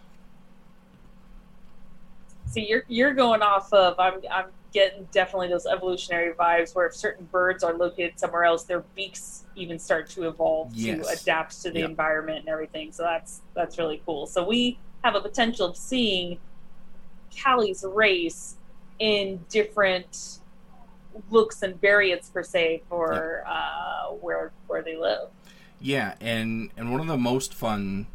See, 2.47 2.67
you're 2.67 2.85
you're 2.89 3.13
going 3.13 3.43
off 3.43 3.71
of 3.75 3.99
I'm 4.01 4.21
I'm 4.31 4.47
getting 4.73 5.09
definitely 5.13 5.49
those 5.49 5.67
evolutionary 5.67 6.35
vibes 6.35 6.75
where 6.75 6.87
if 6.87 6.95
certain 6.95 7.27
birds 7.27 7.65
are 7.65 7.75
located 7.75 8.19
somewhere 8.19 8.45
else, 8.45 8.65
their 8.65 8.81
beaks 8.95 9.45
even 9.57 9.79
start 9.79 10.09
to 10.11 10.29
evolve 10.29 10.73
Yes. 10.75 11.07
to 11.07 11.13
adapt 11.21 11.63
to 11.63 11.71
the 11.71 11.81
Yep. 11.81 11.91
environment 11.91 12.39
and 12.41 12.49
everything. 12.49 12.93
So 12.93 13.03
that's 13.03 13.41
that's 13.55 13.79
really 13.79 14.03
cool. 14.05 14.27
So 14.27 14.47
we 14.47 14.79
have 15.05 15.15
a 15.15 15.21
potential 15.21 15.67
of 15.67 15.77
seeing 15.77 16.39
Callie's 17.43 17.85
race 17.87 18.57
in 18.99 19.45
different 19.49 20.41
looks 21.31 21.63
and 21.63 21.81
variants 21.81 22.29
per 22.29 22.43
se 22.43 22.83
for 22.89 23.45
uh, 23.47 24.13
where 24.21 24.53
where 24.67 24.83
they 24.83 24.97
live. 24.97 25.29
Yeah, 25.81 26.15
and 26.21 26.71
and 26.77 26.91
one 26.91 27.01
of 27.01 27.07
the 27.07 27.17
most 27.17 27.55
fun 27.55 28.07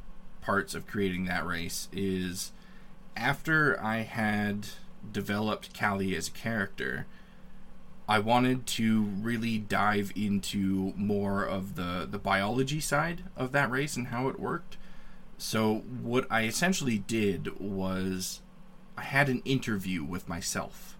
parts 0.42 0.76
of 0.76 0.86
creating 0.86 1.26
that 1.26 1.46
race 1.46 1.88
is 1.94 2.52
after 3.16 3.82
I 3.82 4.00
had 4.00 4.68
developed 5.12 5.78
Callie 5.78 6.16
as 6.16 6.28
a 6.28 6.32
character, 6.32 7.06
I 8.08 8.20
wanted 8.20 8.66
to 8.68 9.04
really 9.04 9.58
dive 9.58 10.12
into 10.16 10.94
more 10.96 11.44
of 11.44 11.76
the 11.76 12.08
the 12.10 12.20
biology 12.20 12.80
side 12.80 13.24
of 13.38 13.52
that 13.54 13.72
race 13.72 13.96
and 13.96 14.08
how 14.08 14.28
it 14.28 14.40
worked. 14.40 14.78
So 15.38 15.84
what 16.02 16.26
I 16.30 16.44
essentially 16.44 17.00
did 17.00 17.60
was 17.60 18.42
I 18.98 19.04
had 19.04 19.30
an 19.30 19.42
interview 19.46 20.04
with 20.04 20.30
myself. 20.30 20.98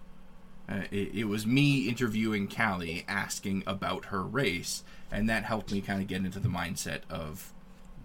Uh, 0.68 0.82
it, 0.90 1.14
it 1.14 1.24
was 1.24 1.46
me 1.46 1.88
interviewing 1.88 2.48
Callie, 2.48 3.04
asking 3.06 3.62
about 3.66 4.06
her 4.06 4.22
race, 4.22 4.82
and 5.12 5.28
that 5.28 5.44
helped 5.44 5.72
me 5.72 5.82
kind 5.82 6.00
of 6.00 6.08
get 6.08 6.24
into 6.24 6.40
the 6.40 6.48
mindset 6.48 7.00
of 7.10 7.52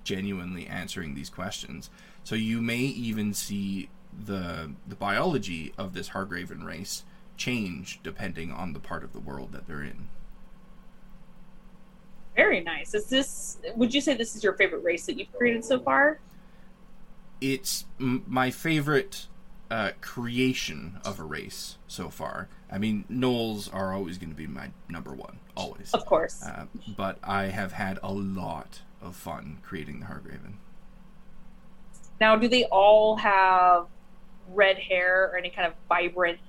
genuinely 0.03 0.67
answering 0.67 1.15
these 1.15 1.29
questions. 1.29 1.89
So 2.23 2.35
you 2.35 2.61
may 2.61 2.79
even 2.79 3.33
see 3.33 3.89
the 4.17 4.71
the 4.87 4.95
biology 4.95 5.73
of 5.77 5.93
this 5.93 6.09
Hargraven 6.09 6.63
race 6.63 7.03
change 7.37 7.99
depending 8.03 8.51
on 8.51 8.73
the 8.73 8.79
part 8.79 9.03
of 9.03 9.13
the 9.13 9.19
world 9.19 9.51
that 9.53 9.67
they're 9.67 9.83
in. 9.83 10.09
Very 12.35 12.61
nice. 12.61 12.93
Is 12.93 13.07
this? 13.07 13.57
Would 13.75 13.93
you 13.93 14.01
say 14.01 14.15
this 14.15 14.35
is 14.35 14.43
your 14.43 14.53
favorite 14.53 14.83
race 14.83 15.05
that 15.05 15.17
you've 15.17 15.31
created 15.33 15.65
so 15.65 15.79
far? 15.79 16.19
It's 17.41 17.85
m- 17.99 18.23
my 18.27 18.51
favorite 18.51 19.27
uh, 19.71 19.91
creation 20.01 20.99
of 21.05 21.19
a 21.19 21.23
race 21.23 21.77
so 21.87 22.09
far. 22.09 22.49
I 22.71 22.77
mean, 22.77 23.05
Gnolls 23.09 23.73
are 23.73 23.93
always 23.93 24.17
going 24.17 24.29
to 24.29 24.35
be 24.35 24.47
my 24.47 24.71
number 24.89 25.13
one, 25.13 25.39
always. 25.55 25.91
Of 25.93 26.05
course. 26.05 26.43
Uh, 26.43 26.65
but 26.95 27.17
I 27.23 27.45
have 27.45 27.73
had 27.73 27.99
a 28.03 28.11
lot 28.11 28.81
of 29.01 29.15
fun 29.15 29.59
creating 29.63 29.99
the 29.99 30.05
Hargraven. 30.07 30.55
Now, 32.19 32.35
do 32.35 32.47
they 32.47 32.65
all 32.65 33.15
have 33.17 33.87
red 34.53 34.77
hair 34.77 35.29
or 35.31 35.37
any 35.37 35.49
kind 35.49 35.67
of 35.67 35.73
vibrant 35.87 36.39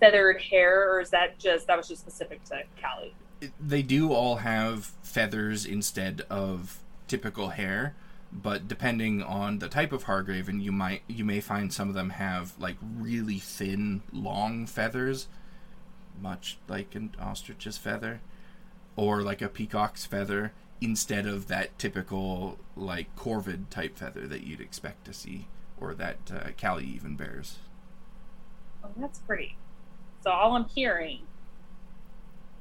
feathered 0.00 0.40
hair, 0.40 0.90
or 0.90 1.00
is 1.00 1.10
that 1.10 1.38
just 1.38 1.66
that 1.66 1.76
was 1.76 1.88
just 1.88 2.02
specific 2.02 2.44
to 2.44 2.62
Callie? 2.80 3.14
They 3.60 3.82
do 3.82 4.12
all 4.12 4.36
have 4.36 4.92
feathers 5.02 5.66
instead 5.66 6.22
of 6.30 6.78
typical 7.08 7.50
hair, 7.50 7.94
but 8.32 8.68
depending 8.68 9.22
on 9.22 9.58
the 9.58 9.68
type 9.68 9.92
of 9.92 10.04
Hargraven, 10.04 10.62
you 10.62 10.72
might 10.72 11.02
you 11.06 11.24
may 11.24 11.40
find 11.40 11.72
some 11.72 11.88
of 11.88 11.94
them 11.94 12.10
have 12.10 12.58
like 12.58 12.76
really 12.80 13.38
thin, 13.38 14.02
long 14.12 14.66
feathers, 14.66 15.28
much 16.20 16.58
like 16.68 16.94
an 16.94 17.14
ostrich's 17.18 17.78
feather, 17.78 18.20
or 18.96 19.22
like 19.22 19.42
a 19.42 19.48
peacock's 19.48 20.04
feather, 20.04 20.52
instead 20.80 21.26
of 21.26 21.46
that 21.46 21.78
typical 21.78 22.58
like 22.76 23.14
corvid 23.16 23.68
type 23.70 23.96
feather 23.96 24.26
that 24.26 24.42
you'd 24.42 24.60
expect 24.60 25.04
to 25.04 25.12
see, 25.12 25.46
or 25.80 25.94
that 25.94 26.18
uh, 26.32 26.48
Callie 26.60 26.84
even 26.86 27.16
bears. 27.16 27.58
Oh, 28.84 28.88
that's 28.96 29.18
pretty. 29.20 29.56
So 30.22 30.30
all 30.30 30.56
I'm 30.56 30.64
hearing 30.66 31.20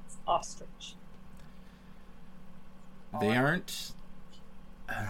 is 0.08 0.18
ostrich. 0.28 0.96
They 3.20 3.36
aren't. 3.36 3.92
Uh, 4.90 5.08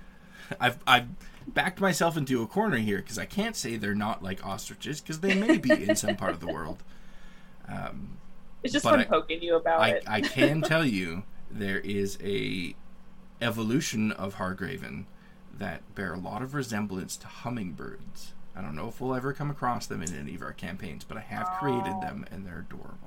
I've 0.60 0.78
I've 0.86 1.08
backed 1.46 1.80
myself 1.80 2.16
into 2.16 2.42
a 2.42 2.46
corner 2.46 2.76
here 2.78 2.98
because 2.98 3.18
I 3.18 3.24
can't 3.24 3.56
say 3.56 3.76
they're 3.76 3.94
not 3.94 4.22
like 4.22 4.44
ostriches 4.46 5.00
because 5.00 5.20
they 5.20 5.34
may 5.34 5.58
be 5.58 5.70
in 5.72 5.96
some 5.96 6.16
part 6.16 6.32
of 6.32 6.40
the 6.40 6.46
world. 6.46 6.82
Um, 7.68 8.18
It's 8.62 8.72
just 8.72 8.84
fun 8.84 9.00
I- 9.00 9.04
poking 9.04 9.42
you 9.42 9.56
about 9.56 9.80
I, 9.80 9.88
it. 9.90 10.04
I 10.06 10.20
can 10.20 10.62
tell 10.62 10.84
you 10.84 11.24
there 11.50 11.78
is 11.78 12.18
a 12.22 12.74
evolution 13.40 14.12
of 14.12 14.36
Hargraven 14.36 15.04
that 15.62 15.94
bear 15.94 16.12
a 16.14 16.18
lot 16.18 16.42
of 16.42 16.54
resemblance 16.54 17.16
to 17.16 17.26
hummingbirds. 17.28 18.32
I 18.56 18.60
don't 18.60 18.74
know 18.74 18.88
if 18.88 19.00
we'll 19.00 19.14
ever 19.14 19.32
come 19.32 19.48
across 19.48 19.86
them 19.86 20.02
in 20.02 20.12
any 20.14 20.34
of 20.34 20.42
our 20.42 20.52
campaigns, 20.52 21.04
but 21.04 21.16
I 21.16 21.20
have 21.20 21.46
created 21.60 21.94
Oh. 21.96 22.00
them 22.00 22.26
and 22.32 22.44
they're 22.44 22.66
adorable. 22.68 22.98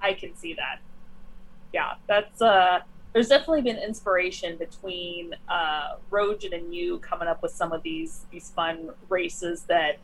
I 0.00 0.12
can 0.12 0.36
see 0.36 0.52
that. 0.54 0.80
Yeah, 1.72 1.94
that's 2.06 2.42
uh 2.42 2.80
there's 3.14 3.28
definitely 3.28 3.62
been 3.62 3.78
inspiration 3.78 4.58
between 4.58 5.34
uh 5.48 5.96
Rojan 6.10 6.54
and 6.54 6.74
you 6.74 6.98
coming 6.98 7.26
up 7.26 7.42
with 7.42 7.52
some 7.52 7.72
of 7.72 7.82
these 7.82 8.26
these 8.30 8.50
fun 8.50 8.90
races 9.08 9.62
that 9.62 9.96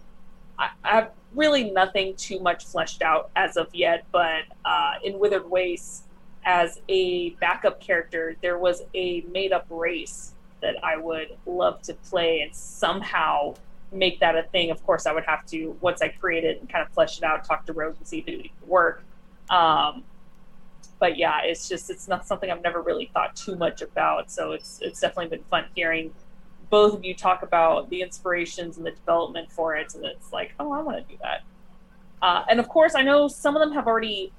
I, 0.59 0.71
I 0.83 0.91
have 0.95 1.11
really 1.35 1.71
nothing 1.71 2.17
too 2.17 2.41
much 2.41 2.65
fleshed 2.65 3.03
out 3.03 3.31
as 3.37 3.57
of 3.59 3.69
yet, 3.75 4.07
but 4.11 4.45
uh 4.65 4.95
in 5.05 5.19
Withered 5.19 5.49
Waste 5.49 6.05
as 6.45 6.81
a 6.89 7.31
backup 7.41 7.79
character, 7.81 8.37
there 8.41 8.59
was 8.59 8.83
a 8.95 9.21
made 9.31 9.53
up 9.53 9.67
race 9.69 10.32
that 10.63 10.83
I 10.83 10.97
would 10.97 11.37
love 11.47 11.83
to 11.83 11.95
play 11.95 12.41
and 12.41 12.55
somehow 12.55 13.55
make 13.93 14.21
that 14.21 14.37
a 14.37 14.45
thing. 14.45 14.71
Of 14.71 14.83
course 14.85 15.07
I 15.07 15.13
would 15.13 15.25
have 15.25 15.45
to 15.47 15.77
once 15.81 16.01
I 16.03 16.09
create 16.09 16.45
it 16.45 16.61
and 16.61 16.69
kind 16.69 16.87
of 16.87 16.93
flesh 16.93 17.19
it 17.19 17.25
out, 17.25 17.45
talk 17.45 17.67
to 17.67 17.73
Rose 17.73 17.97
and 17.99 18.07
see 18.07 18.19
if 18.19 18.29
it 18.29 18.37
would 18.37 18.69
work. 18.69 19.05
Um, 19.51 20.05
but 20.99 21.19
yeah, 21.19 21.41
it's 21.43 21.69
just 21.69 21.91
it's 21.91 22.09
not 22.09 22.27
something 22.27 22.51
I've 22.51 22.63
never 22.63 22.81
really 22.81 23.11
thought 23.13 23.37
too 23.37 23.57
much 23.57 23.83
about. 23.83 24.31
So 24.31 24.53
it's 24.53 24.79
it's 24.81 25.01
definitely 25.01 25.37
been 25.37 25.45
fun 25.51 25.67
hearing 25.75 26.13
both 26.73 26.95
of 26.95 27.05
you 27.05 27.15
talk 27.15 27.43
about 27.43 27.91
the 27.91 28.01
inspirations 28.01 28.79
and 28.79 28.87
the 28.87 28.93
development 28.93 29.53
for 29.53 29.77
it. 29.77 29.95
And 29.95 30.07
it's 30.07 30.33
like, 30.33 30.55
oh, 30.59 30.73
I 30.73 30.81
want 30.81 31.07
to 31.07 31.13
do 31.13 31.19
that. 31.21 31.43
Uh, 32.23 32.45
and 32.49 32.59
of 32.59 32.67
course, 32.67 32.95
I 32.95 33.03
know 33.03 33.29
some 33.29 33.55
of 33.55 33.61
them 33.61 33.73
have 33.73 33.87
already 33.87 34.33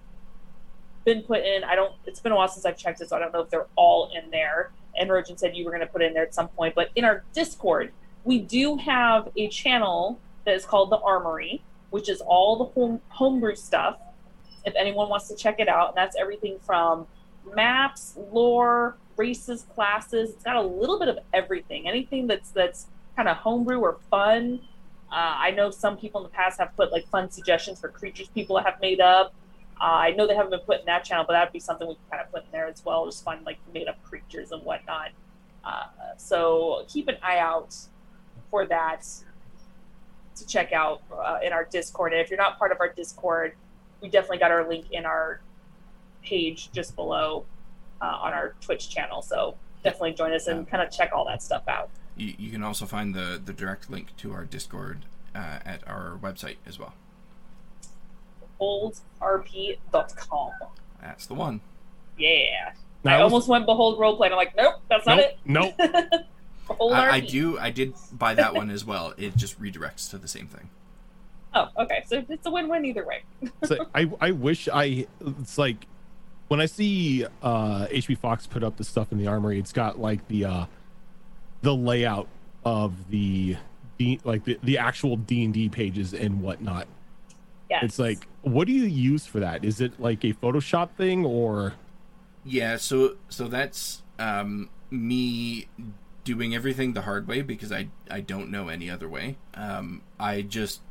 been 1.05 1.21
put 1.21 1.43
in. 1.43 1.63
I 1.63 1.76
don't. 1.76 1.93
It's 2.07 2.19
been 2.19 2.32
a 2.32 2.36
while 2.36 2.47
since 2.47 2.65
I've 2.65 2.78
checked 2.78 3.01
it, 3.01 3.09
so 3.09 3.15
I 3.15 3.19
don't 3.19 3.32
know 3.34 3.41
if 3.41 3.51
they're 3.51 3.67
all 3.76 4.09
in 4.15 4.32
there. 4.32 4.71
And 4.99 5.09
Rojan 5.09 5.39
said 5.39 5.55
you 5.55 5.65
were 5.65 5.71
going 5.71 5.81
to 5.81 5.87
put 5.87 6.01
it 6.01 6.05
in 6.05 6.13
there 6.13 6.23
at 6.23 6.35
some 6.35 6.47
point. 6.49 6.75
But 6.75 6.89
in 6.95 7.05
our 7.05 7.23
Discord, 7.33 7.91
we 8.23 8.39
do 8.39 8.77
have 8.77 9.29
a 9.35 9.47
channel 9.49 10.19
that 10.45 10.55
is 10.55 10.65
called 10.65 10.91
the 10.91 10.99
Armory, 10.99 11.63
which 11.89 12.09
is 12.09 12.21
all 12.21 12.57
the 12.57 12.65
home 12.65 13.01
homebrew 13.09 13.55
stuff 13.55 13.97
if 14.65 14.73
anyone 14.75 15.09
wants 15.09 15.27
to 15.27 15.35
check 15.35 15.59
it 15.59 15.67
out. 15.67 15.89
And 15.89 15.97
that's 15.97 16.15
everything 16.15 16.57
from 16.65 17.07
maps, 17.53 18.17
lore, 18.31 18.97
races, 19.17 19.65
classes. 19.73 20.31
It's 20.31 20.43
got 20.43 20.55
a 20.55 20.61
little 20.61 20.99
bit 20.99 21.07
of 21.07 21.19
everything. 21.33 21.87
Anything 21.87 22.27
that's 22.27 22.51
that's 22.51 22.87
kind 23.15 23.27
of 23.27 23.37
homebrew 23.37 23.79
or 23.79 23.99
fun. 24.09 24.61
Uh, 25.11 25.35
I 25.37 25.51
know 25.51 25.69
some 25.69 25.97
people 25.97 26.21
in 26.21 26.23
the 26.23 26.35
past 26.35 26.59
have 26.59 26.75
put 26.75 26.91
like 26.91 27.07
fun 27.07 27.29
suggestions 27.29 27.79
for 27.79 27.89
creatures 27.89 28.27
people 28.29 28.57
have 28.57 28.79
made 28.81 28.99
up. 28.99 29.33
Uh, 29.82 29.86
I 29.86 30.11
know 30.11 30.28
they 30.28 30.36
haven't 30.36 30.51
been 30.51 30.59
put 30.61 30.80
in 30.80 30.86
that 30.86 31.03
channel, 31.03 31.26
but 31.28 31.34
that'd 31.34 31.51
be 31.51 31.59
something 31.59 31.88
we 31.88 31.95
can 31.95 32.03
kind 32.11 32.24
of 32.24 32.32
put 32.32 32.43
in 32.45 32.51
there 32.51 32.67
as 32.67 32.84
well. 32.86 33.05
Just 33.05 33.24
fun 33.24 33.39
like 33.45 33.57
made 33.74 33.88
up 33.88 34.01
creatures 34.03 34.51
and 34.51 34.63
whatnot. 34.63 35.09
Uh, 35.63 35.86
so 36.17 36.86
keep 36.88 37.07
an 37.07 37.17
eye 37.21 37.39
out 37.39 37.76
for 38.49 38.65
that 38.67 39.05
to 40.36 40.47
check 40.47 40.71
out 40.74 41.01
uh, 41.11 41.39
in 41.43 41.53
our 41.53 41.65
Discord. 41.65 42.13
And 42.13 42.21
if 42.21 42.30
you're 42.30 42.39
not 42.39 42.57
part 42.57 42.71
of 42.71 42.80
our 42.80 42.89
Discord, 42.89 43.55
we 44.01 44.09
definitely 44.09 44.39
got 44.39 44.51
our 44.51 44.67
link 44.67 44.86
in 44.91 45.05
our 45.05 45.41
page 46.24 46.71
just 46.71 46.95
below 46.95 47.45
uh, 48.01 48.05
on 48.05 48.34
our 48.34 48.55
Twitch 48.61 48.89
channel. 48.89 49.21
So 49.21 49.55
definitely 49.84 50.13
join 50.13 50.34
us 50.34 50.47
and 50.47 50.67
kind 50.67 50.84
of 50.84 50.91
check 50.91 51.11
all 51.13 51.26
that 51.26 51.41
stuff 51.41 51.63
out. 51.67 51.89
You, 52.15 52.34
you 52.38 52.51
can 52.51 52.63
also 52.63 52.86
find 52.86 53.13
the, 53.13 53.41
the 53.43 53.53
direct 53.53 53.89
link 53.89 54.15
to 54.17 54.34
our 54.34 54.45
Discord 54.45 55.05
uh, 55.36 55.59
at 55.65 55.88
our 55.88 56.19
website 56.21 56.57
as 56.65 56.78
well. 56.78 56.93
BeholdRP.com. 58.59 60.51
That's 61.01 61.25
the 61.25 61.33
one. 61.33 61.61
Yeah. 62.17 62.73
Now, 63.03 63.17
I 63.17 63.21
almost 63.21 63.47
went 63.47 63.65
Behold 63.65 63.99
Roleplay, 63.99 64.25
and 64.25 64.33
I'm 64.33 64.37
like, 64.37 64.55
nope, 64.55 64.75
that's 64.89 65.05
not 65.05 65.19
it. 65.19 65.37
nope. 65.45 65.73
Behold 66.67 66.93
I, 66.93 67.15
I 67.15 67.19
do. 67.19 67.59
I 67.59 67.69
did 67.69 67.93
buy 68.13 68.35
that 68.35 68.53
one 68.53 68.69
as 68.69 68.85
well. 68.85 69.13
It 69.17 69.35
just 69.35 69.59
redirects 69.61 70.09
to 70.11 70.17
the 70.17 70.27
same 70.27 70.47
thing. 70.47 70.69
Oh, 71.55 71.69
okay. 71.77 72.03
So 72.07 72.25
it's 72.29 72.47
a 72.47 72.49
win-win 72.49 72.83
either 72.83 73.05
way. 73.05 73.21
So 73.65 73.85
I 73.93 74.09
I 74.19 74.31
wish 74.31 74.67
I 74.73 75.05
it's 75.37 75.59
like 75.59 75.85
when 76.47 76.59
I 76.59 76.65
see 76.65 77.27
uh 77.43 77.85
HB 77.91 78.17
Fox 78.17 78.47
put 78.47 78.63
up 78.63 78.77
the 78.77 78.83
stuff 78.83 79.11
in 79.11 79.19
the 79.19 79.27
armory, 79.27 79.59
it's 79.59 79.71
got 79.71 79.99
like 79.99 80.27
the 80.29 80.45
uh 80.45 80.65
the 81.61 81.75
layout 81.75 82.27
of 82.65 83.11
the 83.11 83.55
like 84.23 84.45
the, 84.45 84.57
the 84.63 84.79
actual 84.79 85.15
D 85.15 85.45
and 85.45 85.53
D 85.53 85.69
pages 85.69 86.15
and 86.15 86.41
whatnot. 86.41 86.87
Yes. 87.74 87.84
It's 87.86 87.99
like, 87.99 88.28
what 88.43 88.67
do 88.67 88.74
you 88.74 88.86
use 88.86 89.26
for 89.26 89.39
that? 89.39 89.65
Is 89.65 89.82
it 89.82 89.99
like 89.99 90.24
a 90.24 90.34
Photoshop 90.34 90.91
thing 90.91 91.26
or? 91.26 91.74
Yeah, 92.45 92.78
so 92.78 93.15
so 93.30 93.47
that's 93.47 94.03
um, 94.19 94.69
me 94.91 95.67
doing 96.24 96.53
everything 96.53 96.93
the 96.93 97.01
hard 97.01 97.28
way 97.28 97.41
because 97.41 97.71
I 97.71 97.88
I 98.11 98.19
don't 98.19 98.51
know 98.51 98.67
any 98.67 98.91
other 98.91 99.09
way. 99.09 99.38
Um, 99.55 100.01
I 100.19 100.43
just 100.43 100.82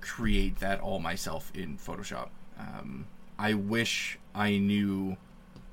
create 0.00 0.58
that 0.58 0.80
all 0.80 0.98
myself 0.98 1.52
in 1.54 1.78
Photoshop. 1.78 2.30
Um, 2.58 3.06
I 3.38 3.54
wish 3.54 4.18
I 4.34 4.58
knew 4.58 5.16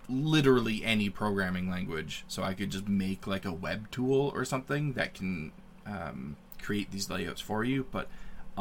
literally 0.08 0.84
any 0.84 1.10
programming 1.10 1.70
language 1.70 2.26
so 2.28 2.42
I 2.44 2.54
could 2.54 2.72
just 2.72 2.88
make 2.88 3.28
like 3.28 3.46
a 3.46 3.52
web 3.52 3.90
tool 3.92 4.32
or 4.34 4.44
something 4.46 4.94
that 4.94 5.14
can 5.14 5.52
um, 5.86 6.36
create 6.62 6.92
these 6.92 7.10
layouts 7.10 7.42
for 7.42 7.64
you. 7.64 7.88
But 7.92 8.08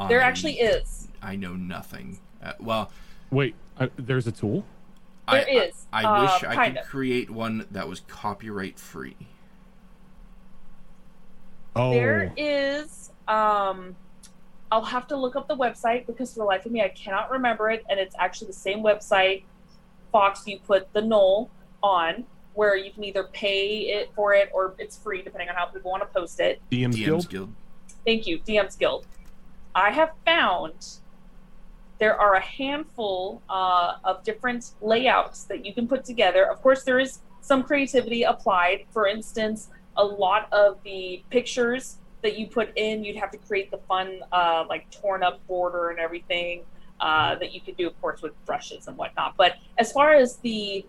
there 0.06 0.20
actually 0.20 0.60
is. 0.60 1.08
I 1.20 1.34
know 1.34 1.54
nothing. 1.54 2.20
Uh, 2.42 2.52
well, 2.60 2.92
Wait, 3.30 3.54
uh, 3.78 3.88
there's 3.96 4.26
a 4.26 4.32
tool. 4.32 4.64
There 5.30 5.46
I, 5.46 5.50
is, 5.50 5.86
I, 5.92 6.04
I 6.04 6.04
uh, 6.04 6.22
wish 6.22 6.44
I 6.44 6.68
could 6.68 6.78
of. 6.78 6.86
create 6.86 7.28
one 7.28 7.66
that 7.70 7.86
was 7.86 8.00
copyright 8.00 8.78
free. 8.78 9.16
Oh, 11.76 11.90
There 11.92 12.32
is. 12.36 13.10
Um, 13.28 13.94
I'll 14.72 14.84
have 14.84 15.06
to 15.08 15.16
look 15.16 15.36
up 15.36 15.46
the 15.48 15.56
website 15.56 16.06
because 16.06 16.32
for 16.32 16.40
the 16.40 16.44
life 16.44 16.64
of 16.64 16.72
me, 16.72 16.82
I 16.82 16.88
cannot 16.88 17.30
remember 17.30 17.70
it. 17.70 17.84
And 17.90 18.00
it's 18.00 18.14
actually 18.18 18.46
the 18.48 18.54
same 18.54 18.82
website, 18.82 19.44
Fox. 20.12 20.46
You 20.46 20.58
put 20.60 20.92
the 20.94 21.02
Gnoll 21.02 21.50
on, 21.82 22.24
where 22.54 22.74
you 22.74 22.90
can 22.90 23.04
either 23.04 23.24
pay 23.24 23.80
it 23.80 24.10
for 24.14 24.32
it 24.32 24.50
or 24.52 24.74
it's 24.78 24.96
free, 24.96 25.20
depending 25.22 25.50
on 25.50 25.54
how 25.54 25.66
people 25.66 25.90
want 25.90 26.02
to 26.02 26.18
post 26.18 26.40
it. 26.40 26.60
DM's, 26.72 26.96
DM's 26.96 27.04
Guild. 27.04 27.28
Guild. 27.28 27.54
Thank 28.06 28.26
you, 28.26 28.38
DM's 28.38 28.76
Guild. 28.76 29.06
I 29.78 29.90
have 29.92 30.10
found 30.24 30.98
there 31.98 32.16
are 32.20 32.34
a 32.34 32.40
handful 32.40 33.42
uh, 33.48 33.94
of 34.02 34.24
different 34.24 34.72
layouts 34.80 35.44
that 35.44 35.64
you 35.64 35.72
can 35.72 35.86
put 35.86 36.04
together. 36.04 36.50
Of 36.50 36.60
course, 36.62 36.82
there 36.82 36.98
is 36.98 37.20
some 37.42 37.62
creativity 37.62 38.24
applied. 38.24 38.86
For 38.90 39.06
instance, 39.06 39.68
a 39.96 40.04
lot 40.04 40.52
of 40.52 40.82
the 40.82 41.22
pictures 41.30 41.98
that 42.22 42.36
you 42.36 42.48
put 42.48 42.76
in, 42.76 43.04
you'd 43.04 43.16
have 43.16 43.30
to 43.30 43.38
create 43.38 43.70
the 43.70 43.78
fun, 43.78 44.20
uh, 44.32 44.64
like 44.68 44.90
torn 44.90 45.22
up 45.22 45.46
border 45.46 45.90
and 45.90 46.00
everything 46.00 46.64
uh, 46.98 47.36
that 47.36 47.54
you 47.54 47.60
could 47.60 47.76
do, 47.76 47.86
of 47.86 48.00
course, 48.00 48.20
with 48.20 48.32
brushes 48.46 48.88
and 48.88 48.96
whatnot. 48.96 49.36
But 49.36 49.54
as 49.78 49.92
far 49.92 50.12
as 50.12 50.38
the 50.38 50.84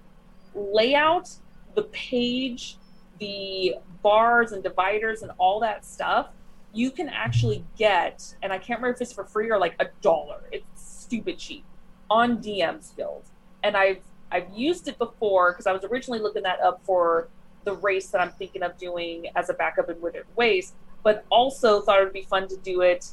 layout, 0.55 1.29
the 1.75 1.83
page, 1.83 2.77
the 3.19 3.75
bars 4.01 4.51
and 4.51 4.63
dividers 4.63 5.21
and 5.21 5.31
all 5.37 5.59
that 5.59 5.85
stuff, 5.85 6.29
you 6.74 6.91
can 6.91 7.09
actually 7.09 7.65
get, 7.78 8.36
and 8.41 8.53
I 8.53 8.57
can't 8.57 8.80
remember 8.80 8.95
if 8.95 9.01
it's 9.01 9.13
for 9.13 9.26
free 9.26 9.49
or 9.49 9.57
like 9.57 9.76
a 9.80 9.88
dollar. 10.01 10.41
It's 10.51 10.65
stupid 10.76 11.38
cheap 11.38 11.65
on 12.09 12.38
DM's 12.38 12.91
Guild, 12.95 13.24
and 13.63 13.76
I've 13.76 14.01
I've 14.32 14.49
used 14.55 14.88
it 14.88 14.97
before 14.97 15.51
because 15.51 15.65
I 15.65 15.72
was 15.72 15.84
originally 15.84 16.20
looking 16.20 16.43
that 16.43 16.59
up 16.59 16.82
for 16.84 17.30
the 17.63 17.74
race 17.74 18.07
that 18.07 18.22
I'm 18.22 18.32
thinking 18.32 18.63
of 18.63 18.78
doing 18.78 19.28
as 19.36 19.49
a 19.49 19.53
backup 19.53 19.89
in 19.89 19.99
Withered 19.99 20.28
Waste, 20.36 20.76
but 21.03 21.26
also 21.30 21.82
thought 21.82 21.99
it 21.99 22.03
would 22.03 22.13
be 22.13 22.22
fun 22.24 22.47
to 22.47 22.57
do 22.57 22.82
it 22.82 23.11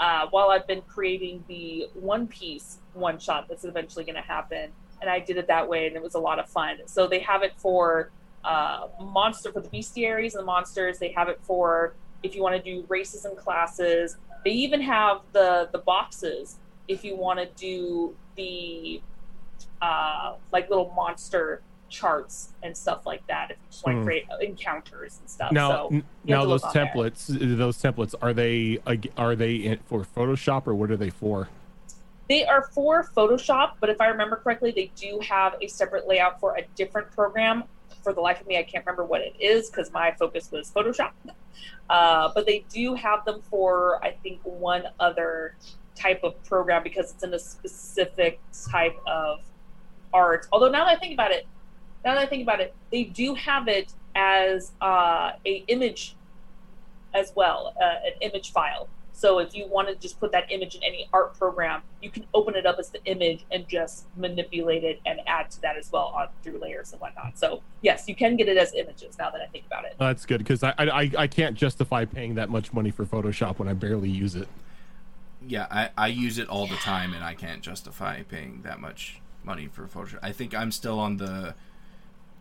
uh, 0.00 0.26
while 0.30 0.50
I've 0.50 0.66
been 0.66 0.82
creating 0.82 1.44
the 1.48 1.88
One 1.94 2.26
Piece 2.26 2.78
one 2.94 3.18
shot 3.18 3.48
that's 3.48 3.64
eventually 3.64 4.04
going 4.04 4.16
to 4.16 4.22
happen, 4.22 4.70
and 5.00 5.10
I 5.10 5.20
did 5.20 5.36
it 5.36 5.46
that 5.46 5.68
way, 5.68 5.86
and 5.86 5.96
it 5.96 6.02
was 6.02 6.14
a 6.14 6.20
lot 6.20 6.38
of 6.38 6.48
fun. 6.48 6.78
So 6.86 7.06
they 7.06 7.20
have 7.20 7.42
it 7.42 7.52
for 7.56 8.10
uh, 8.44 8.88
monster 9.00 9.52
for 9.52 9.60
the 9.60 9.68
bestiaries 9.68 10.34
and 10.34 10.40
the 10.40 10.44
monsters. 10.44 10.98
They 10.98 11.12
have 11.12 11.28
it 11.28 11.38
for 11.42 11.94
if 12.22 12.34
you 12.34 12.42
want 12.42 12.56
to 12.56 12.62
do 12.62 12.86
racism 12.88 13.36
classes. 13.36 14.16
They 14.44 14.50
even 14.52 14.80
have 14.82 15.18
the 15.32 15.68
the 15.72 15.78
boxes 15.78 16.56
if 16.86 17.04
you 17.04 17.16
want 17.16 17.38
to 17.38 17.46
do 17.56 18.14
the 18.36 19.02
uh, 19.82 20.34
like 20.52 20.68
little 20.70 20.92
monster 20.96 21.62
charts 21.88 22.52
and 22.62 22.76
stuff 22.76 23.06
like 23.06 23.26
that. 23.28 23.50
If 23.50 23.56
you 23.56 23.66
just 23.70 23.84
want 23.86 23.96
to 23.96 24.00
Hmm. 24.00 24.06
create 24.06 24.26
encounters 24.40 25.18
and 25.20 25.28
stuff. 25.30 25.52
Now, 25.52 25.88
so 25.88 26.02
now 26.24 26.44
those 26.44 26.62
on 26.62 26.70
there. 26.74 26.86
templates, 26.86 27.56
those 27.56 27.78
templates, 27.80 28.14
are 28.20 28.32
they 28.32 28.78
are 29.16 29.34
they 29.36 29.56
in, 29.56 29.78
for 29.86 30.00
Photoshop 30.02 30.66
or 30.66 30.74
what 30.74 30.90
are 30.90 30.96
they 30.96 31.10
for? 31.10 31.48
They 32.28 32.44
are 32.44 32.62
for 32.74 33.08
Photoshop, 33.16 33.72
but 33.80 33.88
if 33.88 34.00
I 34.02 34.08
remember 34.08 34.36
correctly, 34.36 34.70
they 34.70 34.92
do 34.96 35.18
have 35.26 35.54
a 35.62 35.66
separate 35.66 36.06
layout 36.06 36.38
for 36.38 36.56
a 36.56 36.62
different 36.74 37.10
program. 37.10 37.64
For 38.08 38.14
the 38.14 38.22
life 38.22 38.40
of 38.40 38.46
me, 38.46 38.56
I 38.56 38.62
can't 38.62 38.86
remember 38.86 39.04
what 39.04 39.20
it 39.20 39.34
is 39.38 39.68
because 39.68 39.92
my 39.92 40.12
focus 40.12 40.50
was 40.50 40.70
Photoshop. 40.70 41.10
Uh, 41.90 42.30
but 42.34 42.46
they 42.46 42.64
do 42.70 42.94
have 42.94 43.22
them 43.26 43.42
for, 43.50 44.02
I 44.02 44.12
think, 44.12 44.40
one 44.44 44.84
other 44.98 45.56
type 45.94 46.24
of 46.24 46.42
program 46.42 46.82
because 46.82 47.12
it's 47.12 47.22
in 47.22 47.34
a 47.34 47.38
specific 47.38 48.40
type 48.72 48.96
of 49.06 49.40
art. 50.14 50.46
Although 50.52 50.70
now 50.70 50.86
that 50.86 50.96
I 50.96 50.98
think 50.98 51.12
about 51.12 51.32
it, 51.32 51.46
now 52.02 52.14
that 52.14 52.22
I 52.22 52.24
think 52.24 52.42
about 52.42 52.60
it, 52.60 52.74
they 52.90 53.04
do 53.04 53.34
have 53.34 53.68
it 53.68 53.92
as 54.14 54.72
uh, 54.80 55.32
a 55.44 55.64
image 55.68 56.16
as 57.12 57.34
well, 57.36 57.74
uh, 57.78 58.06
an 58.06 58.12
image 58.22 58.52
file. 58.52 58.88
So 59.18 59.40
if 59.40 59.52
you 59.52 59.66
want 59.66 59.88
to 59.88 59.96
just 59.96 60.20
put 60.20 60.30
that 60.30 60.52
image 60.52 60.76
in 60.76 60.84
any 60.84 61.08
art 61.12 61.36
program, 61.36 61.82
you 62.00 62.08
can 62.08 62.24
open 62.34 62.54
it 62.54 62.66
up 62.66 62.76
as 62.78 62.90
the 62.90 63.04
image 63.04 63.44
and 63.50 63.66
just 63.66 64.04
manipulate 64.16 64.84
it 64.84 65.00
and 65.04 65.18
add 65.26 65.50
to 65.50 65.62
that 65.62 65.76
as 65.76 65.90
well 65.90 66.14
on 66.16 66.28
through 66.44 66.60
layers 66.60 66.92
and 66.92 67.00
whatnot. 67.00 67.36
So 67.36 67.60
yes, 67.82 68.04
you 68.06 68.14
can 68.14 68.36
get 68.36 68.48
it 68.48 68.56
as 68.56 68.72
images 68.74 69.18
now 69.18 69.30
that 69.30 69.40
I 69.40 69.46
think 69.46 69.66
about 69.66 69.86
it. 69.86 69.96
Oh, 69.98 70.06
that's 70.06 70.24
good 70.24 70.38
because 70.38 70.62
I, 70.62 70.72
I 70.78 71.10
I 71.18 71.26
can't 71.26 71.56
justify 71.56 72.04
paying 72.04 72.36
that 72.36 72.48
much 72.48 72.72
money 72.72 72.92
for 72.92 73.04
Photoshop 73.04 73.58
when 73.58 73.66
I 73.66 73.72
barely 73.72 74.08
use 74.08 74.36
it. 74.36 74.46
Yeah, 75.44 75.66
I, 75.68 75.90
I 75.98 76.06
use 76.06 76.38
it 76.38 76.48
all 76.48 76.68
the 76.68 76.76
time, 76.76 77.12
and 77.12 77.24
I 77.24 77.34
can't 77.34 77.60
justify 77.60 78.22
paying 78.22 78.62
that 78.62 78.78
much 78.78 79.20
money 79.42 79.66
for 79.66 79.88
Photoshop. 79.88 80.20
I 80.22 80.30
think 80.30 80.54
I'm 80.54 80.70
still 80.70 81.00
on 81.00 81.16
the 81.16 81.56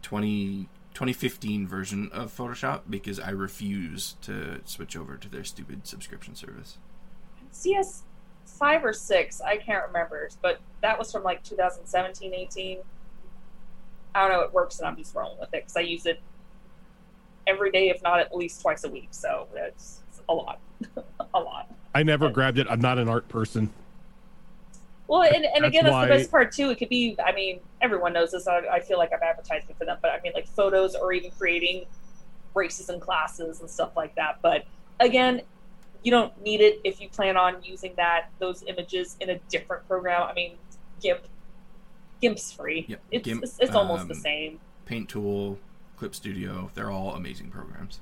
20, 0.03 0.69
2015 0.97 1.67
version 1.67 2.09
of 2.11 2.35
Photoshop 2.35 2.81
because 2.89 3.19
I 3.19 3.29
refuse 3.29 4.15
to 4.23 4.61
switch 4.65 4.97
over 4.97 5.15
to 5.15 5.29
their 5.29 5.43
stupid 5.43 5.85
subscription 5.85 6.33
service. 6.33 6.79
CS 7.51 8.01
five 8.47 8.83
or 8.83 8.93
six, 8.93 9.39
I 9.39 9.57
can't 9.57 9.85
remember, 9.85 10.27
but 10.41 10.59
that 10.81 10.97
was 10.97 11.11
from 11.11 11.21
like 11.21 11.43
2017, 11.43 12.33
18. 12.33 12.79
I 14.15 14.27
don't 14.27 14.31
know. 14.35 14.43
It 14.43 14.51
works, 14.51 14.79
and 14.79 14.87
I'm 14.87 14.97
just 14.97 15.13
rolling 15.13 15.37
with 15.39 15.49
it 15.53 15.65
because 15.65 15.77
I 15.77 15.81
use 15.81 16.07
it 16.07 16.19
every 17.45 17.69
day, 17.69 17.89
if 17.89 18.01
not 18.01 18.19
at 18.19 18.35
least 18.35 18.59
twice 18.63 18.83
a 18.83 18.89
week. 18.89 19.09
So 19.11 19.47
it's, 19.53 20.01
it's 20.09 20.23
a 20.27 20.33
lot, 20.33 20.59
a 21.35 21.39
lot. 21.39 21.71
I 21.93 22.01
never 22.01 22.31
grabbed 22.31 22.57
it. 22.57 22.65
I'm 22.67 22.81
not 22.81 22.97
an 22.97 23.07
art 23.07 23.27
person. 23.29 23.69
Well, 25.07 25.23
and, 25.23 25.35
and 25.35 25.45
That's 25.63 25.65
again, 25.67 25.83
that's 25.85 25.93
why- 25.93 26.05
the 26.05 26.15
best 26.15 26.31
part 26.31 26.51
too. 26.51 26.69
It 26.69 26.77
could 26.77 26.89
be, 26.89 27.15
I 27.23 27.31
mean, 27.31 27.61
everyone 27.81 28.13
knows 28.13 28.31
this. 28.31 28.47
I, 28.47 28.59
I 28.71 28.79
feel 28.81 28.97
like 28.97 29.11
I'm 29.13 29.23
advertising 29.23 29.73
for 29.77 29.85
them, 29.85 29.97
but 30.01 30.11
I 30.11 30.19
mean, 30.21 30.33
like 30.33 30.47
photos 30.47 30.95
or 30.95 31.13
even 31.13 31.31
creating 31.31 31.85
races 32.53 32.89
and 32.89 33.01
classes 33.01 33.61
and 33.61 33.69
stuff 33.69 33.95
like 33.95 34.15
that. 34.15 34.39
But 34.41 34.65
again, 34.99 35.41
you 36.03 36.11
don't 36.11 36.39
need 36.41 36.61
it 36.61 36.81
if 36.83 36.99
you 36.99 37.09
plan 37.09 37.37
on 37.37 37.63
using 37.63 37.93
that 37.97 38.29
those 38.39 38.63
images 38.67 39.15
in 39.21 39.29
a 39.29 39.39
different 39.49 39.87
program. 39.87 40.23
I 40.23 40.33
mean, 40.33 40.57
GIMP, 41.01 41.21
GIMP's 42.21 42.51
free. 42.51 42.85
Yeah, 42.87 42.97
It's 43.11 43.25
GIMP, 43.25 43.43
it's, 43.43 43.57
it's 43.59 43.75
almost 43.75 44.07
the 44.07 44.13
um, 44.13 44.19
same. 44.19 44.59
Paint 44.85 45.09
Tool, 45.09 45.59
Clip 45.97 46.15
Studio, 46.15 46.71
they're 46.75 46.91
all 46.91 47.13
amazing 47.13 47.49
programs. 47.49 47.99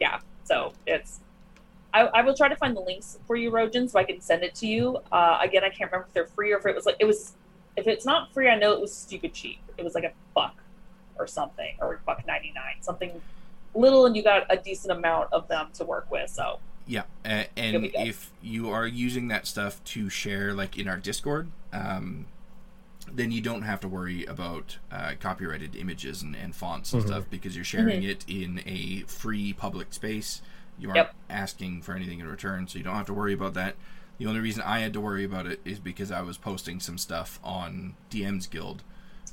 Yeah, 0.00 0.20
so 0.44 0.72
it's. 0.86 1.20
I, 1.94 2.00
I 2.06 2.22
will 2.22 2.34
try 2.34 2.48
to 2.48 2.56
find 2.56 2.76
the 2.76 2.80
links 2.80 3.18
for 3.26 3.36
you, 3.36 3.50
Rojan, 3.52 3.88
so 3.88 3.98
I 4.00 4.04
can 4.04 4.20
send 4.20 4.42
it 4.42 4.54
to 4.56 4.66
you. 4.66 4.98
Uh, 5.12 5.38
again, 5.40 5.62
I 5.62 5.68
can't 5.70 5.90
remember 5.90 6.08
if 6.08 6.12
they're 6.12 6.26
free 6.26 6.52
or 6.52 6.58
if 6.58 6.66
it 6.66 6.74
was 6.74 6.84
like 6.84 6.96
it 6.98 7.04
was. 7.06 7.34
If 7.76 7.86
it's 7.88 8.04
not 8.04 8.32
free, 8.32 8.48
I 8.48 8.56
know 8.56 8.72
it 8.72 8.80
was 8.80 8.94
stupid 8.94 9.32
cheap. 9.34 9.58
It 9.78 9.84
was 9.84 9.94
like 9.94 10.04
a 10.04 10.12
buck 10.34 10.54
or 11.18 11.26
something, 11.26 11.74
or 11.80 11.94
a 11.94 11.98
buck 12.04 12.26
ninety 12.26 12.52
nine, 12.54 12.74
something 12.82 13.20
little, 13.74 14.06
and 14.06 14.16
you 14.16 14.22
got 14.22 14.46
a 14.50 14.56
decent 14.56 14.92
amount 14.96 15.32
of 15.32 15.48
them 15.48 15.68
to 15.74 15.84
work 15.84 16.08
with. 16.10 16.30
So 16.30 16.58
Yeah, 16.86 17.04
a- 17.24 17.46
and 17.56 17.86
if 17.94 18.30
you 18.42 18.70
are 18.70 18.86
using 18.86 19.28
that 19.28 19.46
stuff 19.46 19.82
to 19.84 20.08
share, 20.10 20.52
like 20.52 20.76
in 20.78 20.86
our 20.88 20.98
Discord, 20.98 21.50
um, 21.72 22.26
then 23.10 23.30
you 23.32 23.40
don't 23.40 23.62
have 23.62 23.80
to 23.80 23.88
worry 23.88 24.24
about 24.24 24.78
uh, 24.92 25.12
copyrighted 25.20 25.74
images 25.76 26.22
and, 26.22 26.34
and 26.36 26.54
fonts 26.54 26.92
and 26.92 27.02
Mhm. 27.02 27.06
stuff 27.06 27.24
because 27.30 27.54
you're 27.56 27.64
sharing 27.64 28.02
it 28.04 28.24
in 28.28 28.60
a 28.66 29.00
free 29.06 29.52
public 29.52 29.92
space. 29.94 30.42
You 30.78 30.88
aren't 30.88 30.96
Yep. 30.98 31.14
asking 31.30 31.82
for 31.82 31.94
anything 31.94 32.20
in 32.20 32.26
return, 32.26 32.66
so 32.68 32.78
you 32.78 32.84
don't 32.84 32.96
have 32.96 33.06
to 33.06 33.14
worry 33.14 33.32
about 33.32 33.54
that. 33.54 33.76
The 34.18 34.26
only 34.26 34.40
reason 34.40 34.62
I 34.64 34.80
had 34.80 34.92
to 34.94 35.00
worry 35.00 35.24
about 35.24 35.46
it 35.46 35.60
is 35.64 35.78
because 35.78 36.10
I 36.10 36.22
was 36.22 36.36
posting 36.38 36.80
some 36.80 36.98
stuff 36.98 37.38
on 37.42 37.94
DM's 38.10 38.46
Guild, 38.46 38.82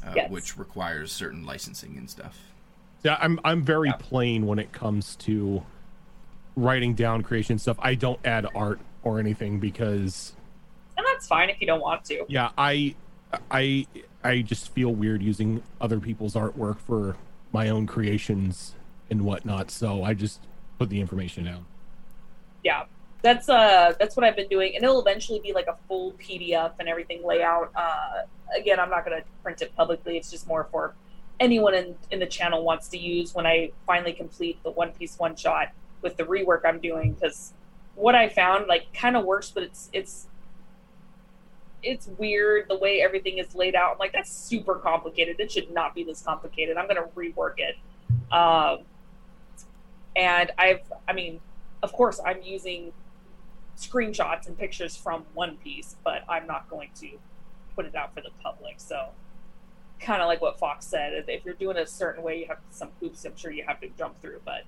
uh, 0.05 0.13
Yes. 0.15 0.31
which 0.31 0.57
requires 0.57 1.11
certain 1.11 1.45
licensing 1.45 1.97
and 1.97 2.09
stuff. 2.09 2.39
Yeah, 3.03 3.17
I'm 3.19 3.39
I'm 3.43 3.63
very 3.63 3.89
Yeah. 3.89 3.95
plain 3.99 4.45
when 4.45 4.59
it 4.59 4.71
comes 4.71 5.15
to 5.17 5.63
writing 6.55 6.93
down 6.93 7.23
creation 7.23 7.57
stuff. 7.57 7.77
I 7.79 7.95
don't 7.95 8.19
add 8.25 8.45
art 8.53 8.79
or 9.03 9.19
anything 9.19 9.59
because 9.59 10.33
and 10.97 11.05
that's 11.07 11.27
fine 11.27 11.49
if 11.49 11.59
you 11.61 11.65
don't 11.67 11.81
want 11.81 12.03
to. 12.05 12.25
yeah, 12.27 12.51
I 12.57 12.95
I 13.49 13.87
I 14.23 14.41
just 14.41 14.69
feel 14.73 14.93
weird 14.93 15.23
using 15.23 15.63
other 15.79 15.99
people's 15.99 16.35
artwork 16.35 16.77
for 16.79 17.15
my 17.51 17.69
own 17.69 17.87
creations 17.87 18.75
and 19.09 19.21
whatnot. 19.23 19.71
So 19.71 20.03
I 20.03 20.13
just 20.13 20.39
put 20.81 20.89
the 20.89 20.99
information 20.99 21.45
down. 21.45 21.63
yeah 22.63 22.85
that's 23.21 23.49
uh 23.49 23.93
that's 23.99 24.17
what 24.17 24.25
i've 24.25 24.35
been 24.35 24.47
doing 24.47 24.75
and 24.75 24.83
it'll 24.83 24.99
eventually 24.99 25.39
be 25.39 25.53
like 25.53 25.67
a 25.67 25.77
full 25.87 26.13
pdf 26.13 26.71
and 26.79 26.89
everything 26.89 27.23
layout 27.23 27.71
uh 27.75 28.23
again 28.57 28.79
i'm 28.79 28.89
not 28.89 29.05
to 29.05 29.23
print 29.43 29.61
it 29.61 29.75
publicly 29.75 30.17
it's 30.17 30.31
just 30.31 30.47
more 30.47 30.67
for 30.71 30.95
anyone 31.39 31.75
in 31.75 31.95
in 32.09 32.19
the 32.19 32.25
channel 32.25 32.63
wants 32.63 32.87
to 32.87 32.97
use 32.97 33.35
when 33.35 33.45
i 33.45 33.71
finally 33.85 34.11
complete 34.11 34.61
the 34.63 34.71
one 34.71 34.91
piece 34.93 35.19
one 35.19 35.35
shot 35.35 35.67
with 36.01 36.17
the 36.17 36.23
rework 36.23 36.61
i'm 36.65 36.79
doing 36.79 37.13
because 37.13 37.53
what 37.93 38.15
i 38.15 38.27
found 38.27 38.65
like 38.67 38.91
kind 38.91 39.15
of 39.15 39.23
works 39.23 39.51
but 39.51 39.61
it's 39.61 39.87
it's 39.93 40.27
it's 41.83 42.07
weird 42.17 42.67
the 42.69 42.77
way 42.77 43.01
everything 43.01 43.39
is 43.39 43.55
laid 43.55 43.73
out. 43.73 43.93
I'm 43.93 43.97
like, 43.97 44.13
that's 44.13 44.31
super 44.31 44.75
complicated. 44.75 45.39
It 45.39 45.51
should 45.51 45.71
not 45.71 45.95
be 45.95 46.03
this 46.03 46.21
complicated. 46.21 46.77
I'm 46.77 46.87
to 46.95 47.09
rework 47.15 47.55
it. 47.57 47.75
Um, 48.31 48.85
and 50.15 50.51
I've, 50.57 50.81
I 51.07 51.13
mean, 51.13 51.39
of 51.83 51.93
course, 51.93 52.19
I'm 52.25 52.41
using 52.41 52.93
screenshots 53.77 54.47
and 54.47 54.57
pictures 54.57 54.95
from 54.95 55.25
One 55.33 55.57
Piece, 55.57 55.95
but 56.03 56.23
I'm 56.29 56.45
not 56.45 56.69
going 56.69 56.89
to 56.99 57.09
put 57.75 57.85
it 57.85 57.95
out 57.95 58.13
for 58.13 58.21
the 58.21 58.29
public. 58.43 58.75
So, 58.77 59.09
kind 59.99 60.21
of 60.21 60.27
like 60.27 60.41
what 60.41 60.59
Fox 60.59 60.85
said, 60.85 61.25
if- 61.27 61.45
you're 61.45 61.53
doing 61.53 61.77
it 61.77 61.83
a 61.83 61.87
certain 61.87 62.23
way, 62.23 62.39
you 62.39 62.47
have 62.47 62.59
some 62.69 62.89
hoops. 62.99 63.25
I'm 63.25 63.35
sure 63.35 63.51
you 63.51 63.63
have 63.67 63.79
to 63.81 63.89
jump 63.97 64.21
through. 64.21 64.41
But 64.45 64.63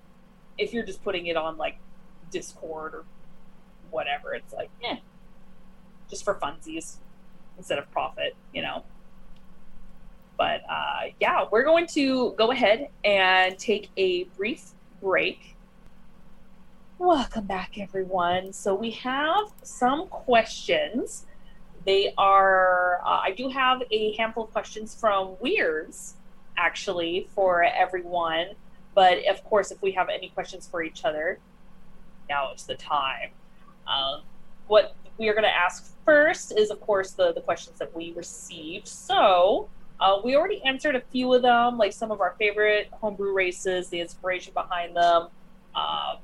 if 0.57 0.73
you're 0.73 0.85
just 0.85 1.03
putting 1.03 1.27
it 1.27 1.37
on 1.37 1.57
like 1.57 1.77
Discord 2.31 2.93
or 2.93 3.03
whatever, 3.91 4.33
it's 4.33 4.53
like, 4.53 4.69
eh, 4.83 4.97
just 6.09 6.23
for 6.23 6.35
funsies 6.35 6.97
instead 7.57 7.77
of 7.77 7.89
profit, 7.91 8.35
you 8.53 8.61
know. 8.61 8.83
But 10.37 10.61
uh, 10.69 11.09
yeah, 11.19 11.45
we're 11.51 11.63
going 11.63 11.87
to 11.87 12.33
go 12.33 12.51
ahead 12.51 12.89
and 13.03 13.57
take 13.57 13.89
a 13.97 14.23
brief 14.35 14.72
break. 15.03 15.57
Welcome 16.97 17.45
back, 17.45 17.77
everyone. 17.77 18.53
So 18.53 18.73
we 18.73 18.91
have 18.91 19.51
some 19.61 20.07
questions. 20.07 21.25
They 21.85 22.13
are, 22.17 23.01
uh, 23.05 23.19
I 23.21 23.31
do 23.31 23.49
have 23.49 23.83
a 23.91 24.15
handful 24.15 24.45
of 24.45 24.53
questions 24.53 24.95
from 24.95 25.35
Weirds, 25.41 26.13
actually, 26.57 27.27
for 27.35 27.65
everyone. 27.65 28.51
But 28.95 29.27
of 29.27 29.43
course, 29.43 29.71
if 29.71 29.81
we 29.81 29.91
have 29.91 30.07
any 30.07 30.29
questions 30.29 30.69
for 30.69 30.81
each 30.81 31.03
other, 31.03 31.37
now 32.29 32.53
is 32.53 32.63
the 32.63 32.75
time. 32.75 33.31
Um, 33.85 34.21
what 34.67 34.95
we 35.17 35.27
are 35.27 35.33
going 35.33 35.43
to 35.43 35.53
ask 35.53 35.93
first 36.05 36.57
is, 36.57 36.69
of 36.69 36.79
course, 36.79 37.11
the, 37.11 37.33
the 37.33 37.41
questions 37.41 37.77
that 37.79 37.93
we 37.93 38.13
received. 38.13 38.87
So 38.87 39.67
uh, 40.03 40.19
we 40.21 40.35
already 40.35 40.61
answered 40.63 40.97
a 40.97 40.99
few 40.99 41.33
of 41.33 41.41
them, 41.41 41.77
like 41.77 41.93
some 41.93 42.11
of 42.11 42.19
our 42.19 42.35
favorite 42.37 42.89
homebrew 42.91 43.33
races, 43.33 43.87
the 43.87 44.01
inspiration 44.01 44.51
behind 44.53 44.93
them, 44.97 45.29
uh, 45.73 46.17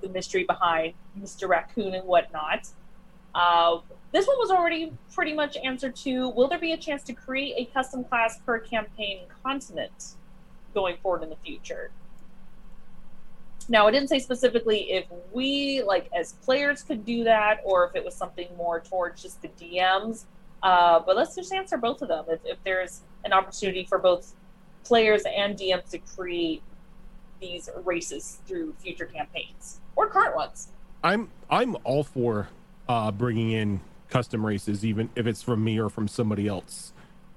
the 0.00 0.08
mystery 0.08 0.44
behind 0.44 0.94
Mr. 1.20 1.46
Raccoon 1.46 1.94
and 1.94 2.06
whatnot. 2.06 2.66
Uh, 3.34 3.76
this 4.10 4.26
one 4.26 4.38
was 4.38 4.50
already 4.50 4.90
pretty 5.12 5.34
much 5.34 5.58
answered 5.58 5.94
to 5.96 6.30
Will 6.30 6.48
there 6.48 6.58
be 6.58 6.72
a 6.72 6.78
chance 6.78 7.02
to 7.02 7.12
create 7.12 7.54
a 7.58 7.70
custom 7.74 8.04
class 8.04 8.38
per 8.46 8.58
campaign 8.58 9.26
continent 9.42 10.14
going 10.72 10.96
forward 11.02 11.22
in 11.22 11.28
the 11.28 11.36
future? 11.36 11.90
Now, 13.68 13.86
I 13.86 13.90
didn't 13.90 14.08
say 14.08 14.18
specifically 14.18 14.92
if 14.92 15.04
we, 15.30 15.82
like, 15.82 16.08
as 16.18 16.32
players 16.32 16.82
could 16.82 17.04
do 17.04 17.22
that 17.24 17.60
or 17.66 17.86
if 17.86 17.96
it 17.96 18.02
was 18.02 18.14
something 18.14 18.48
more 18.56 18.80
towards 18.80 19.20
just 19.20 19.42
the 19.42 19.48
DMs. 19.48 20.24
Uh, 20.64 20.98
but 21.04 21.14
let's 21.14 21.36
just 21.36 21.52
answer 21.52 21.76
both 21.76 22.00
of 22.00 22.08
them. 22.08 22.24
If, 22.26 22.40
if 22.44 22.58
there's 22.64 23.02
an 23.24 23.34
opportunity 23.34 23.84
for 23.84 23.98
both 23.98 24.34
players 24.82 25.22
and 25.24 25.56
DMs 25.56 25.90
to 25.90 25.98
create 25.98 26.62
these 27.40 27.68
races 27.84 28.38
through 28.46 28.74
future 28.78 29.04
campaigns 29.04 29.80
or 29.94 30.08
current 30.08 30.34
ones. 30.34 30.68
I'm 31.02 31.28
I'm 31.50 31.76
all 31.84 32.02
for 32.02 32.48
uh, 32.88 33.12
bringing 33.12 33.50
in 33.52 33.80
custom 34.08 34.44
races, 34.44 34.84
even 34.84 35.10
if 35.14 35.26
it's 35.26 35.42
from 35.42 35.62
me 35.62 35.78
or 35.78 35.90
from 35.90 36.08
somebody 36.08 36.48
else 36.48 36.94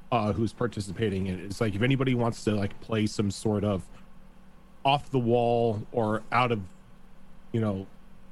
uh, 0.09 0.31
who's 0.31 0.53
participating 0.53 1.27
in 1.27 1.39
it. 1.39 1.45
It's 1.45 1.59
like 1.59 1.75
if 1.75 1.81
anybody 1.81 2.15
wants 2.15 2.45
to 2.45 2.51
like 2.51 2.79
play 2.79 3.07
some 3.07 3.29
sort 3.29 3.65
of 3.65 3.83
off 4.85 5.11
the 5.11 5.19
wall 5.19 5.85
or 5.91 6.23
out 6.31 6.53
of, 6.53 6.61
you 7.51 7.59
know, 7.59 7.87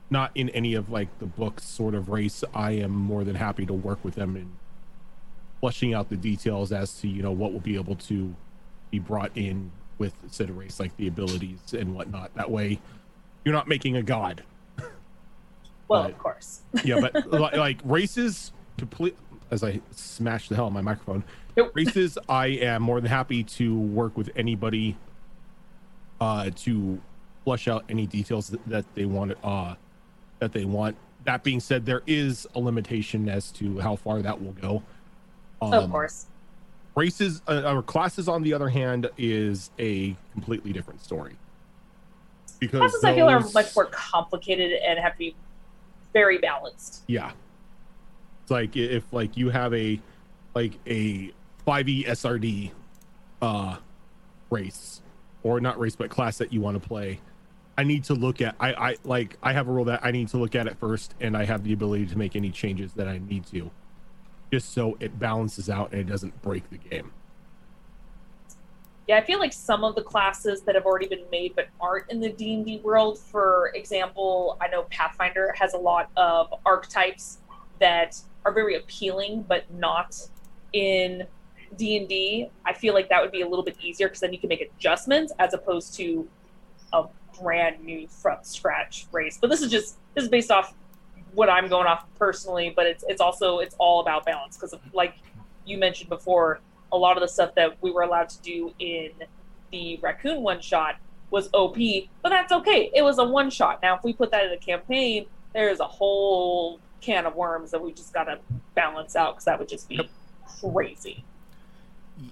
not 0.10 0.32
in 0.36 0.50
any 0.52 0.74
of 0.74 0.90
like 0.90 1.20
the 1.20 1.26
books 1.26 1.66
sort 1.66 1.96
of 1.96 2.08
race, 2.08 2.46
I 2.54 2.72
am 2.72 2.92
more 2.92 3.26
than 3.26 3.36
happy 3.36 3.66
to 3.66 3.74
work 3.74 4.06
with 4.06 4.16
them 4.16 4.38
in 4.38 4.52
fleshing 5.66 5.96
out 5.96 6.10
the 6.10 6.16
details 6.16 6.72
as 6.72 6.94
to 7.00 7.08
you 7.08 7.24
know 7.24 7.32
what 7.32 7.52
will 7.52 7.60
be 7.60 7.74
able 7.74 7.96
to 7.96 8.36
be 8.92 9.00
brought 9.00 9.32
in 9.36 9.72
with 9.98 10.14
said 10.30 10.56
race, 10.56 10.80
like 10.80 10.96
the 10.98 11.08
abilities 11.08 11.58
and 11.74 11.96
whatnot. 11.96 12.32
That 12.36 12.52
way, 12.52 12.80
you're 13.44 13.54
not 13.56 13.68
making 13.68 13.96
a 13.96 14.04
god 14.04 14.44
Well, 15.88 16.04
Right. 16.04 16.12
of 16.12 16.20
course. 16.20 16.62
yeah, 16.84 17.00
but 17.00 17.16
li- 17.32 17.58
like 17.58 17.80
races, 17.84 18.52
complete. 18.78 19.18
As 19.50 19.64
I 19.64 19.80
smash 19.92 20.50
the 20.50 20.56
hell 20.56 20.66
on 20.68 20.74
my 20.74 20.82
microphone, 20.82 21.24
Nope. 21.58 21.72
races. 21.74 22.18
I 22.30 22.48
am 22.48 22.84
more 22.84 23.02
than 23.02 23.10
happy 23.10 23.44
to 23.44 23.76
work 23.80 24.16
with 24.18 24.30
anybody 24.36 24.98
uh, 26.22 26.52
to 26.58 27.02
flush 27.44 27.68
out 27.68 27.86
any 27.90 28.06
details 28.06 28.50
that, 28.50 28.64
that 28.70 28.86
they 28.94 29.06
want. 29.06 29.34
Uh, 29.44 29.76
that 30.40 30.52
they 30.54 30.66
want. 30.66 30.96
That 31.24 31.44
being 31.44 31.60
said, 31.60 31.88
there 31.88 32.04
is 32.06 32.46
a 32.54 32.60
limitation 32.60 33.28
as 33.30 33.52
to 33.54 33.80
how 33.80 33.96
far 33.96 34.22
that 34.22 34.44
will 34.44 34.52
go. 34.54 34.84
Of 35.74 35.84
Um, 35.86 35.92
course. 35.92 36.26
races 36.96 37.42
uh, 37.48 37.74
or 37.76 37.82
classes, 37.84 38.28
on 38.28 38.42
the 38.44 38.54
other 38.54 38.70
hand, 38.70 39.10
is 39.18 39.70
a 39.80 40.16
completely 40.34 40.72
different 40.74 41.02
story. 41.02 41.36
Because 42.60 42.80
Classes 42.80 43.04
I 43.04 43.14
feel 43.16 43.30
are 43.30 43.42
much 43.54 43.76
more 43.76 43.86
complicated 43.86 44.72
and 44.72 44.98
have 45.00 45.14
to 45.14 45.18
be 45.20 45.36
very 46.14 46.38
balanced. 46.38 47.04
Yeah. 47.08 47.32
It's 48.42 48.52
like 48.52 48.78
if 48.78 49.04
like 49.12 49.36
you 49.36 49.50
have 49.50 49.74
a 49.74 50.00
like 50.54 50.74
a 50.88 51.34
5e 51.68 52.06
SRD 52.08 52.72
uh 53.42 53.76
race 54.50 55.02
or 55.44 55.60
not 55.60 55.78
race 55.80 55.96
but 55.98 56.10
class 56.10 56.38
that 56.38 56.54
you 56.54 56.62
want 56.62 56.82
to 56.82 56.88
play. 56.88 57.20
I 57.78 57.84
need 57.84 58.06
to 58.06 58.14
look 58.14 58.40
at 58.42 58.56
I 58.60 58.74
I 58.74 58.96
like 59.04 59.36
I 59.44 59.52
have 59.52 59.68
a 59.68 59.72
rule 59.72 59.86
that 59.86 60.00
I 60.06 60.12
need 60.12 60.30
to 60.30 60.38
look 60.38 60.56
at 60.56 60.66
it 60.68 60.78
first 60.78 61.14
and 61.20 61.36
I 61.36 61.44
have 61.44 61.64
the 61.66 61.74
ability 61.74 62.06
to 62.08 62.18
make 62.18 62.38
any 62.38 62.52
changes 62.52 62.94
that 62.94 63.08
I 63.10 63.18
need 63.18 63.46
to 63.48 63.70
just 64.52 64.74
so 64.74 64.98
it 65.00 65.18
balances 65.20 65.70
out 65.70 65.92
and 65.92 66.02
it 66.02 66.08
doesn't 66.08 66.42
break 66.42 66.70
the 66.70 66.78
game. 66.78 67.12
Yeah, 69.08 69.18
I 69.18 69.22
feel 69.22 69.38
like 69.40 69.54
some 69.54 69.84
of 69.84 69.94
the 69.96 70.02
classes 70.02 70.62
that 70.62 70.74
have 70.74 70.86
already 70.86 71.08
been 71.08 71.26
made 71.32 71.56
but 71.56 71.68
aren't 71.80 72.10
in 72.10 72.20
the 72.20 72.30
D 72.30 72.56
and 72.56 72.66
D 72.66 72.80
world. 72.84 73.20
For 73.20 73.72
example, 73.76 74.58
I 74.60 74.68
know 74.68 74.84
Pathfinder 74.90 75.54
has 75.60 75.74
a 75.74 75.78
lot 75.78 76.10
of 76.18 76.54
archetypes 76.66 77.40
that 77.80 78.20
are 78.46 78.52
very 78.52 78.76
appealing, 78.76 79.46
but 79.48 79.72
not 79.72 80.20
in 80.74 81.28
D 81.78 81.98
and 81.98 82.08
D. 82.08 82.50
I 82.66 82.74
feel 82.74 82.96
like 82.96 83.10
that 83.10 83.22
would 83.22 83.32
be 83.32 83.42
a 83.42 83.48
little 83.48 83.66
bit 83.66 83.78
easier 83.80 84.08
because 84.08 84.22
then 84.22 84.34
you 84.34 84.40
can 84.40 84.50
make 84.50 84.62
adjustments 84.62 85.34
as 85.38 85.54
opposed 85.54 85.94
to 85.96 86.28
a 86.92 87.06
brand 87.40 87.84
new 87.84 88.08
from 88.08 88.38
scratch 88.42 89.06
race. 89.12 89.38
But 89.40 89.52
this 89.52 89.62
is 89.62 89.70
just 89.70 89.98
this 90.16 90.24
is 90.24 90.30
based 90.30 90.50
off 90.50 90.74
what 91.36 91.50
I'm 91.50 91.68
going 91.68 91.86
off 91.88 92.06
personally. 92.18 92.74
But 92.76 92.88
it's 92.88 93.04
it's 93.08 93.22
also 93.22 93.60
it's 93.60 93.76
all 93.78 94.02
about 94.02 94.26
balance 94.26 94.58
because 94.58 94.74
like 94.94 95.16
you 95.66 95.78
mentioned 95.78 96.10
before, 96.10 96.60
a 96.92 96.98
lot 96.98 97.18
of 97.18 97.22
the 97.22 97.28
stuff 97.28 97.54
that 97.56 97.78
we 97.82 97.92
were 97.92 98.02
allowed 98.02 98.30
to 98.30 98.42
do 98.42 98.74
in 98.80 99.12
the 99.72 99.98
raccoon 100.02 100.42
one 100.42 100.62
shot 100.62 100.96
was 101.32 101.50
OP, 101.54 101.78
but 102.22 102.30
that's 102.30 102.52
okay. 102.52 102.90
It 102.94 103.02
was 103.02 103.18
a 103.18 103.24
one 103.24 103.50
shot. 103.50 103.82
Now, 103.82 103.98
if 103.98 104.04
we 104.04 104.14
put 104.14 104.32
that 104.32 104.46
in 104.46 104.52
a 104.52 104.58
campaign, 104.58 105.26
there's 105.54 105.80
a 105.80 105.88
whole 105.88 106.80
can 107.02 107.26
of 107.26 107.36
worms 107.36 107.72
that 107.72 107.82
we 107.82 107.92
just 107.92 108.14
got 108.14 108.26
to 108.26 108.40
balance 108.74 109.16
out 109.16 109.36
because 109.36 109.46
that 109.46 109.60
would 109.60 109.68
just 109.68 109.90
be 109.90 110.10
crazy. 110.60 111.24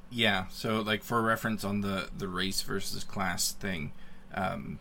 Yeah, 0.10 0.46
so 0.50 0.80
like 0.80 1.04
for 1.04 1.22
reference 1.22 1.64
on 1.64 1.82
the 1.82 2.10
the 2.18 2.28
race 2.28 2.62
versus 2.62 3.04
class 3.04 3.52
thing, 3.52 3.92
um, 4.34 4.80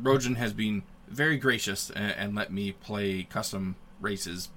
Rojan 0.00 0.36
has 0.36 0.52
been 0.52 0.84
very 1.08 1.36
gracious 1.36 1.90
and, 1.90 2.12
and 2.12 2.34
let 2.34 2.52
me 2.52 2.72
play 2.72 3.24
custom 3.24 3.76
races, 4.00 4.48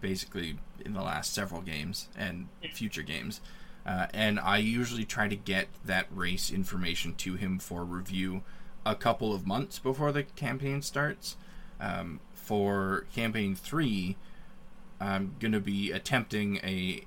basically 0.00 0.58
in 0.84 0.92
the 0.92 1.02
last 1.02 1.32
several 1.32 1.60
games 1.60 2.08
and 2.16 2.48
future 2.72 3.02
games, 3.02 3.40
uh, 3.84 4.06
and 4.12 4.38
I 4.40 4.58
usually 4.58 5.04
try 5.04 5.28
to 5.28 5.36
get 5.36 5.68
that 5.84 6.06
race 6.10 6.50
information 6.50 7.14
to 7.16 7.34
him 7.34 7.58
for 7.58 7.84
review 7.84 8.42
a 8.84 8.94
couple 8.94 9.32
of 9.32 9.46
months 9.46 9.78
before 9.78 10.12
the 10.12 10.24
campaign 10.24 10.82
starts. 10.82 11.36
Um, 11.80 12.20
for 12.32 13.06
campaign 13.14 13.54
three, 13.54 14.16
I'm 15.00 15.36
gonna 15.40 15.60
be 15.60 15.92
attempting 15.92 16.56
a 16.58 17.04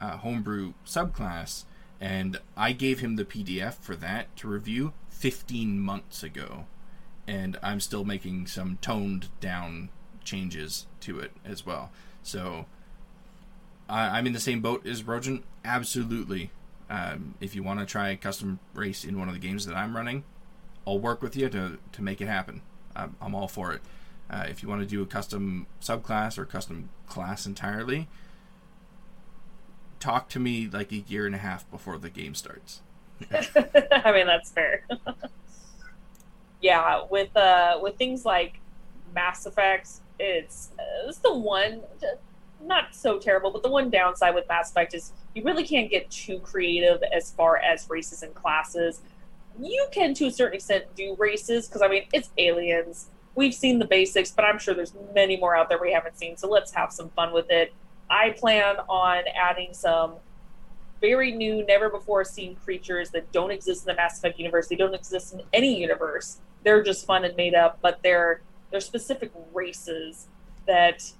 homebrew 0.00 0.74
subclass, 0.86 1.64
and 2.00 2.40
I 2.56 2.72
gave 2.72 3.00
him 3.00 3.16
the 3.16 3.24
PDF 3.24 3.74
for 3.74 3.96
that 3.96 4.34
to 4.36 4.48
review 4.48 4.92
15 5.10 5.80
months 5.80 6.22
ago, 6.22 6.66
and 7.28 7.58
I'm 7.62 7.78
still 7.78 8.04
making 8.04 8.46
some 8.46 8.78
toned 8.80 9.28
down 9.38 9.90
changes 10.24 10.86
to 11.00 11.20
it 11.20 11.32
as 11.44 11.64
well. 11.64 11.90
So 12.22 12.64
I, 13.88 14.18
I'm 14.18 14.26
in 14.26 14.32
the 14.32 14.40
same 14.40 14.60
boat 14.60 14.86
as 14.86 15.02
Rojan. 15.02 15.42
Absolutely. 15.62 16.50
Um, 16.88 17.34
if 17.38 17.54
you 17.54 17.62
want 17.62 17.80
to 17.80 17.86
try 17.86 18.08
a 18.08 18.16
custom 18.16 18.60
race 18.72 19.04
in 19.04 19.18
one 19.18 19.28
of 19.28 19.34
the 19.34 19.40
games 19.40 19.66
that 19.66 19.76
I'm 19.76 19.94
running, 19.94 20.24
I'll 20.86 20.98
work 20.98 21.20
with 21.20 21.36
you 21.36 21.50
to, 21.50 21.78
to 21.92 22.02
make 22.02 22.22
it 22.22 22.28
happen. 22.28 22.62
I'm, 22.96 23.14
I'm 23.20 23.34
all 23.34 23.46
for 23.46 23.72
it. 23.74 23.82
Uh, 24.30 24.46
if 24.48 24.62
you 24.62 24.68
want 24.68 24.80
to 24.80 24.86
do 24.86 25.02
a 25.02 25.06
custom 25.06 25.66
subclass 25.82 26.38
or 26.38 26.46
custom 26.46 26.88
class 27.06 27.44
entirely, 27.44 28.08
talk 30.00 30.30
to 30.30 30.40
me 30.40 30.66
like 30.66 30.92
a 30.92 30.96
year 30.96 31.26
and 31.26 31.34
a 31.34 31.38
half 31.38 31.70
before 31.70 31.98
the 31.98 32.08
game 32.08 32.34
starts. 32.34 32.80
I 33.30 34.12
mean, 34.12 34.26
that's 34.26 34.50
fair. 34.50 34.86
yeah, 36.60 37.02
with 37.10 37.36
uh, 37.36 37.78
with 37.80 37.96
things 37.96 38.24
like 38.24 38.60
Mass 39.14 39.46
Effect, 39.46 39.88
it's 40.18 40.70
it's 41.06 41.18
the 41.18 41.34
one 41.34 41.82
not 42.60 42.94
so 42.94 43.18
terrible, 43.18 43.50
but 43.50 43.62
the 43.62 43.70
one 43.70 43.90
downside 43.90 44.34
with 44.34 44.48
Mass 44.48 44.70
Effect 44.70 44.94
is 44.94 45.12
you 45.34 45.44
really 45.44 45.64
can't 45.64 45.90
get 45.90 46.10
too 46.10 46.40
creative 46.40 47.02
as 47.14 47.30
far 47.30 47.58
as 47.58 47.88
races 47.88 48.22
and 48.22 48.34
classes. 48.34 49.00
You 49.60 49.86
can, 49.92 50.14
to 50.14 50.26
a 50.26 50.30
certain 50.30 50.56
extent, 50.56 50.84
do 50.96 51.14
races 51.18 51.66
because 51.66 51.82
I 51.82 51.88
mean 51.88 52.04
it's 52.12 52.30
aliens. 52.38 53.10
We've 53.34 53.54
seen 53.54 53.78
the 53.78 53.86
basics, 53.86 54.32
but 54.32 54.44
I'm 54.44 54.58
sure 54.58 54.74
there's 54.74 54.94
many 55.14 55.36
more 55.36 55.54
out 55.56 55.68
there 55.68 55.78
we 55.80 55.92
haven't 55.92 56.18
seen. 56.18 56.36
So 56.36 56.48
let's 56.48 56.72
have 56.72 56.92
some 56.92 57.10
fun 57.10 57.32
with 57.32 57.50
it. 57.50 57.72
I 58.10 58.30
plan 58.30 58.76
on 58.88 59.24
adding 59.40 59.74
some 59.74 60.14
very 61.00 61.30
new, 61.30 61.64
never 61.64 61.88
before 61.88 62.24
seen 62.24 62.56
creatures 62.56 63.10
that 63.10 63.30
don't 63.30 63.52
exist 63.52 63.86
in 63.86 63.94
the 63.94 63.94
Mass 63.94 64.18
Effect 64.18 64.38
universe. 64.38 64.66
They 64.66 64.76
don't 64.76 64.94
exist 64.94 65.34
in 65.34 65.42
any 65.52 65.80
universe. 65.80 66.40
They're 66.64 66.82
just 66.82 67.06
fun 67.06 67.24
and 67.24 67.36
made 67.36 67.54
up, 67.54 67.78
but 67.80 68.00
they're 68.02 68.42
they're 68.70 68.80
specific 68.80 69.32
races 69.54 70.26
that 70.66 71.12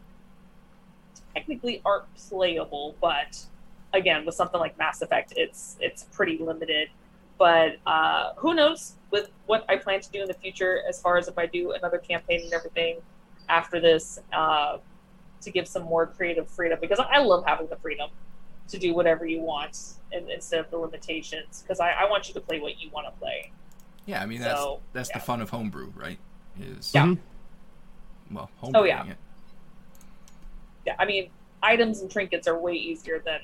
technically 1.34 1.80
aren't 1.84 2.14
playable, 2.16 2.97
but 3.01 3.47
again, 3.93 4.26
with 4.26 4.34
something 4.34 4.61
like 4.61 4.76
Mass 4.78 5.03
Effect, 5.03 5.32
it's 5.36 5.76
it's 5.80 6.05
pretty 6.05 6.39
limited. 6.39 6.89
But 7.39 7.76
uh, 7.86 8.32
who 8.36 8.55
knows 8.55 8.95
with 9.11 9.30
what 9.47 9.64
I 9.68 9.76
plan 9.76 10.01
to 10.01 10.11
do 10.11 10.22
in 10.22 10.28
the 10.28 10.34
future, 10.34 10.82
as 10.89 11.01
far 11.01 11.16
as 11.16 11.28
if 11.28 11.39
I 11.39 11.47
do 11.47 11.72
another 11.72 11.99
campaign 11.99 12.43
and 12.43 12.53
everything 12.53 12.99
after 13.49 13.80
this, 13.80 14.18
uh, 14.32 14.78
to 15.41 15.51
give 15.51 15.68
some 15.68 15.84
more 15.84 16.07
creative 16.07 16.49
freedom 16.49 16.78
because 16.80 16.99
I 16.99 17.18
love 17.18 17.45
having 17.47 17.68
the 17.68 17.76
freedom 17.76 18.11
to 18.68 18.78
do 18.78 18.95
whatever 18.95 19.24
you 19.24 19.41
want 19.41 19.95
and, 20.12 20.28
instead 20.30 20.61
of 20.61 20.70
the 20.70 20.76
limitations 20.76 21.62
because 21.62 21.80
I, 21.80 21.91
I, 21.91 22.11
want 22.11 22.28
you 22.28 22.34
to 22.34 22.41
play 22.41 22.61
what 22.61 22.80
you 22.80 22.91
want 22.91 23.07
to 23.07 23.18
play. 23.18 23.51
Yeah, 24.09 24.22
I 24.22 24.26
mean 24.26 24.40
that's 24.40 24.59
so, 24.59 24.80
that's 24.94 25.11
yeah. 25.11 25.18
the 25.18 25.24
fun 25.24 25.42
of 25.42 25.50
homebrew, 25.50 25.92
right? 25.94 26.18
Is 26.59 26.92
yeah. 26.94 27.14
Well, 28.30 28.50
homebrew. 28.56 28.80
Oh 28.80 28.84
yeah. 28.84 29.06
It. 29.06 29.16
Yeah, 30.86 30.96
I 30.98 31.04
mean 31.04 31.28
items 31.62 32.00
and 32.00 32.11
trinkets 32.11 32.48
are 32.48 32.59
way 32.59 32.72
easier 32.72 33.18
than 33.18 33.40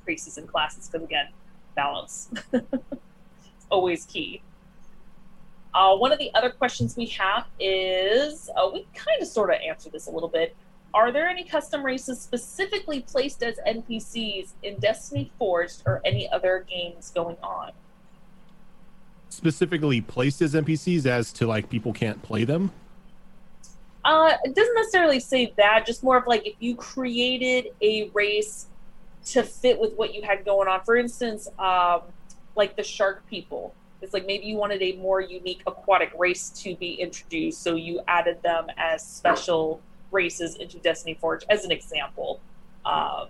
increases 0.00 0.36
in 0.36 0.48
classes 0.48 0.88
because 0.88 1.06
again, 1.06 1.28
balance. 1.76 2.28
it's 2.52 2.66
always 3.70 4.04
key. 4.06 4.42
Uh, 5.72 5.94
one 5.96 6.10
of 6.10 6.18
the 6.18 6.34
other 6.34 6.50
questions 6.50 6.96
we 6.96 7.06
have 7.06 7.46
is 7.60 8.50
uh, 8.56 8.68
we 8.72 8.86
kind 8.94 9.22
of 9.22 9.28
sort 9.28 9.50
of 9.50 9.60
answered 9.60 9.92
this 9.92 10.08
a 10.08 10.10
little 10.10 10.28
bit. 10.28 10.56
Are 10.92 11.12
there 11.12 11.28
any 11.28 11.44
custom 11.44 11.84
races 11.84 12.20
specifically 12.20 13.00
placed 13.00 13.44
as 13.44 13.58
NPCs 13.64 14.54
in 14.64 14.80
Destiny 14.80 15.30
Forged 15.38 15.82
or 15.86 16.00
any 16.04 16.28
other 16.30 16.66
games 16.68 17.12
going 17.14 17.36
on? 17.44 17.70
Specifically 19.34 20.00
placed 20.00 20.40
as 20.42 20.54
NPCs 20.54 21.06
as 21.06 21.32
to 21.32 21.46
like 21.48 21.68
people 21.68 21.92
can't 21.92 22.22
play 22.22 22.44
them? 22.44 22.70
Uh, 24.04 24.36
it 24.44 24.54
doesn't 24.54 24.74
necessarily 24.76 25.18
say 25.18 25.52
that, 25.56 25.84
just 25.84 26.04
more 26.04 26.16
of 26.16 26.26
like 26.28 26.46
if 26.46 26.54
you 26.60 26.76
created 26.76 27.72
a 27.82 28.10
race 28.14 28.66
to 29.26 29.42
fit 29.42 29.80
with 29.80 29.92
what 29.94 30.14
you 30.14 30.22
had 30.22 30.44
going 30.44 30.68
on. 30.68 30.84
For 30.84 30.94
instance, 30.94 31.48
um, 31.58 32.02
like 32.54 32.76
the 32.76 32.84
shark 32.84 33.28
people. 33.28 33.74
It's 34.02 34.14
like 34.14 34.24
maybe 34.24 34.46
you 34.46 34.56
wanted 34.56 34.80
a 34.82 34.92
more 34.96 35.20
unique 35.20 35.62
aquatic 35.66 36.12
race 36.16 36.50
to 36.62 36.76
be 36.76 36.94
introduced, 36.94 37.60
so 37.60 37.74
you 37.74 38.02
added 38.06 38.40
them 38.42 38.66
as 38.76 39.04
special 39.04 39.80
races 40.12 40.54
into 40.56 40.78
Destiny 40.78 41.14
Forge, 41.14 41.44
as 41.48 41.64
an 41.64 41.72
example. 41.72 42.40
Um, 42.84 43.26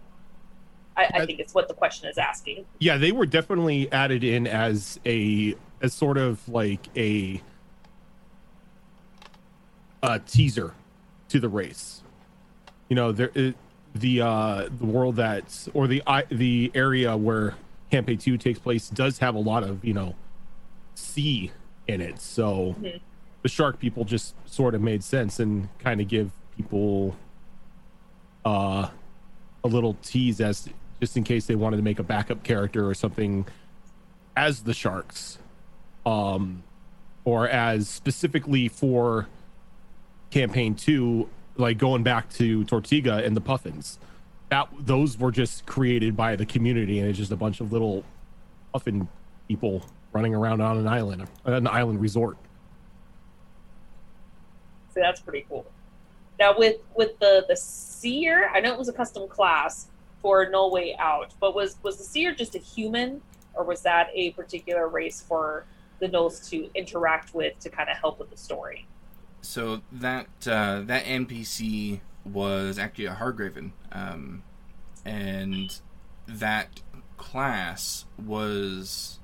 I, 0.97 1.11
I, 1.15 1.27
think 1.27 1.41
it's 1.41 1.55
what 1.55 1.69
the 1.69 1.75
question 1.75 2.09
is 2.09 2.19
asking. 2.19 2.67
Yeah, 2.79 2.99
they 2.99 3.11
were 3.11 3.27
definitely 3.27 3.91
added 3.91 4.23
in 4.23 4.47
as 4.47 5.01
a 5.07 5.55
as 5.81 5.93
sort 5.93 6.18
of 6.18 6.49
like 6.49 6.89
a 6.97 7.41
a 10.03 10.18
teaser 10.20 10.75
to 11.29 11.41
the 11.41 11.49
race. 11.49 12.03
You 12.89 12.97
know, 12.97 13.12
there 13.12 13.55
the 13.95 14.20
uh, 14.20 14.68
the 14.79 14.87
world 14.87 15.16
that's 15.16 15.68
or 15.75 15.87
the 15.87 16.03
the 16.29 16.70
area 16.75 17.16
where 17.16 17.55
campaign 17.91 18.18
two 18.18 18.37
takes 18.37 18.59
place 18.59 18.89
does 18.89 19.18
have 19.18 19.35
a 19.35 19.39
lot 19.39 19.62
of 19.62 19.85
you 19.85 19.95
know 19.95 20.14
sea 20.95 21.53
in 21.87 22.01
it, 22.01 22.20
so 22.20 22.77
mm-hmm. 22.79 22.99
the 23.43 23.49
shark 23.49 23.79
people 23.79 24.05
just 24.05 24.35
sort 24.49 24.75
of 24.75 24.81
made 24.81 25.03
sense 25.03 25.39
and 25.41 25.68
kind 25.79 26.01
of 26.01 26.09
give 26.09 26.31
people 26.57 27.16
uh, 28.45 28.89
a 29.62 29.68
little 29.68 29.97
tease 30.03 30.41
as 30.41 30.68
just 31.01 31.16
in 31.16 31.25
case 31.25 31.47
they 31.47 31.55
wanted 31.55 31.77
to 31.77 31.83
make 31.83 31.99
a 31.99 32.03
backup 32.03 32.43
character 32.43 32.89
or 32.89 32.95
something 32.95 33.47
as 34.37 34.62
the 34.62 34.75
sharks 34.75 35.39
um 36.07 36.63
or 37.25 37.49
as 37.49 37.89
specifically 37.89 38.69
for 38.69 39.29
campaign 40.31 40.75
2 40.75 41.29
like 41.57 41.79
going 41.79 42.03
back 42.03 42.31
to 42.35 42.65
Tortiga 42.65 43.25
and 43.25 43.37
the 43.37 43.41
Puffins. 43.41 43.99
That 44.51 44.69
those 44.79 45.19
were 45.19 45.31
just 45.31 45.67
created 45.67 46.17
by 46.17 46.37
the 46.37 46.47
community, 46.47 46.99
and 46.99 47.09
it's 47.09 47.19
just 47.19 47.33
a 47.33 47.37
bunch 47.37 47.61
of 47.61 47.73
little 47.73 48.05
puffin 48.73 49.09
people 49.49 49.85
running 50.13 50.35
around 50.35 50.61
on 50.61 50.77
an 50.77 50.87
island, 50.87 51.27
an 51.45 51.67
island 51.67 52.01
resort. 52.01 52.37
See, 54.95 55.01
that's 55.01 55.21
pretty 55.21 55.47
cool. 55.49 55.67
Now 56.39 56.57
with 56.57 56.77
with 56.95 57.19
the 57.21 57.47
the 57.49 57.57
seer, 57.57 58.51
I 58.53 58.61
know 58.61 58.73
it 58.73 58.79
was 58.79 58.89
a 58.89 58.93
custom 58.93 59.29
class 59.29 59.89
for 60.21 60.49
No 60.51 60.69
Way 60.69 60.95
Out, 60.99 61.33
but 61.41 61.55
was 61.55 61.77
was 61.83 61.97
the 61.97 62.05
seer 62.05 62.35
just 62.35 62.55
a 62.55 62.59
human, 62.59 63.23
or 63.55 63.65
was 63.65 63.83
that 63.83 64.11
a 64.15 64.33
particular 64.33 64.89
race 64.89 65.23
for 65.27 65.65
the 66.01 66.09
Gnolls 66.09 66.49
to 66.51 66.71
interact 66.75 67.35
with 67.35 67.59
to 67.61 67.71
kind 67.71 67.89
of 67.89 67.97
help 67.97 68.19
with 68.19 68.31
the 68.31 68.37
story? 68.37 68.87
so 69.45 69.83
that 69.93 70.27
uh, 70.47 70.81
that 70.81 71.05
NPC 71.05 72.01
was 72.25 72.79
actually 72.79 73.07
a 73.07 73.15
Hargraven, 73.15 73.73
um, 73.93 74.43
and 75.05 75.81
that 76.27 76.81
class 77.19 78.07
was 78.19 79.21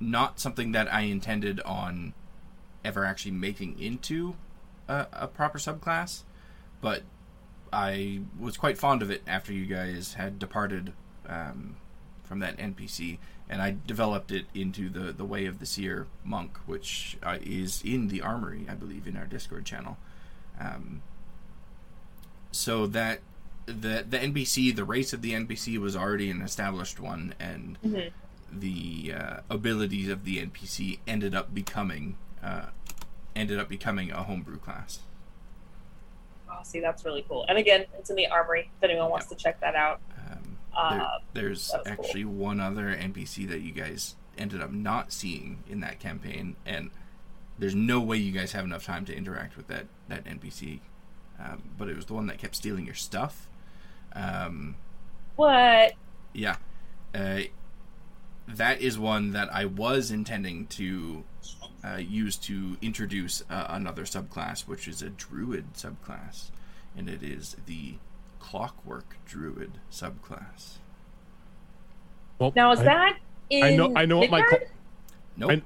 not 0.00 0.40
something 0.40 0.72
that 0.72 0.92
I 0.92 1.02
intended 1.02 1.60
on 1.60 2.14
ever 2.84 3.04
actually 3.04 3.32
making 3.32 3.78
into 3.78 4.36
a, 4.88 5.06
a 5.12 5.28
proper 5.28 5.58
subclass, 5.58 6.24
but 6.80 7.02
I 7.72 8.22
was 8.38 8.56
quite 8.56 8.78
fond 8.78 9.02
of 9.02 9.10
it 9.10 9.22
after 9.26 9.52
you 9.52 9.66
guys 9.66 10.14
had 10.14 10.38
departed 10.38 10.94
um, 11.26 11.76
from 12.24 12.38
that 12.38 12.56
NPC, 12.56 13.18
and 13.48 13.62
I 13.62 13.76
developed 13.86 14.30
it 14.30 14.46
into 14.54 14.88
the 14.88 15.12
the 15.12 15.24
Way 15.24 15.46
of 15.46 15.58
the 15.58 15.66
Seer 15.66 16.06
monk, 16.24 16.58
which 16.66 17.16
uh, 17.22 17.38
is 17.42 17.82
in 17.82 18.08
the 18.08 18.20
Armory, 18.20 18.66
I 18.68 18.74
believe, 18.74 19.06
in 19.06 19.16
our 19.16 19.26
Discord 19.26 19.64
channel. 19.64 19.96
Um, 20.60 21.02
so 22.52 22.86
that 22.88 23.20
the 23.66 24.04
the 24.08 24.18
NPC, 24.18 24.74
the 24.74 24.84
race 24.84 25.12
of 25.12 25.22
the 25.22 25.32
NPC, 25.32 25.78
was 25.78 25.96
already 25.96 26.30
an 26.30 26.42
established 26.42 27.00
one, 27.00 27.34
and 27.38 27.78
mm-hmm. 27.82 28.08
the 28.58 29.12
uh, 29.12 29.36
abilities 29.50 30.08
of 30.08 30.24
the 30.24 30.44
NPC 30.44 30.98
ended 31.06 31.34
up 31.34 31.54
becoming 31.54 32.16
uh, 32.42 32.66
ended 33.34 33.58
up 33.58 33.68
becoming 33.68 34.10
a 34.10 34.22
homebrew 34.22 34.58
class. 34.58 35.00
Oh, 36.50 36.60
see, 36.62 36.80
that's 36.80 37.04
really 37.04 37.24
cool. 37.28 37.44
And 37.48 37.58
again, 37.58 37.84
it's 37.98 38.10
in 38.10 38.16
the 38.16 38.26
Armory. 38.26 38.70
If 38.78 38.84
anyone 38.90 39.10
wants 39.10 39.26
yep. 39.26 39.38
to 39.38 39.42
check 39.42 39.60
that 39.60 39.74
out. 39.74 40.00
There, 40.72 41.00
uh, 41.00 41.18
there's 41.34 41.74
actually 41.86 42.24
cool. 42.24 42.32
one 42.32 42.60
other 42.60 42.86
NPC 42.86 43.48
that 43.48 43.60
you 43.60 43.72
guys 43.72 44.14
ended 44.36 44.62
up 44.62 44.72
not 44.72 45.12
seeing 45.12 45.64
in 45.68 45.80
that 45.80 45.98
campaign, 45.98 46.56
and 46.64 46.90
there's 47.58 47.74
no 47.74 48.00
way 48.00 48.16
you 48.16 48.32
guys 48.32 48.52
have 48.52 48.64
enough 48.64 48.84
time 48.84 49.04
to 49.06 49.16
interact 49.16 49.56
with 49.56 49.66
that 49.68 49.86
that 50.08 50.24
NPC. 50.24 50.80
Um, 51.40 51.62
but 51.76 51.88
it 51.88 51.96
was 51.96 52.06
the 52.06 52.14
one 52.14 52.26
that 52.26 52.38
kept 52.38 52.56
stealing 52.56 52.86
your 52.86 52.94
stuff. 52.94 53.48
Um, 54.12 54.76
what? 55.36 55.94
Yeah, 56.32 56.56
uh, 57.14 57.42
that 58.48 58.80
is 58.80 58.98
one 58.98 59.32
that 59.32 59.52
I 59.52 59.66
was 59.66 60.10
intending 60.10 60.66
to 60.68 61.24
uh, 61.84 61.96
use 61.96 62.36
to 62.36 62.76
introduce 62.82 63.42
uh, 63.48 63.66
another 63.68 64.02
subclass, 64.02 64.62
which 64.62 64.88
is 64.88 65.02
a 65.02 65.10
druid 65.10 65.74
subclass, 65.74 66.50
and 66.96 67.08
it 67.08 67.22
is 67.22 67.56
the 67.66 67.94
clockwork 68.38 69.16
druid 69.26 69.72
subclass. 69.90 70.78
Well, 72.38 72.52
now 72.54 72.72
is 72.72 72.80
I, 72.80 72.84
that 72.84 73.18
in 73.50 73.64
I 73.64 73.76
know 73.76 73.92
I 73.96 74.04
know 74.06 74.18
what 74.18 74.30
my 74.30 74.46
cl- 74.48 74.62
nope. 75.36 75.50
I, 75.50 75.62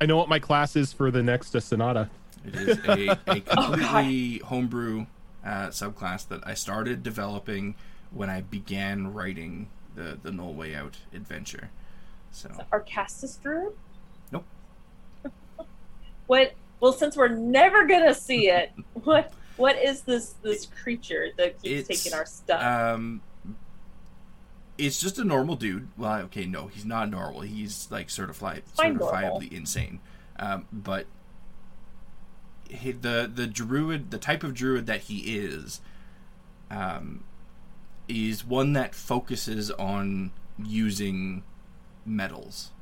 I, 0.00 0.06
know 0.06 0.16
what 0.16 0.28
my 0.28 0.38
class 0.38 0.76
is 0.76 0.92
for 0.92 1.10
the 1.10 1.22
next 1.22 1.54
uh, 1.54 1.60
Sonata. 1.60 2.10
It 2.44 2.54
is 2.54 2.78
a, 2.86 3.18
a 3.26 3.40
completely 3.40 4.40
oh, 4.42 4.46
homebrew 4.46 5.06
uh, 5.44 5.68
subclass 5.68 6.26
that 6.28 6.46
I 6.46 6.54
started 6.54 7.02
developing 7.02 7.76
when 8.10 8.30
I 8.30 8.40
began 8.40 9.12
writing 9.12 9.68
the 9.94 10.18
the 10.22 10.30
Gnoll 10.30 10.54
Way 10.54 10.74
Out 10.74 10.98
adventure. 11.12 11.70
So 12.32 12.50
Arcastus 12.72 13.40
Druid? 13.40 13.72
Nope. 14.32 14.44
what 16.26 16.54
well 16.80 16.92
since 16.92 17.16
we're 17.16 17.28
never 17.28 17.86
gonna 17.86 18.14
see 18.14 18.48
it, 18.48 18.72
what 19.04 19.32
what 19.56 19.76
is 19.76 20.02
this 20.02 20.34
this 20.42 20.66
creature 20.66 21.28
that 21.36 21.60
keeps 21.62 21.88
it's, 21.88 22.04
taking 22.04 22.18
our 22.18 22.26
stuff? 22.26 22.62
Um, 22.62 23.22
it's 24.78 25.00
just 25.00 25.18
a 25.18 25.24
normal 25.24 25.56
dude. 25.56 25.88
Well, 25.96 26.20
okay, 26.22 26.44
no, 26.44 26.66
he's 26.66 26.84
not 26.84 27.10
normal. 27.10 27.40
He's 27.40 27.88
like 27.90 28.10
certified, 28.10 28.64
certifiably 28.76 29.52
insane. 29.52 30.00
Um, 30.38 30.66
but 30.72 31.06
he, 32.68 32.92
the 32.92 33.30
the 33.32 33.46
druid, 33.46 34.10
the 34.10 34.18
type 34.18 34.42
of 34.42 34.54
druid 34.54 34.86
that 34.86 35.02
he 35.02 35.36
is, 35.36 35.80
um, 36.70 37.24
is 38.08 38.44
one 38.44 38.74
that 38.74 38.94
focuses 38.94 39.70
on 39.72 40.32
using 40.62 41.42
metals, 42.04 42.72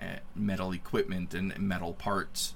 uh, 0.00 0.18
metal 0.34 0.72
equipment, 0.72 1.32
and 1.32 1.58
metal 1.58 1.94
parts, 1.94 2.54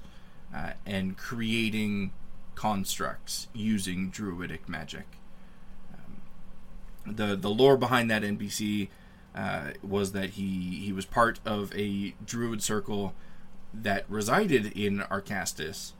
uh, 0.53 0.71
and 0.85 1.17
creating 1.17 2.11
constructs 2.55 3.47
using 3.53 4.09
druidic 4.09 4.67
magic. 4.69 5.05
Um, 5.93 7.15
the 7.15 7.35
the 7.35 7.49
lore 7.49 7.77
behind 7.77 8.09
that 8.11 8.23
NPC 8.23 8.89
uh, 9.35 9.71
was 9.81 10.11
that 10.11 10.31
he 10.31 10.81
he 10.83 10.91
was 10.93 11.05
part 11.05 11.39
of 11.45 11.73
a 11.75 12.13
druid 12.25 12.61
circle 12.61 13.13
that 13.73 14.05
resided 14.07 14.67
in 14.77 14.99
Arcastus, 15.09 15.93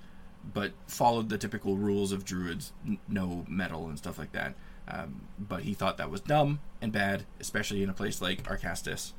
but 0.53 0.73
followed 0.87 1.29
the 1.29 1.37
typical 1.37 1.75
rules 1.75 2.11
of 2.11 2.23
druids, 2.23 2.71
n- 2.85 2.99
no 3.07 3.45
metal 3.47 3.87
and 3.87 3.97
stuff 3.97 4.17
like 4.19 4.31
that. 4.33 4.53
Um, 4.87 5.21
but 5.39 5.63
he 5.63 5.73
thought 5.73 5.97
that 5.97 6.11
was 6.11 6.21
dumb 6.21 6.59
and 6.81 6.91
bad, 6.91 7.25
especially 7.39 7.81
in 7.83 7.89
a 7.89 7.93
place 7.93 8.21
like 8.21 8.43
Arcastus. 8.43 9.13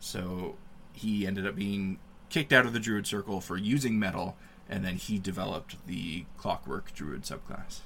So 0.00 0.56
he 0.92 1.26
ended 1.26 1.46
up 1.46 1.54
being 1.54 1.98
kicked 2.28 2.52
out 2.52 2.66
of 2.66 2.72
the 2.72 2.80
druid 2.80 3.06
circle 3.06 3.40
for 3.40 3.56
using 3.56 3.98
metal, 3.98 4.36
and 4.68 4.84
then 4.84 4.96
he 4.96 5.18
developed 5.18 5.76
the 5.86 6.24
clockwork 6.36 6.92
druid 6.94 7.22
subclass. 7.22 7.80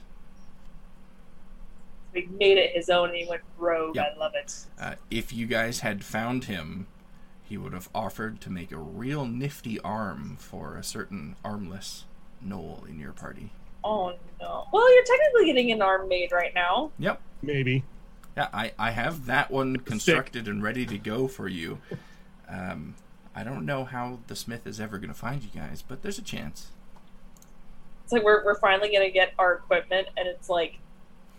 He 2.14 2.26
made 2.26 2.58
it 2.58 2.72
his 2.74 2.88
own 2.88 3.10
and 3.10 3.18
he 3.18 3.26
went 3.28 3.42
rogue. 3.58 3.96
Yep. 3.96 4.14
I 4.16 4.18
love 4.18 4.32
it. 4.34 4.54
Uh, 4.80 4.94
if 5.10 5.32
you 5.32 5.46
guys 5.46 5.80
had 5.80 6.04
found 6.04 6.44
him, 6.44 6.86
he 7.42 7.56
would 7.56 7.72
have 7.72 7.88
offered 7.94 8.40
to 8.42 8.50
make 8.50 8.72
a 8.72 8.78
real 8.78 9.26
nifty 9.26 9.78
arm 9.80 10.36
for 10.38 10.76
a 10.76 10.82
certain 10.82 11.36
armless 11.44 12.04
gnoll 12.44 12.88
in 12.88 12.98
your 12.98 13.12
party. 13.12 13.50
Oh 13.84 14.14
no. 14.40 14.66
Well, 14.72 14.94
you're 14.94 15.04
technically 15.04 15.46
getting 15.46 15.70
an 15.72 15.82
arm 15.82 16.08
made 16.08 16.32
right 16.32 16.54
now. 16.54 16.90
Yep. 16.98 17.20
Maybe. 17.42 17.84
Yeah, 18.36 18.48
I, 18.52 18.72
I 18.78 18.90
have 18.92 19.26
that 19.26 19.50
one 19.50 19.76
constructed 19.76 20.46
and 20.46 20.62
ready 20.62 20.86
to 20.86 20.98
go 20.98 21.26
for 21.26 21.48
you. 21.48 21.78
Um, 22.48 22.94
I 23.38 23.44
don't 23.44 23.64
know 23.64 23.84
how 23.84 24.18
the 24.26 24.34
smith 24.34 24.66
is 24.66 24.80
ever 24.80 24.98
going 24.98 25.10
to 25.10 25.14
find 25.14 25.44
you 25.44 25.50
guys, 25.54 25.80
but 25.80 26.02
there's 26.02 26.18
a 26.18 26.22
chance. 26.22 26.72
It's 28.02 28.12
like 28.12 28.24
we're, 28.24 28.44
we're 28.44 28.58
finally 28.58 28.90
gonna 28.90 29.10
get 29.10 29.34
our 29.38 29.52
equipment, 29.52 30.08
and 30.16 30.26
it's 30.26 30.48
like 30.48 30.78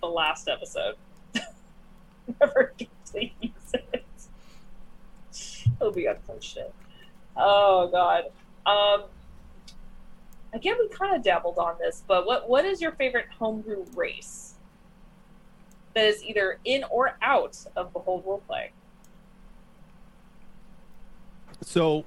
the 0.02 0.08
last 0.08 0.47
episode. 0.47 0.95
Never 2.39 2.74
get 2.78 2.89
to 3.12 3.24
use 3.41 3.74
it. 3.74 4.06
It'll 5.82 5.91
be 5.91 6.06
unfortunate. 6.06 6.72
Oh 7.36 7.89
god. 7.91 8.26
Um. 8.68 9.06
Again, 10.54 10.76
we 10.80 10.89
kind 10.89 11.16
of 11.16 11.24
dabbled 11.24 11.58
on 11.58 11.76
this, 11.80 12.04
but 12.08 12.28
what 12.28 12.47
what 12.47 12.66
is 12.66 12.80
your 12.80 12.91
favorite 12.91 13.26
homebrew 13.39 13.86
race? 13.95 14.54
That 15.95 16.06
is 16.06 16.24
either 16.24 16.60
in 16.66 16.84
or 16.91 17.18
out 17.24 17.58
of 17.76 17.91
Behold 17.93 18.26
Roleplay. 18.28 18.70
So 21.62 22.05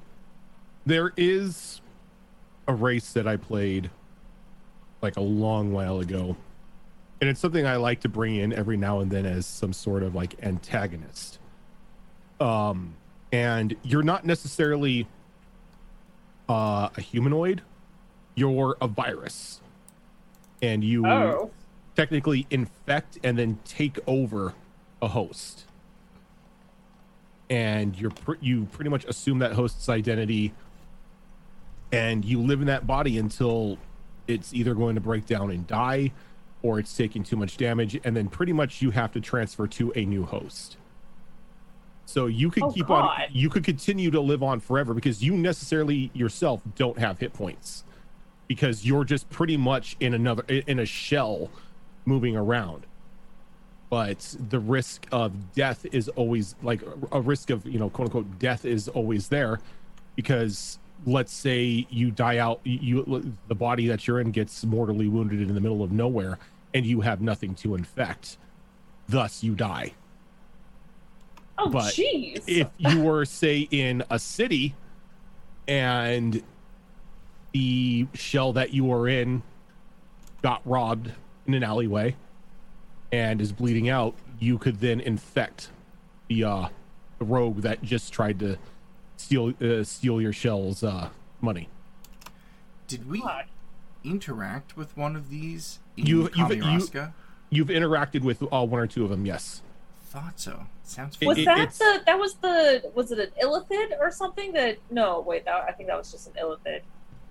there 0.86 1.12
is 1.16 1.80
a 2.66 2.74
race 2.74 3.12
that 3.12 3.26
I 3.26 3.36
played 3.36 3.90
like 5.00 5.16
a 5.16 5.20
long 5.22 5.72
while 5.72 6.00
ago. 6.00 6.36
And 7.20 7.30
it's 7.30 7.40
something 7.40 7.66
I 7.66 7.76
like 7.76 8.00
to 8.00 8.09
bring 8.09 8.36
in 8.36 8.53
every 8.53 8.76
now 8.76 9.00
and 9.00 9.11
then 9.11 9.26
as 9.26 9.46
some 9.46 9.72
sort 9.72 10.03
of 10.03 10.14
like 10.14 10.34
antagonist. 10.42 11.38
Um 12.40 12.94
and 13.32 13.74
you're 13.82 14.03
not 14.03 14.26
necessarily 14.26 15.07
uh, 16.48 16.90
a 16.94 17.00
humanoid, 17.00 17.62
you're 18.34 18.76
a 18.80 18.86
virus. 18.86 19.61
And 20.61 20.84
you 20.84 21.07
Oh, 21.07 21.50
technically 21.96 22.46
infect 22.50 23.18
and 23.24 23.38
then 23.38 23.59
take 23.64 23.98
over 24.07 24.53
a 25.00 25.09
host 25.09 25.64
and 27.53 28.00
you're 28.00 28.11
pr- 28.11 28.32
you 28.40 28.64
pretty 28.72 28.88
much 28.88 29.05
assume 29.05 29.38
that 29.40 29.53
host's 29.53 29.90
identity 29.90 30.55
and 31.92 32.24
you 32.24 32.40
live 32.40 32.62
in 32.62 32.66
that 32.66 32.86
body 32.86 33.18
until 33.18 33.76
it's 34.26 34.55
either 34.55 34.72
going 34.74 34.94
to 34.94 35.03
break 35.03 35.26
down 35.26 35.50
and 35.50 35.66
die 35.66 36.11
or 36.62 36.78
it's 36.78 36.96
taking 36.96 37.22
too 37.22 37.36
much 37.36 37.59
damage 37.59 38.00
and 38.05 38.16
then 38.16 38.26
pretty 38.26 38.55
much 38.55 38.80
you 38.80 38.90
have 38.90 39.12
to 39.12 39.20
transfer 39.20 39.66
to 39.66 39.92
a 39.94 40.07
new 40.07 40.24
host. 40.24 40.78
So 42.07 42.24
you 42.24 42.50
could 42.50 42.62
Oh, 42.62 42.72
keep 42.72 42.88
on 42.88 43.11
you 43.30 43.50
could 43.50 43.64
continue 43.64 44.11
to 44.11 44.20
live 44.20 44.42
on 44.42 44.59
forever 44.59 44.94
because 44.94 45.22
you 45.22 45.36
necessarily 45.36 46.11
yourself 46.14 46.62
don't 46.74 46.98
have 46.98 47.18
hit 47.18 47.34
points 47.34 47.84
because 48.48 48.86
you're 48.86 49.05
just 49.05 49.28
pretty 49.28 49.59
much 49.59 49.94
in 50.00 50.14
another 50.14 50.42
in 50.48 50.78
a 50.78 50.86
shell 50.86 51.50
moving 52.07 52.34
around 52.34 52.86
but 53.93 54.36
the 54.49 54.59
risk 54.59 55.07
of 55.12 55.53
death 55.53 55.84
is 55.93 56.09
always 56.09 56.55
like 56.62 56.80
a 57.12 57.20
risk 57.20 57.51
of 57.51 57.66
you 57.66 57.78
know 57.78 57.90
quote 57.90 58.07
unquote 58.07 58.38
death 58.38 58.64
is 58.64 58.88
always 58.88 59.28
there 59.28 59.61
because 60.16 60.78
let's 61.05 61.30
say 61.30 61.86
you 61.90 62.11
die 62.11 62.38
out 62.38 62.59
you 62.64 63.34
the 63.49 63.55
body 63.55 63.86
that 63.86 64.09
you're 64.09 64.18
in 64.18 64.30
gets 64.30 64.64
mortally 64.64 65.09
wounded 65.09 65.43
in 65.43 65.55
the 65.55 65.61
middle 65.61 65.82
of 65.82 65.93
nowhere 65.93 66.38
and 66.72 66.86
you 66.86 67.03
have 67.03 67.20
nothing 67.20 67.55
to 67.55 67.74
infect 67.74 68.38
thus 69.11 69.45
you 69.45 69.55
die 69.55 69.93
oh, 71.59 71.68
but 71.68 71.93
jeez. 71.93 72.43
if 72.47 72.68
you 72.78 73.03
were 73.03 73.26
say 73.26 73.68
in 73.70 74.03
a 74.09 74.18
city 74.18 74.74
and 75.68 76.43
the 77.53 78.07
shell 78.14 78.55
that 78.55 78.72
you 78.72 78.86
were 78.86 79.07
in 79.07 79.43
got 80.40 80.62
robbed 80.64 81.12
in 81.47 81.53
an 81.53 81.62
alleyway 81.62 82.16
and 83.12 83.40
is 83.40 83.52
bleeding 83.52 83.88
out 83.88 84.14
you 84.40 84.58
could 84.58 84.80
then 84.80 84.98
infect 85.00 85.68
the 86.28 86.42
uh 86.42 86.68
the 87.18 87.24
rogue 87.24 87.60
that 87.60 87.82
just 87.82 88.12
tried 88.12 88.38
to 88.40 88.56
steal 89.16 89.52
uh, 89.60 89.84
steal 89.84 90.20
your 90.20 90.32
shell's 90.32 90.82
uh 90.82 91.08
money 91.40 91.68
Did 92.88 93.08
we 93.08 93.20
God. 93.20 93.44
interact 94.02 94.76
with 94.76 94.96
one 94.96 95.14
of 95.14 95.28
these 95.30 95.78
in 95.96 96.06
You- 96.06 96.30
you've- 96.34 96.56
you- 96.56 97.12
you've 97.50 97.68
interacted 97.68 98.22
with 98.22 98.42
uh, 98.42 98.46
one 98.64 98.80
or 98.80 98.86
two 98.86 99.04
of 99.04 99.10
them 99.10 99.26
yes 99.26 99.62
Thought 100.06 100.38
so. 100.38 100.66
Sounds 100.84 101.16
It- 101.22 101.26
Was 101.26 101.38
it- 101.38 101.44
that 101.46 101.72
the 101.72 102.02
that 102.04 102.18
was 102.18 102.34
the 102.34 102.90
was 102.94 103.12
it 103.12 103.18
an 103.18 103.28
illithid 103.42 103.98
or 103.98 104.10
something 104.10 104.52
that 104.52 104.76
no 104.90 105.20
wait 105.20 105.46
that 105.46 105.64
I 105.66 105.72
think 105.72 105.88
that 105.88 105.96
was 105.96 106.12
just 106.12 106.26
an 106.26 106.34
illithid. 106.34 106.80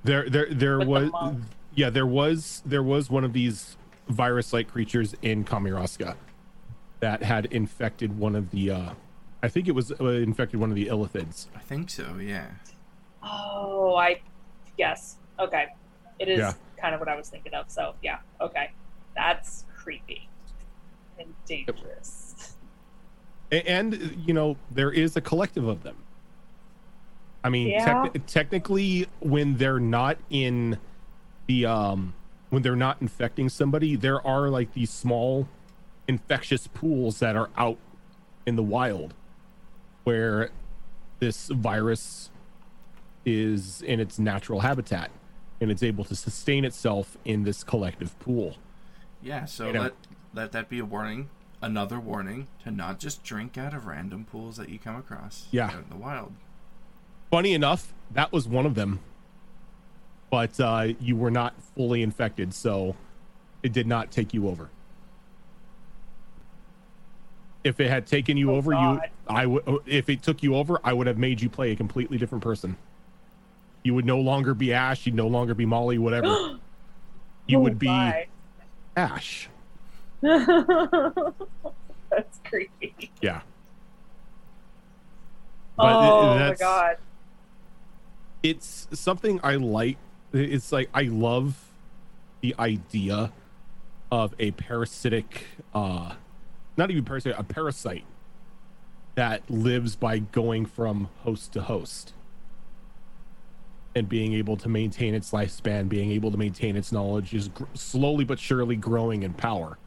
There, 0.03 0.27
there, 0.27 0.47
there 0.49 0.79
With 0.79 0.87
was, 0.87 1.11
monk. 1.11 1.43
yeah, 1.75 1.91
there 1.91 2.07
was, 2.07 2.63
there 2.65 2.81
was 2.81 3.07
one 3.11 3.23
of 3.23 3.33
these 3.33 3.77
virus-like 4.13 4.67
creatures 4.69 5.15
in 5.21 5.43
Kamiraska 5.45 6.15
that 6.99 7.23
had 7.23 7.45
infected 7.47 8.17
one 8.17 8.35
of 8.35 8.49
the, 8.51 8.71
uh 8.71 8.89
I 9.43 9.47
think 9.47 9.67
it 9.67 9.71
was 9.71 9.91
uh, 9.99 10.05
infected 10.05 10.59
one 10.59 10.69
of 10.69 10.75
the 10.75 10.85
illithids. 10.87 11.47
I 11.55 11.59
think 11.59 11.89
so. 11.89 12.15
Yeah. 12.21 12.45
Oh, 13.23 13.95
I 13.95 14.21
yes. 14.77 15.15
Okay. 15.39 15.65
It 16.19 16.29
is 16.29 16.37
Yeah. 16.39 16.53
kind 16.79 16.93
of 16.93 16.99
what 16.99 17.09
I 17.09 17.15
was 17.15 17.29
thinking 17.29 17.53
of. 17.55 17.71
So, 17.71 17.95
yeah. 18.03 18.19
Okay. 18.39 18.69
That's 19.15 19.65
creepy 19.75 20.29
and 21.19 21.33
dangerous. 21.47 22.55
A- 23.51 23.67
And 23.67 24.15
you 24.25 24.33
know, 24.35 24.57
there 24.69 24.91
is 24.91 25.15
a 25.17 25.21
collective 25.21 25.65
of 25.67 25.81
them. 25.81 25.97
I 27.43 27.49
mean, 27.49 27.69
Yeah. 27.69 28.03
tec- 28.13 28.25
technically, 28.27 29.07
when 29.21 29.57
they're 29.57 29.79
not 29.79 30.17
in 30.29 30.77
the, 31.47 31.65
um, 31.65 32.13
when 32.51 32.61
they're 32.61 32.75
not 32.75 32.97
infecting 33.01 33.49
somebody, 33.49 33.95
there 33.95 34.25
are 34.27 34.49
like 34.49 34.73
these 34.73 34.91
small 34.91 35.47
infectious 36.07 36.67
pools 36.67 37.19
that 37.19 37.35
are 37.35 37.49
out 37.57 37.77
in 38.45 38.55
the 38.57 38.63
wild 38.63 39.13
where 40.03 40.51
this 41.19 41.47
virus 41.47 42.29
is 43.25 43.81
in 43.81 43.99
its 43.99 44.19
natural 44.19 44.59
habitat 44.59 45.09
and 45.61 45.71
it's 45.71 45.81
able 45.81 46.03
to 46.03 46.15
sustain 46.15 46.65
itself 46.65 47.17
in 47.23 47.43
this 47.43 47.63
collective 47.63 48.19
pool. 48.19 48.57
Yeah. 49.21 49.45
So 49.45 49.67
You 49.67 49.73
know. 49.73 49.81
let 49.81 49.93
let 50.33 50.51
that 50.51 50.69
be 50.69 50.79
a 50.79 50.85
warning. 50.85 51.29
Another 51.61 51.99
warning 51.99 52.47
to 52.63 52.71
not 52.71 52.99
just 52.99 53.23
drink 53.23 53.57
out 53.57 53.73
of 53.73 53.85
random 53.85 54.25
pools 54.25 54.57
that 54.57 54.69
you 54.69 54.79
come 54.79 54.95
across. 54.95 55.47
Yeah. 55.51 55.67
Out 55.67 55.83
in 55.83 55.89
the 55.89 55.95
wild. 55.95 56.33
Funny 57.29 57.53
enough, 57.53 57.93
that 58.09 58.31
was 58.33 58.47
one 58.47 58.65
of 58.65 58.75
them. 58.75 58.99
But 60.31 60.59
uh, 60.59 60.87
you 60.99 61.15
were 61.15 61.29
not 61.29 61.53
fully 61.75 62.01
infected, 62.01 62.53
so 62.53 62.95
it 63.61 63.73
did 63.73 63.85
not 63.85 64.09
take 64.11 64.33
you 64.33 64.47
over. 64.47 64.69
If 67.63 67.79
it 67.79 67.89
had 67.91 68.07
taken 68.07 68.37
you 68.37 68.51
Oh, 68.51 68.55
over, 68.55 68.71
God. 68.71 69.01
you 69.03 69.09
I 69.27 69.45
would 69.45 69.63
if 69.85 70.09
it 70.09 70.23
took 70.23 70.41
you 70.41 70.55
over, 70.55 70.79
I 70.83 70.93
would 70.93 71.05
have 71.05 71.19
made 71.19 71.41
you 71.41 71.49
play 71.49 71.71
a 71.71 71.75
completely 71.75 72.17
different 72.17 72.43
person. 72.43 72.75
You 73.83 73.93
would 73.93 74.05
no 74.05 74.19
longer 74.19 74.53
be 74.55 74.73
Ash, 74.73 75.05
you'd 75.05 75.13
no 75.15 75.27
longer 75.27 75.53
be 75.53 75.65
Molly, 75.67 75.97
whatever. 75.99 76.57
You 77.47 77.57
Oh, 77.57 77.61
would 77.61 77.79
be 77.79 77.87
my. 77.87 78.27
Ash. 78.95 79.49
That's 80.21 80.53
creepy. 82.45 83.11
Yeah. 83.19 83.41
But 85.75 85.93
oh 85.95 86.27
my 86.27 86.37
that's- 86.37 86.59
god. 86.59 86.97
it's 88.43 88.87
something 88.93 89.39
I 89.43 89.55
like. 89.55 89.97
It's 90.33 90.71
like 90.71 90.89
I 90.93 91.03
love 91.03 91.57
the 92.41 92.55
idea 92.57 93.31
of 94.11 94.33
a 94.39 94.51
parasitic, 94.51 95.45
uh, 95.73 96.13
not 96.77 96.89
even 96.91 97.05
parasite, 97.05 97.35
a 97.37 97.43
parasite 97.43 98.05
that 99.15 99.49
lives 99.49 99.95
by 99.95 100.19
going 100.19 100.65
from 100.65 101.09
host 101.23 101.53
to 101.53 101.61
host 101.61 102.13
and 103.93 104.07
being 104.07 104.33
able 104.33 104.55
to 104.55 104.69
maintain 104.69 105.13
its 105.13 105.31
lifespan, 105.31 105.89
being 105.89 106.11
able 106.11 106.31
to 106.31 106.37
maintain 106.37 106.77
its 106.77 106.91
knowledge, 106.93 107.33
is 107.33 107.49
gr- 107.49 107.65
slowly 107.73 108.23
but 108.23 108.39
surely 108.39 108.77
growing 108.77 109.23
in 109.23 109.33
power 109.33 109.77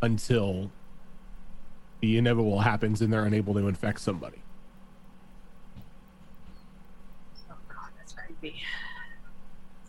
until 0.00 0.70
the 2.00 2.16
inevitable 2.16 2.60
happens 2.60 3.00
and 3.00 3.12
they're 3.12 3.24
unable 3.24 3.54
to 3.54 3.66
infect 3.66 4.00
somebody. 4.00 4.42
Oh 7.50 7.54
god, 7.68 7.90
that's 7.96 8.12
creepy. 8.12 8.62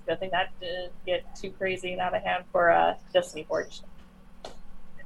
It's 0.05 0.11
a 0.11 0.11
good 0.11 0.19
thing 0.19 0.29
that 0.31 0.51
didn't 0.59 0.93
get 1.05 1.35
too 1.35 1.49
crazy 1.51 1.91
and 1.93 2.01
out 2.01 2.15
of 2.15 2.21
hand 2.21 2.43
for 2.51 2.69
uh, 2.69 2.95
Destiny 3.11 3.43
Forge. 3.47 3.81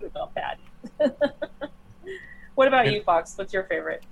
It 0.01 0.13
gone 0.13 0.29
bad. 0.35 0.57
what 2.55 2.67
about 2.67 2.91
you, 2.91 3.01
Fox? 3.03 3.37
What's 3.37 3.53
your 3.53 3.63
favorite? 3.63 4.03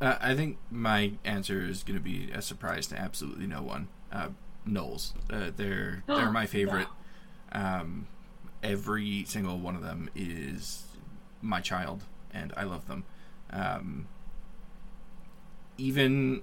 Uh, 0.00 0.18
I 0.20 0.34
think 0.34 0.58
my 0.70 1.12
answer 1.24 1.62
is 1.62 1.82
going 1.82 1.98
to 1.98 2.02
be 2.02 2.30
a 2.32 2.42
surprise 2.42 2.86
to 2.88 2.98
absolutely 2.98 3.46
no 3.46 3.62
one. 3.62 3.88
Uh, 4.12 4.28
Gnolls, 4.68 5.14
uh, 5.30 5.50
they're 5.56 6.04
they're 6.08 6.30
my 6.30 6.46
favorite. 6.46 6.88
Um, 7.50 8.06
every 8.62 9.24
single 9.24 9.58
one 9.58 9.74
of 9.74 9.82
them 9.82 10.10
is 10.14 10.84
my 11.40 11.60
child, 11.60 12.04
and 12.32 12.52
I 12.56 12.62
love 12.64 12.86
them. 12.86 13.04
Um, 13.50 14.06
even 15.76 16.42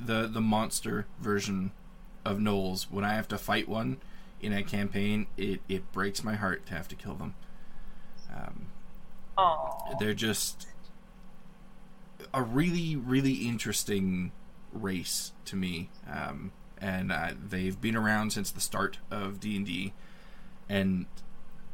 the 0.00 0.26
the 0.26 0.40
monster 0.40 1.06
version 1.20 1.72
of 2.24 2.38
gnolls, 2.38 2.84
when 2.90 3.04
I 3.04 3.14
have 3.14 3.28
to 3.28 3.38
fight 3.38 3.68
one 3.68 3.98
in 4.40 4.52
a 4.52 4.62
campaign, 4.62 5.26
it, 5.36 5.60
it 5.68 5.90
breaks 5.92 6.24
my 6.24 6.34
heart 6.34 6.66
to 6.66 6.74
have 6.74 6.88
to 6.88 6.94
kill 6.94 7.14
them. 7.14 7.34
Um, 8.34 8.66
Oh, 9.38 9.96
they're 9.98 10.14
just 10.14 10.66
a 12.34 12.42
really 12.42 12.96
really 12.96 13.32
interesting 13.32 14.30
race 14.72 15.32
to 15.46 15.56
me 15.56 15.88
um, 16.10 16.52
and 16.78 17.10
uh, 17.10 17.30
they've 17.48 17.80
been 17.80 17.96
around 17.96 18.32
since 18.32 18.50
the 18.50 18.60
start 18.60 18.98
of 19.10 19.40
d&d 19.40 19.92
and 20.68 21.06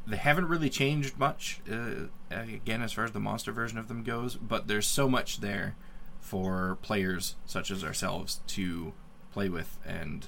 they 0.07 0.17
haven't 0.17 0.47
really 0.47 0.69
changed 0.69 1.17
much 1.17 1.61
uh, 1.71 2.07
again 2.31 2.81
as 2.81 2.93
far 2.93 3.03
as 3.03 3.11
the 3.11 3.19
monster 3.19 3.51
version 3.51 3.77
of 3.77 3.87
them 3.87 4.03
goes 4.03 4.35
but 4.35 4.67
there's 4.67 4.87
so 4.87 5.07
much 5.07 5.39
there 5.39 5.75
for 6.19 6.77
players 6.81 7.35
such 7.45 7.69
as 7.71 7.83
ourselves 7.83 8.39
to 8.47 8.93
play 9.31 9.47
with 9.49 9.77
and 9.85 10.27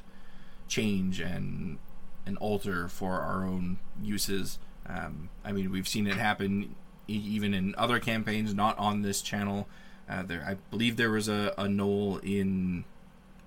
change 0.71 1.19
and 1.19 1.77
and 2.25 2.37
alter 2.37 2.87
for 2.87 3.19
our 3.19 3.43
own 3.43 3.77
uses 4.01 4.57
um, 4.87 5.29
i 5.43 5.51
mean 5.51 5.69
we've 5.69 5.87
seen 5.87 6.07
it 6.07 6.15
happen 6.15 6.75
e- 7.07 7.13
even 7.13 7.53
in 7.53 7.75
other 7.77 7.99
campaigns 7.99 8.53
not 8.53 8.77
on 8.77 9.01
this 9.01 9.21
channel 9.21 9.67
uh, 10.09 10.23
there 10.23 10.43
i 10.47 10.55
believe 10.69 10.95
there 10.95 11.11
was 11.11 11.27
a, 11.27 11.53
a 11.57 11.65
gnoll 11.65 12.23
in 12.23 12.85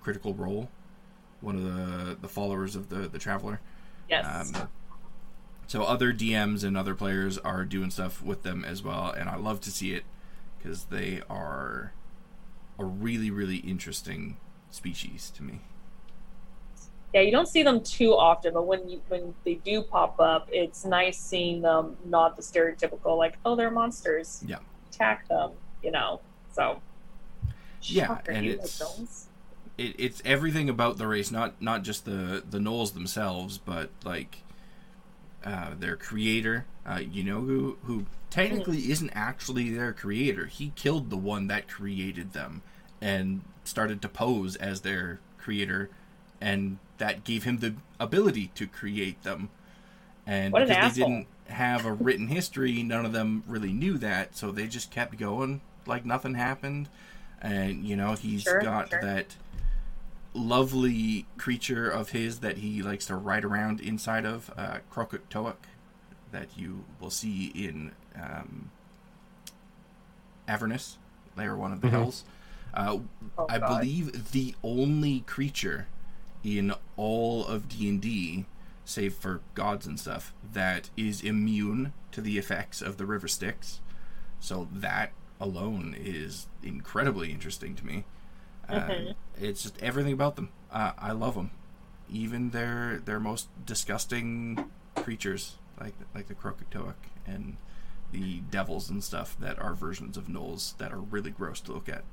critical 0.03 0.35
role 0.35 0.69
one 1.41 1.57
of 1.57 1.65
the 1.65 2.17
the 2.21 2.29
followers 2.29 2.77
of 2.77 2.91
the 2.91 3.09
the 3.09 3.19
traveler 3.19 3.61
yes. 4.09 4.55
um, 4.55 4.69
so 5.67 5.85
other 5.85 6.13
DMs 6.13 6.63
and 6.63 6.77
other 6.77 6.95
players 6.95 7.39
are 7.39 7.65
doing 7.65 7.91
stuff 7.91 8.23
with 8.23 8.43
them 8.43 8.65
as 8.65 8.83
well, 8.83 9.11
and 9.11 9.29
I 9.29 9.37
love 9.37 9.61
to 9.63 9.71
see 9.71 9.95
it 9.95 10.05
because 10.59 10.85
they 10.85 11.23
are 11.31 11.93
a 12.79 12.85
really, 12.85 13.31
really 13.31 13.57
interesting 13.57 14.37
species 14.71 15.31
to 15.37 15.43
me. 15.43 15.61
Yeah, 17.15 17.21
you 17.21 17.31
don't 17.31 17.47
see 17.47 17.63
them 17.63 17.81
too 17.81 18.13
often, 18.13 18.55
but 18.55 18.67
when 18.67 18.89
you 18.89 19.01
when 19.07 19.33
they 19.45 19.55
do 19.55 19.83
pop 19.83 20.19
up, 20.19 20.49
it's 20.51 20.85
nice 20.85 21.17
seeing 21.17 21.63
them 21.63 21.97
not 22.05 22.35
the 22.35 22.43
stereotypical 22.43 23.17
like, 23.17 23.39
oh, 23.45 23.55
they're 23.55 23.71
monsters. 23.71 24.43
Yeah. 24.45 24.59
Attack 24.91 25.29
them, 25.29 25.53
you 25.81 25.93
know. 25.93 26.21
So 26.53 26.83
Yeah, 27.83 28.19
and 28.27 28.45
it's 28.45 29.29
it, 29.79 29.95
it's 29.97 30.23
everything 30.25 30.69
about 30.69 30.99
the 30.99 31.07
race, 31.07 31.31
not 31.31 31.63
not 31.63 31.85
just 31.85 32.05
the 32.05 32.43
the 32.49 32.59
gnolls 32.59 32.95
themselves, 32.95 33.59
but 33.59 33.91
like 34.05 34.39
uh, 35.45 35.71
their 35.79 35.95
creator, 35.95 36.65
uh, 36.85 36.99
you 36.99 37.23
know, 37.23 37.43
who 37.43 37.79
who 37.85 38.07
technically 38.29 38.91
isn't 38.91 39.11
actually 39.15 39.71
their 39.71 39.93
creator. 39.93 40.47
He 40.47 40.73
killed 40.75 41.11
the 41.11 41.17
one 41.17 41.47
that 41.47 41.69
created 41.69 42.33
them 42.33 42.63
and 43.01 43.43
started 43.63 44.03
to 44.03 44.09
pose 44.09 44.57
as 44.57 44.81
their 44.81 45.21
creator, 45.39 45.91
and 46.41 46.79
that 46.99 47.25
gave 47.25 47.45
him 47.45 47.59
the 47.59 47.75
ability 48.01 48.51
to 48.55 48.67
create 48.67 49.23
them. 49.23 49.49
And 50.27 50.53
What 50.53 50.63
an 50.63 50.69
because 50.69 50.95
they 50.95 51.03
asshole. 51.03 51.09
didn't 51.09 51.27
have 51.49 51.85
a 51.85 51.93
written 51.93 52.29
history, 52.29 52.83
none 52.83 53.05
of 53.05 53.13
them 53.13 53.43
really 53.47 53.73
knew 53.73 53.99
that, 53.99 54.37
so 54.37 54.51
they 54.51 54.67
just 54.67 54.91
kept 54.91 55.17
going 55.19 55.61
like 55.87 56.05
nothing 56.07 56.35
happened. 56.35 56.89
And 57.43 57.85
you 57.85 57.97
know, 57.97 58.15
he's 58.15 58.43
Sure, 58.43 58.61
got 58.61 58.91
sure. 58.91 59.01
that 59.03 59.37
lovely 60.33 61.27
creature 61.37 61.89
of 61.89 62.11
his 62.11 62.41
that 62.41 62.59
he 62.59 62.83
likes 62.83 63.07
to 63.07 63.17
ride 63.17 63.45
around 63.45 63.81
inside 63.81 64.25
of, 64.25 64.51
uh, 64.57 64.79
Crokek'toeck 64.91 65.57
that 66.33 66.49
you 66.57 66.85
will 67.01 67.11
see 67.11 67.47
in 67.55 67.93
um, 68.17 68.71
Avernus, 70.49 70.99
Layer 71.37 71.57
One 71.57 71.73
of 71.73 71.81
the 71.81 71.89
Mhm. 71.89 71.91
Hells. 71.91 72.25
Uh, 72.73 72.99
Oh, 73.39 73.47
I 73.49 73.59
God. 73.59 73.81
believe 73.81 74.33
the 74.33 74.55
only 74.65 75.21
creature 75.21 75.87
in 76.45 76.75
all 76.97 77.47
of 77.47 77.69
D 77.69 77.89
and 77.89 78.01
D, 78.01 78.45
save 78.85 79.15
for 79.15 79.41
gods 79.55 79.87
and 79.87 79.99
stuff, 79.99 80.33
that 80.53 80.91
is 80.97 81.23
immune 81.23 81.93
to 82.13 82.21
the 82.21 82.39
effects 82.39 82.83
of 82.83 82.99
the 82.99 83.07
River 83.07 83.27
Styx. 83.27 83.81
So 84.41 84.69
that 84.73 85.13
alone 85.41 85.97
is 85.99 86.47
incredibly 86.63 87.33
interesting 87.33 87.75
to 87.77 87.87
me. 87.87 88.05
Uh, 88.69 88.81
Mhm. 88.81 89.15
it's 89.37 89.63
just 89.63 89.79
everything 89.83 90.13
about 90.13 90.37
them. 90.37 90.51
Uh, 90.71 90.93
I 90.99 91.13
love 91.13 91.35
them, 91.35 91.51
even 92.11 92.51
their 92.51 92.99
their 92.99 93.21
most 93.21 93.49
disgusting 93.67 94.71
creatures, 94.97 95.57
like 95.81 95.95
like 96.15 96.29
the 96.29 96.35
Crokek'toeck 96.35 96.95
and 97.27 97.57
the 98.13 98.41
devils 98.51 98.89
and 98.91 99.03
stuff 99.03 99.37
that 99.41 99.59
are 99.59 99.75
versions 99.75 100.17
of 100.17 100.29
gnolls 100.29 100.77
that 100.79 100.93
are 100.93 101.01
really 101.01 101.31
gross 101.31 101.61
to 101.63 101.73
look 101.73 101.89
at. 101.89 102.05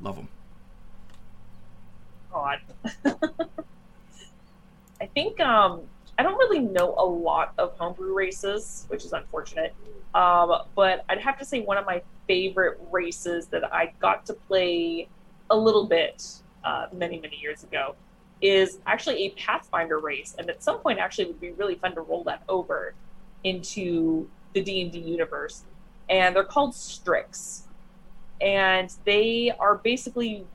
Love 0.00 0.16
them. 0.16 0.28
God. 2.32 2.60
I 5.00 5.06
think 5.06 5.40
um, 5.40 5.82
I 6.18 6.22
don't 6.22 6.36
really 6.36 6.60
know 6.60 6.94
a 6.98 7.04
lot 7.04 7.54
of 7.58 7.76
homebrew 7.78 8.14
races, 8.14 8.86
which 8.88 9.04
is 9.04 9.12
unfortunate. 9.12 9.74
Um, 10.14 10.52
but 10.74 11.04
I'd 11.08 11.20
have 11.20 11.38
to 11.38 11.44
say 11.44 11.60
one 11.60 11.76
of 11.76 11.86
my 11.86 12.02
favorite 12.26 12.80
races 12.90 13.46
that 13.48 13.72
I 13.72 13.92
got 14.00 14.26
to 14.26 14.34
play 14.34 15.08
a 15.50 15.56
little 15.56 15.86
bit 15.86 16.24
uh, 16.64 16.86
many, 16.92 17.20
many 17.20 17.36
years 17.36 17.62
ago 17.62 17.94
is 18.40 18.78
actually 18.86 19.26
a 19.26 19.30
Pathfinder 19.30 19.98
race, 19.98 20.34
and 20.38 20.48
at 20.48 20.62
some 20.62 20.78
point, 20.78 20.98
actually, 20.98 21.26
would 21.26 21.40
be 21.40 21.50
really 21.52 21.74
fun 21.74 21.94
to 21.94 22.00
roll 22.02 22.22
that 22.24 22.42
over 22.48 22.94
into 23.44 24.28
the 24.52 24.62
D 24.62 24.82
and 24.82 24.92
D 24.92 24.98
universe. 24.98 25.64
And 26.08 26.34
they're 26.34 26.44
called 26.44 26.74
Strix, 26.74 27.64
and 28.40 28.92
they 29.04 29.52
are 29.58 29.76
basically 29.76 30.46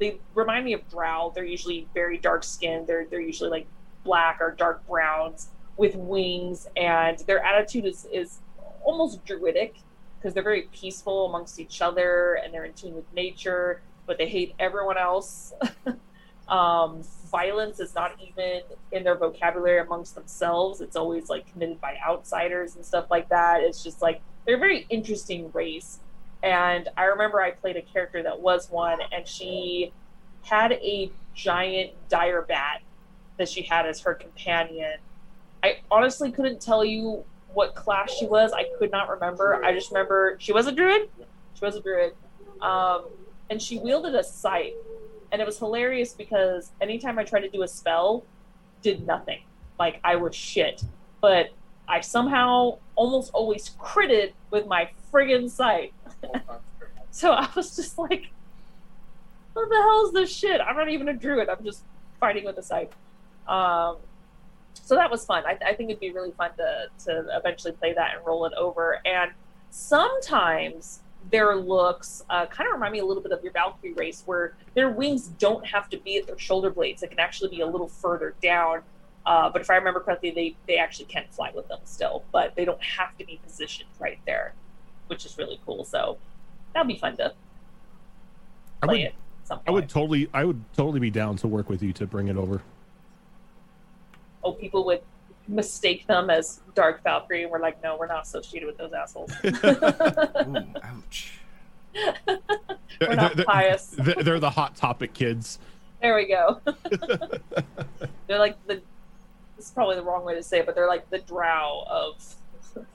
they 0.00 0.18
remind 0.34 0.64
me 0.64 0.72
of 0.72 0.88
drow. 0.90 1.30
They're 1.34 1.44
usually 1.44 1.86
very 1.94 2.18
dark 2.18 2.42
skinned. 2.42 2.86
They're 2.88 3.06
they're 3.08 3.20
usually 3.20 3.50
like 3.50 3.66
black 4.02 4.38
or 4.40 4.50
dark 4.50 4.86
browns 4.88 5.48
with 5.76 5.94
wings, 5.94 6.66
and 6.76 7.18
their 7.20 7.44
attitude 7.44 7.84
is 7.84 8.08
is 8.12 8.40
almost 8.82 9.24
druidic 9.24 9.76
because 10.18 10.34
they're 10.34 10.42
very 10.42 10.68
peaceful 10.72 11.26
amongst 11.26 11.60
each 11.60 11.80
other 11.80 12.38
and 12.42 12.52
they're 12.52 12.64
in 12.64 12.72
tune 12.74 12.94
with 12.94 13.10
nature, 13.14 13.80
but 14.06 14.18
they 14.18 14.28
hate 14.28 14.54
everyone 14.58 14.98
else. 14.98 15.54
um, 16.48 17.02
violence 17.30 17.80
is 17.80 17.94
not 17.94 18.16
even 18.20 18.60
in 18.92 19.04
their 19.04 19.14
vocabulary 19.14 19.78
amongst 19.78 20.14
themselves. 20.14 20.80
It's 20.82 20.96
always 20.96 21.30
like 21.30 21.50
committed 21.52 21.80
by 21.80 21.96
outsiders 22.06 22.76
and 22.76 22.84
stuff 22.84 23.06
like 23.10 23.30
that. 23.30 23.62
It's 23.62 23.82
just 23.82 24.02
like 24.02 24.20
they're 24.44 24.56
a 24.56 24.58
very 24.58 24.86
interesting 24.90 25.50
race. 25.52 26.00
And 26.42 26.88
I 26.96 27.04
remember 27.04 27.40
I 27.40 27.50
played 27.50 27.76
a 27.76 27.82
character 27.82 28.22
that 28.22 28.40
was 28.40 28.70
one, 28.70 28.98
and 29.12 29.26
she 29.26 29.92
had 30.42 30.72
a 30.72 31.10
giant 31.34 31.92
dire 32.08 32.42
bat 32.42 32.82
that 33.36 33.48
she 33.48 33.62
had 33.62 33.86
as 33.86 34.00
her 34.00 34.14
companion. 34.14 34.98
I 35.62 35.78
honestly 35.90 36.30
couldn't 36.30 36.60
tell 36.60 36.84
you 36.84 37.24
what 37.52 37.74
class 37.74 38.10
she 38.12 38.26
was. 38.26 38.52
I 38.52 38.66
could 38.78 38.90
not 38.90 39.08
remember. 39.08 39.62
I 39.64 39.72
just 39.74 39.90
remember 39.90 40.36
she 40.38 40.52
was 40.52 40.66
a 40.66 40.72
druid. 40.72 41.08
She 41.54 41.64
was 41.64 41.76
a 41.76 41.80
druid. 41.80 42.14
Um, 42.62 43.06
and 43.50 43.60
she 43.60 43.78
wielded 43.78 44.14
a 44.14 44.22
scythe. 44.22 44.74
And 45.32 45.40
it 45.40 45.44
was 45.44 45.58
hilarious 45.58 46.12
because 46.12 46.72
anytime 46.80 47.18
I 47.18 47.24
tried 47.24 47.40
to 47.40 47.48
do 47.48 47.62
a 47.62 47.68
spell, 47.68 48.24
did 48.82 49.06
nothing. 49.06 49.40
Like 49.78 50.00
I 50.04 50.16
was 50.16 50.34
shit. 50.34 50.82
But 51.20 51.50
I 51.88 52.00
somehow 52.00 52.78
almost 52.94 53.32
always 53.32 53.70
critted 53.80 54.32
with 54.50 54.66
my 54.66 54.90
friggin' 55.12 55.50
scythe. 55.50 55.90
So 57.10 57.32
I 57.32 57.48
was 57.56 57.74
just 57.76 57.98
like, 57.98 58.30
what 59.52 59.68
the 59.68 59.74
hell 59.74 60.06
is 60.06 60.12
this 60.12 60.34
shit? 60.34 60.60
I'm 60.60 60.76
not 60.76 60.88
even 60.88 61.08
a 61.08 61.12
druid. 61.12 61.48
I'm 61.48 61.64
just 61.64 61.82
fighting 62.20 62.44
with 62.44 62.56
a 62.58 62.62
scythe. 62.62 62.94
Um, 63.48 63.96
so 64.74 64.94
that 64.94 65.10
was 65.10 65.24
fun. 65.24 65.44
I, 65.44 65.58
I 65.66 65.74
think 65.74 65.90
it'd 65.90 66.00
be 66.00 66.12
really 66.12 66.30
fun 66.32 66.50
to, 66.56 66.86
to 67.06 67.26
eventually 67.36 67.72
play 67.72 67.92
that 67.94 68.16
and 68.16 68.26
roll 68.26 68.46
it 68.46 68.52
over. 68.54 69.00
And 69.04 69.32
sometimes 69.70 71.00
their 71.30 71.56
looks 71.56 72.22
uh, 72.30 72.46
kind 72.46 72.68
of 72.68 72.74
remind 72.74 72.92
me 72.92 73.00
a 73.00 73.04
little 73.04 73.22
bit 73.22 73.32
of 73.32 73.42
your 73.42 73.52
Valkyrie 73.52 73.92
race, 73.94 74.22
where 74.24 74.54
their 74.74 74.88
wings 74.88 75.26
don't 75.26 75.66
have 75.66 75.90
to 75.90 75.98
be 75.98 76.16
at 76.16 76.26
their 76.26 76.38
shoulder 76.38 76.70
blades. 76.70 77.02
It 77.02 77.10
can 77.10 77.20
actually 77.20 77.50
be 77.50 77.60
a 77.60 77.66
little 77.66 77.88
further 77.88 78.34
down. 78.40 78.82
Uh, 79.26 79.50
but 79.50 79.60
if 79.60 79.68
I 79.68 79.76
remember 79.76 80.00
correctly, 80.00 80.30
they, 80.30 80.56
they 80.66 80.76
actually 80.76 81.04
can 81.06 81.24
fly 81.30 81.50
with 81.54 81.68
them 81.68 81.80
still, 81.84 82.24
but 82.32 82.54
they 82.54 82.64
don't 82.64 82.82
have 82.82 83.18
to 83.18 83.26
be 83.26 83.38
positioned 83.44 83.90
right 83.98 84.18
there. 84.26 84.54
Which 85.10 85.26
is 85.26 85.36
really 85.36 85.60
cool. 85.66 85.84
So 85.84 86.16
that'll 86.72 86.86
be 86.88 86.96
fun 86.96 87.16
to 87.18 87.34
I 88.82 88.86
play 88.86 88.94
would, 88.98 89.06
it. 89.06 89.14
At. 89.50 89.60
I 89.66 89.70
would 89.72 89.88
totally, 89.88 90.30
I 90.32 90.44
would 90.44 90.62
totally 90.76 91.00
be 91.00 91.10
down 91.10 91.36
to 91.38 91.48
work 91.48 91.68
with 91.68 91.82
you 91.82 91.92
to 91.94 92.06
bring 92.06 92.28
it 92.28 92.36
over. 92.36 92.62
oh, 94.44 94.52
people 94.52 94.84
would 94.86 95.02
mistake 95.48 96.06
them 96.06 96.30
as 96.30 96.60
Dark 96.76 97.02
Valkyrie, 97.02 97.42
and 97.42 97.50
we're 97.50 97.58
like, 97.60 97.82
no, 97.82 97.96
we're 97.98 98.06
not 98.06 98.22
associated 98.22 98.66
with 98.68 98.78
those 98.78 98.92
assholes. 98.92 99.32
Ooh, 99.44 100.64
ouch. 100.84 101.32
we're 103.00 103.14
not 103.16 103.34
They're- 103.34 103.44
pious. 103.44 103.86
they're, 103.98 104.14
they're 104.22 104.38
the 104.40 104.50
hot 104.50 104.76
topic 104.76 105.12
kids. 105.12 105.58
There 106.00 106.14
we 106.14 106.26
go. 106.28 106.60
they're 108.28 108.38
like 108.38 108.56
the. 108.68 108.80
This 109.56 109.66
is 109.66 109.70
probably 109.72 109.96
the 109.96 110.02
wrong 110.04 110.24
way 110.24 110.34
to 110.36 110.42
say 110.42 110.60
it, 110.60 110.66
but 110.66 110.74
they're 110.76 110.88
like 110.88 111.10
the 111.10 111.18
drow 111.18 111.84
of 111.90 112.34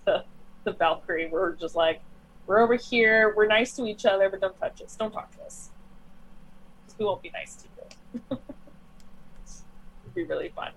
the, 0.05 0.23
the 0.65 0.73
Valkyrie. 0.73 1.29
We're 1.31 1.53
just 1.53 1.75
like, 1.75 2.01
we're 2.47 2.59
over 2.59 2.75
here. 2.75 3.33
We're 3.35 3.47
nice 3.47 3.75
to 3.77 3.85
each 3.85 4.05
other, 4.05 4.29
but 4.29 4.41
don't 4.41 4.59
touch 4.59 4.81
us. 4.81 4.95
Don't 4.97 5.11
talk 5.11 5.31
to 5.37 5.43
us. 5.43 5.69
'Cause 6.87 6.95
we 6.99 7.05
won't 7.05 7.21
be 7.21 7.29
nice 7.29 7.55
to 7.55 7.67
you. 7.77 8.37
It'd 10.03 10.13
be 10.13 10.23
really 10.23 10.49
fun. 10.49 10.71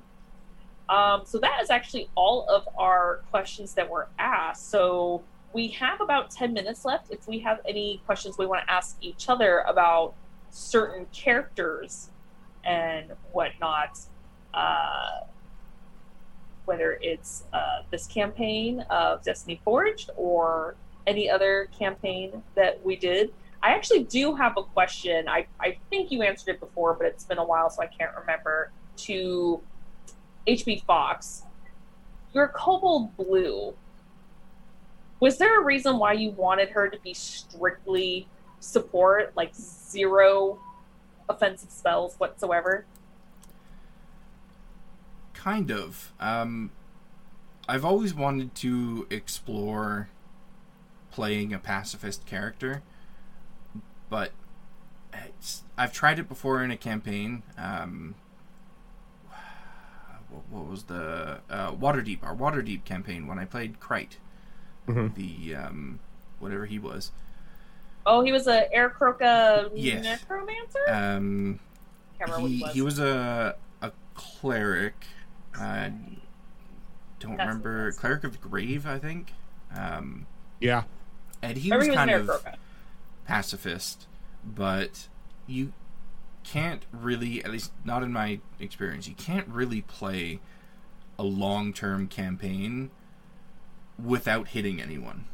Um, 0.89 1.23
so 1.27 1.39
that 1.39 1.61
is 1.63 1.69
actually 1.71 2.09
all 2.15 2.49
of 2.49 2.67
our 2.79 3.23
questions 3.31 3.75
that 3.75 3.91
were 3.91 4.09
asked. 4.19 4.71
So 4.71 5.23
we 5.53 5.69
have 5.69 6.01
about 6.01 6.31
10 6.31 6.53
minutes 6.55 6.85
left. 6.85 7.11
If 7.11 7.29
we 7.29 7.41
have 7.41 7.61
any 7.67 8.01
questions 8.07 8.39
we 8.39 8.47
want 8.47 8.67
to 8.67 8.73
ask 8.73 8.97
each 9.03 9.29
other 9.29 9.61
about 9.61 10.15
certain 10.51 11.07
characters 11.13 12.09
and 12.65 13.13
whatnot, 13.33 13.99
uh, 14.55 15.21
whether 16.69 16.99
it's 17.01 17.45
uh, 17.55 17.81
this 17.91 18.07
campaign 18.07 18.85
of 18.91 19.25
Destiny 19.25 19.61
Forged 19.65 20.11
or 20.17 20.77
any 21.07 21.31
other 21.31 21.71
campaign 21.77 22.43
that 22.55 22.85
we 22.85 22.95
did. 22.95 23.33
I 23.63 23.71
actually 23.71 24.05
do 24.05 24.35
have 24.37 24.57
a 24.59 24.63
question. 24.63 25.29
I, 25.29 25.47
I 25.59 25.79
think 25.89 26.13
you 26.13 26.23
answered 26.23 26.51
it 26.55 26.61
before, 26.61 26.93
but 26.95 27.07
it's 27.07 27.25
been 27.25 27.39
a 27.39 27.45
while, 27.45 27.71
so 27.71 27.83
I 27.83 27.87
can't 27.87 28.13
remember. 28.17 28.71
To 28.99 29.61
HB 30.47 30.85
Fox, 30.85 31.43
your 32.35 32.49
Cobalt 32.49 33.17
Blue, 33.17 33.75
was 35.21 35.39
there 35.39 35.61
a 35.61 35.65
reason 35.65 35.99
why 35.99 36.13
you 36.13 36.31
wanted 36.31 36.69
her 36.71 36.89
to 36.89 36.99
be 37.01 37.15
strictly 37.15 38.29
support, 38.61 39.33
like 39.37 39.55
zero 39.55 40.59
offensive 41.29 41.71
spells 41.71 42.17
whatsoever? 42.17 42.85
Kind 45.39 45.71
of. 45.71 46.13
Um, 46.19 46.71
I've 47.69 47.85
always 47.85 48.13
wanted 48.13 48.55
to 48.57 49.07
explore 49.09 50.09
playing 51.13 51.53
a 51.55 51.59
pacifist 51.61 52.27
character, 52.27 52.83
but 54.11 54.33
it's, 55.15 55.63
I've 55.77 55.93
tried 55.93 56.19
it 56.19 56.29
before 56.29 56.63
in 56.63 56.71
a 56.73 56.77
campaign. 56.77 57.45
Um, 57.57 58.17
what, 60.29 60.43
what 60.51 60.67
was 60.67 60.83
the 60.85 61.39
uh, 61.49 61.73
Waterdeep? 61.73 62.19
Our 62.25 62.35
Waterdeep 62.35 62.85
campaign 62.85 63.27
when 63.29 63.39
I 63.39 63.45
played 63.45 63.79
Krite, 63.81 64.17
Mhm. 64.89 65.15
the 65.15 65.55
um, 65.55 66.01
whatever 66.41 66.67
he 66.67 66.79
was. 66.81 67.13
Oh, 68.05 68.23
he 68.23 68.33
was 68.33 68.47
a 68.49 68.67
Aircroca 68.75 69.71
Yes. 69.75 70.03
necromancer? 70.05 70.79
Um, 70.89 71.61
he 72.19 72.61
what 72.63 72.73
he 72.73 72.83
was 72.83 72.99
a 72.99 73.55
a 73.81 73.93
cleric. 74.15 75.05
I 75.59 75.93
don't 77.21 77.37
That's 77.37 77.47
remember 77.47 77.87
what 77.87 77.97
cleric 77.97 78.25
of 78.25 78.33
the 78.33 78.49
grave. 78.49 78.87
I 78.87 78.99
think. 78.99 79.33
Um, 79.77 80.27
Yeah, 80.61 80.85
and 81.43 81.59
he 81.59 81.71
was 81.71 81.87
was 81.89 81.97
kind 81.97 82.11
of 82.11 82.27
Aircroca. 82.27 82.55
pacifist, 83.27 84.07
but 84.45 85.09
you 85.47 85.73
can't 86.45 86.87
really, 86.93 87.45
at 87.45 87.51
least 87.51 87.73
not 87.85 88.03
in 88.03 88.13
my 88.13 88.41
experience, 88.59 89.07
you 89.09 89.15
can't 89.15 89.49
really 89.49 89.83
play 89.83 90.41
a 91.19 91.23
long 91.25 91.73
term 91.73 92.07
campaign 92.09 92.91
without 94.03 94.49
hitting 94.49 94.81
anyone. 94.81 95.27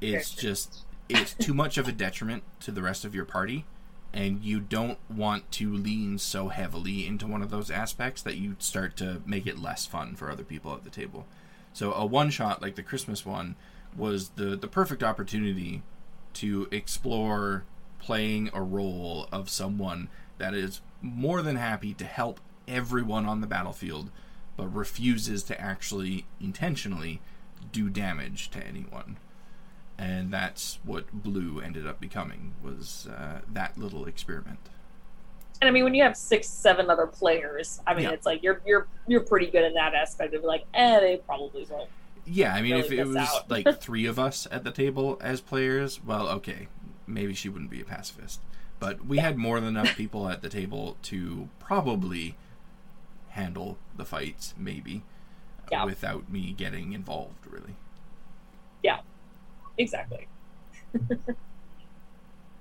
It's 0.00 0.30
just 0.30 0.84
it's 1.08 1.34
too 1.34 1.54
much 1.54 1.76
of 1.78 1.86
a 1.88 1.92
detriment 1.92 2.42
to 2.60 2.70
the 2.70 2.82
rest 2.82 3.04
of 3.04 3.14
your 3.14 3.24
party 3.24 3.64
and 4.12 4.44
you 4.44 4.60
don't 4.60 4.98
want 5.08 5.50
to 5.52 5.72
lean 5.72 6.18
so 6.18 6.48
heavily 6.48 7.06
into 7.06 7.26
one 7.26 7.42
of 7.42 7.50
those 7.50 7.70
aspects 7.70 8.20
that 8.22 8.36
you 8.36 8.56
start 8.58 8.96
to 8.98 9.22
make 9.24 9.46
it 9.46 9.58
less 9.58 9.86
fun 9.86 10.14
for 10.14 10.30
other 10.30 10.44
people 10.44 10.74
at 10.74 10.84
the 10.84 10.90
table. 10.90 11.26
So 11.72 11.92
a 11.94 12.04
one 12.04 12.30
shot 12.30 12.60
like 12.60 12.74
the 12.74 12.82
Christmas 12.82 13.24
one 13.24 13.56
was 13.96 14.30
the 14.30 14.56
the 14.56 14.68
perfect 14.68 15.02
opportunity 15.02 15.82
to 16.34 16.68
explore 16.70 17.64
playing 17.98 18.50
a 18.52 18.62
role 18.62 19.28
of 19.32 19.48
someone 19.48 20.08
that 20.38 20.54
is 20.54 20.80
more 21.00 21.42
than 21.42 21.56
happy 21.56 21.94
to 21.94 22.04
help 22.04 22.40
everyone 22.66 23.26
on 23.26 23.40
the 23.40 23.46
battlefield 23.46 24.10
but 24.56 24.68
refuses 24.68 25.42
to 25.42 25.60
actually 25.60 26.26
intentionally 26.40 27.20
do 27.70 27.88
damage 27.88 28.50
to 28.50 28.64
anyone 28.64 29.16
and 30.02 30.32
that's 30.32 30.78
what 30.84 31.10
blue 31.12 31.60
ended 31.60 31.86
up 31.86 32.00
becoming 32.00 32.54
was 32.62 33.06
uh, 33.16 33.40
that 33.52 33.76
little 33.78 34.04
experiment 34.06 34.58
And 35.60 35.68
I 35.68 35.70
mean, 35.72 35.84
when 35.84 35.94
you 35.94 36.02
have 36.02 36.16
six, 36.16 36.48
seven 36.48 36.90
other 36.90 37.06
players, 37.06 37.80
I 37.86 37.94
mean, 37.94 38.04
Yeah. 38.04 38.10
it's 38.16 38.26
like 38.26 38.42
you're 38.42 38.60
you're 38.66 38.86
you're 39.06 39.20
pretty 39.32 39.46
good 39.46 39.64
in 39.64 39.74
that 39.74 39.94
aspect 39.94 40.34
of 40.34 40.42
like, 40.42 40.64
eh, 40.74 40.98
they 41.00 41.16
probably 41.18 41.64
won't. 41.70 41.88
yeah 42.24 42.52
i 42.54 42.62
mean 42.62 42.76
if 42.76 42.90
it 42.92 43.04
was 43.04 43.16
out. 43.16 43.50
like 43.50 43.66
three 43.86 44.06
of 44.06 44.18
us 44.18 44.46
at 44.50 44.62
the 44.64 44.70
table 44.72 45.18
as 45.20 45.40
players 45.40 46.00
well 46.04 46.28
okay 46.28 46.68
maybe 47.06 47.34
she 47.34 47.48
wouldn't 47.48 47.70
be 47.70 47.80
a 47.80 47.84
pacifist 47.84 48.40
but 48.80 49.04
we 49.06 49.18
had 49.18 49.36
more 49.36 49.58
than 49.60 49.70
enough 49.76 49.94
people 49.96 50.28
at 50.28 50.40
the 50.42 50.48
table 50.48 50.96
to 51.02 51.48
probably 51.60 52.36
handle 53.30 53.76
the 53.96 54.04
fights 54.04 54.54
maybe 54.58 55.02
Yeah. 55.70 55.84
without 55.84 56.28
me 56.30 56.52
getting 56.52 56.92
involved 56.92 57.44
really 57.50 57.74
Exactly. 59.78 60.28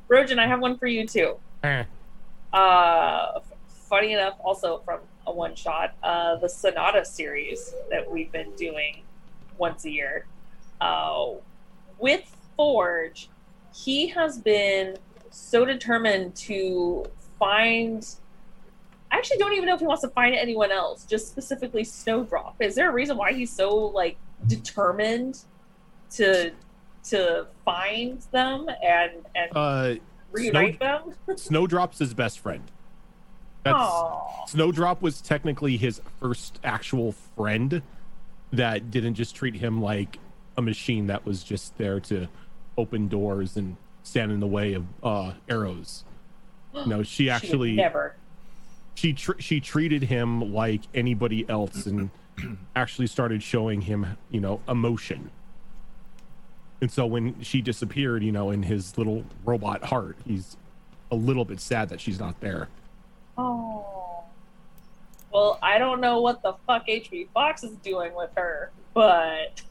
Rojan, 0.09 0.39
I 0.39 0.47
have 0.47 0.59
one 0.59 0.77
for 0.77 0.87
you 0.87 1.07
too. 1.07 1.37
Eh. 1.63 1.83
Uh, 2.53 3.33
f- 3.37 3.43
funny 3.67 4.13
enough, 4.13 4.35
also 4.43 4.79
from 4.83 4.99
a 5.27 5.31
one 5.31 5.55
shot, 5.55 5.95
uh, 6.03 6.35
the 6.37 6.49
Sonata 6.49 7.05
series 7.05 7.73
that 7.89 8.09
we've 8.09 8.31
been 8.31 8.51
doing 8.55 9.03
once 9.57 9.85
a 9.85 9.89
year. 9.89 10.25
Uh, 10.81 11.31
with 11.99 12.35
Forge, 12.57 13.29
he 13.73 14.07
has 14.07 14.37
been 14.37 14.97
so 15.29 15.63
determined 15.63 16.35
to 16.35 17.05
find. 17.39 18.15
I 19.11 19.17
actually 19.17 19.37
don't 19.37 19.53
even 19.53 19.65
know 19.65 19.75
if 19.75 19.81
he 19.81 19.85
wants 19.85 20.01
to 20.01 20.09
find 20.09 20.35
anyone 20.35 20.71
else, 20.71 21.05
just 21.05 21.27
specifically 21.29 21.83
Snowdrop. 21.83 22.55
Is 22.61 22.75
there 22.75 22.89
a 22.89 22.93
reason 22.93 23.17
why 23.17 23.33
he's 23.33 23.51
so 23.51 23.75
like 23.75 24.17
determined 24.47 25.43
to 26.11 26.51
to 27.05 27.47
find 27.65 28.21
them 28.31 28.67
and 28.83 29.11
and 29.35 29.51
uh, 29.55 29.95
reunite 30.31 30.79
them? 30.79 31.13
Snowdrop's 31.35 31.99
his 31.99 32.13
best 32.13 32.39
friend. 32.39 32.63
That's 33.63 33.75
Aw. 33.77 34.45
Snowdrop 34.47 35.01
was 35.01 35.21
technically 35.21 35.77
his 35.77 36.01
first 36.19 36.59
actual 36.63 37.11
friend 37.35 37.81
that 38.51 38.89
didn't 38.91 39.13
just 39.13 39.35
treat 39.35 39.55
him 39.55 39.81
like 39.81 40.17
a 40.57 40.61
machine 40.61 41.07
that 41.07 41.25
was 41.25 41.43
just 41.43 41.77
there 41.77 41.99
to 42.01 42.27
open 42.77 43.07
doors 43.07 43.55
and 43.55 43.77
stand 44.03 44.31
in 44.31 44.39
the 44.39 44.47
way 44.47 44.73
of 44.73 44.85
uh, 45.03 45.33
arrows. 45.49 46.03
No, 46.85 47.03
she 47.03 47.29
actually 47.29 47.73
never. 47.73 48.15
she 48.95 49.11
tr- 49.11 49.39
she 49.39 49.59
treated 49.59 50.03
him 50.03 50.53
like 50.53 50.81
anybody 50.95 51.45
else 51.49 51.85
and 51.85 52.09
actually 52.77 53.07
started 53.07 53.43
showing 53.43 53.81
him, 53.81 54.17
you 54.29 54.39
know, 54.39 54.61
emotion. 54.69 55.31
And 56.81 56.91
so 56.91 57.05
when 57.05 57.39
she 57.41 57.61
disappeared, 57.61 58.23
you 58.23 58.31
know, 58.31 58.49
in 58.49 58.63
his 58.63 58.97
little 58.97 59.23
robot 59.45 59.83
heart, 59.85 60.17
he's 60.25 60.57
a 61.11 61.15
little 61.15 61.45
bit 61.45 61.59
sad 61.59 61.89
that 61.89 62.01
she's 62.01 62.19
not 62.19 62.39
there. 62.41 62.67
Oh. 63.37 64.23
Well, 65.31 65.59
I 65.61 65.77
don't 65.77 66.01
know 66.01 66.19
what 66.19 66.41
the 66.41 66.53
fuck 66.67 66.87
HB 66.87 67.29
Fox 67.33 67.63
is 67.63 67.75
doing 67.77 68.13
with 68.15 68.31
her, 68.35 68.71
but 68.93 69.61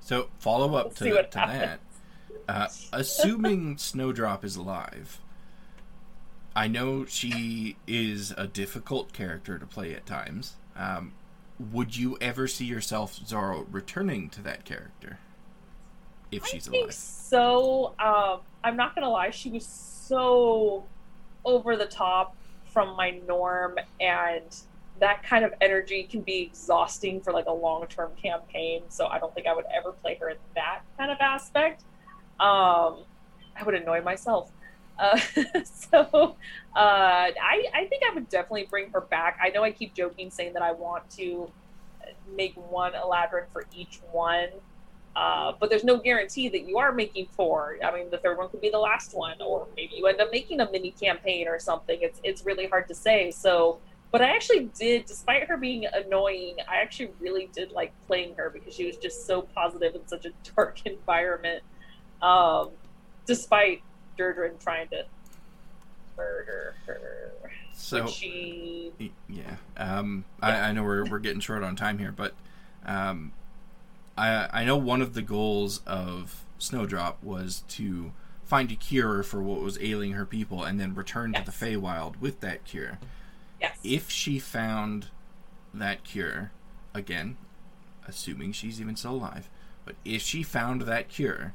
so 0.00 0.28
follow 0.38 0.74
up 0.74 0.94
to, 0.96 1.04
to 1.04 1.28
that 1.34 1.80
uh, 2.48 2.66
assuming 2.92 3.76
snowdrop 3.78 4.44
is 4.44 4.56
alive 4.56 5.20
i 6.56 6.66
know 6.66 7.04
she 7.04 7.76
is 7.86 8.34
a 8.36 8.46
difficult 8.46 9.12
character 9.12 9.58
to 9.58 9.66
play 9.66 9.94
at 9.94 10.04
times 10.06 10.54
um, 10.76 11.12
would 11.58 11.96
you 11.96 12.16
ever 12.20 12.48
see 12.48 12.64
yourself 12.64 13.20
zoro 13.26 13.66
returning 13.70 14.28
to 14.28 14.42
that 14.42 14.64
character 14.64 15.18
if 16.30 16.46
she's 16.46 16.68
I 16.68 16.70
think 16.70 16.84
alive 16.84 16.94
so. 16.94 17.94
Um, 17.98 18.40
I'm 18.62 18.76
not 18.76 18.94
gonna 18.94 19.08
lie, 19.08 19.30
she 19.30 19.50
was 19.50 19.66
so 19.66 20.84
over 21.44 21.76
the 21.76 21.86
top 21.86 22.36
from 22.64 22.96
my 22.96 23.10
norm, 23.26 23.78
and 24.00 24.54
that 25.00 25.22
kind 25.22 25.44
of 25.44 25.52
energy 25.60 26.02
can 26.02 26.20
be 26.20 26.42
exhausting 26.42 27.20
for 27.20 27.32
like 27.32 27.46
a 27.46 27.52
long 27.52 27.86
term 27.86 28.12
campaign. 28.20 28.82
So 28.88 29.06
I 29.06 29.18
don't 29.18 29.34
think 29.34 29.46
I 29.46 29.54
would 29.54 29.64
ever 29.74 29.92
play 29.92 30.16
her 30.16 30.30
in 30.30 30.36
that 30.54 30.80
kind 30.98 31.10
of 31.10 31.18
aspect. 31.20 31.82
Um, 32.38 33.04
I 33.56 33.62
would 33.64 33.74
annoy 33.74 34.02
myself. 34.02 34.50
Uh, 34.98 35.18
so 35.64 36.36
uh, 36.76 36.76
I, 36.76 37.64
I 37.74 37.86
think 37.88 38.02
I 38.08 38.14
would 38.14 38.28
definitely 38.28 38.66
bring 38.70 38.90
her 38.90 39.00
back. 39.00 39.38
I 39.42 39.48
know 39.48 39.64
I 39.64 39.70
keep 39.72 39.94
joking 39.94 40.30
saying 40.30 40.52
that 40.52 40.62
I 40.62 40.72
want 40.72 41.08
to 41.12 41.50
make 42.36 42.54
one 42.54 42.92
Eladrin 42.92 43.44
for 43.52 43.64
each 43.74 44.00
one, 44.12 44.48
uh, 45.16 45.52
but 45.58 45.70
there's 45.70 45.84
no 45.84 45.96
guarantee 45.96 46.48
that 46.48 46.66
you 46.66 46.78
are 46.78 46.92
making 46.92 47.26
four. 47.32 47.76
I 47.84 47.92
mean, 47.92 48.10
the 48.10 48.18
third 48.18 48.38
one 48.38 48.48
could 48.48 48.60
be 48.60 48.70
the 48.70 48.78
last 48.78 49.14
one, 49.14 49.40
or 49.42 49.66
maybe 49.76 49.96
you 49.96 50.06
end 50.06 50.20
up 50.20 50.30
making 50.30 50.60
a 50.60 50.70
mini 50.70 50.92
campaign 50.92 51.48
or 51.48 51.58
something. 51.58 51.98
It's 52.00 52.20
it's 52.22 52.46
really 52.46 52.66
hard 52.66 52.86
to 52.88 52.94
say. 52.94 53.30
So, 53.32 53.78
but 54.12 54.22
I 54.22 54.30
actually 54.30 54.70
did, 54.78 55.06
despite 55.06 55.48
her 55.48 55.56
being 55.56 55.86
annoying, 55.86 56.56
I 56.68 56.76
actually 56.76 57.10
really 57.18 57.50
did 57.52 57.72
like 57.72 57.92
playing 58.06 58.34
her 58.36 58.50
because 58.50 58.74
she 58.74 58.86
was 58.86 58.96
just 58.96 59.26
so 59.26 59.42
positive 59.42 59.96
in 59.96 60.06
such 60.06 60.26
a 60.26 60.30
dark 60.54 60.86
environment. 60.86 61.62
Um, 62.22 62.70
despite 63.26 63.82
Deirdre 64.16 64.50
trying 64.60 64.88
to 64.88 65.04
murder 66.16 66.74
her. 66.86 67.32
So 67.72 68.06
she 68.06 68.92
yeah, 69.28 69.56
um, 69.76 70.24
I, 70.40 70.52
I 70.52 70.72
know 70.72 70.84
we're 70.84 71.04
we're 71.10 71.18
getting 71.18 71.40
short 71.40 71.62
on 71.62 71.76
time 71.76 71.98
here, 71.98 72.12
but 72.12 72.34
um, 72.84 73.32
I 74.20 74.60
I 74.60 74.64
know 74.64 74.76
one 74.76 75.02
of 75.02 75.14
the 75.14 75.22
goals 75.22 75.80
of 75.86 76.44
Snowdrop 76.58 77.22
was 77.22 77.64
to 77.68 78.12
find 78.44 78.70
a 78.70 78.76
cure 78.76 79.22
for 79.22 79.42
what 79.42 79.60
was 79.60 79.78
ailing 79.80 80.12
her 80.12 80.26
people, 80.26 80.64
and 80.64 80.78
then 80.80 80.94
return 80.94 81.32
to 81.34 81.40
the 81.40 81.52
Yes. 81.52 81.60
Feywild 81.60 82.20
with 82.20 82.40
that 82.40 82.64
cure. 82.64 82.98
yes. 83.60 83.78
If 83.84 84.10
she 84.10 84.38
found 84.38 85.08
that 85.72 86.02
cure, 86.04 86.50
again, 86.92 87.36
assuming 88.08 88.52
she's 88.52 88.80
even 88.80 88.96
still 88.96 89.12
alive, 89.14 89.48
but 89.84 89.94
if 90.04 90.20
she 90.22 90.42
found 90.42 90.82
that 90.82 91.08
cure, 91.08 91.54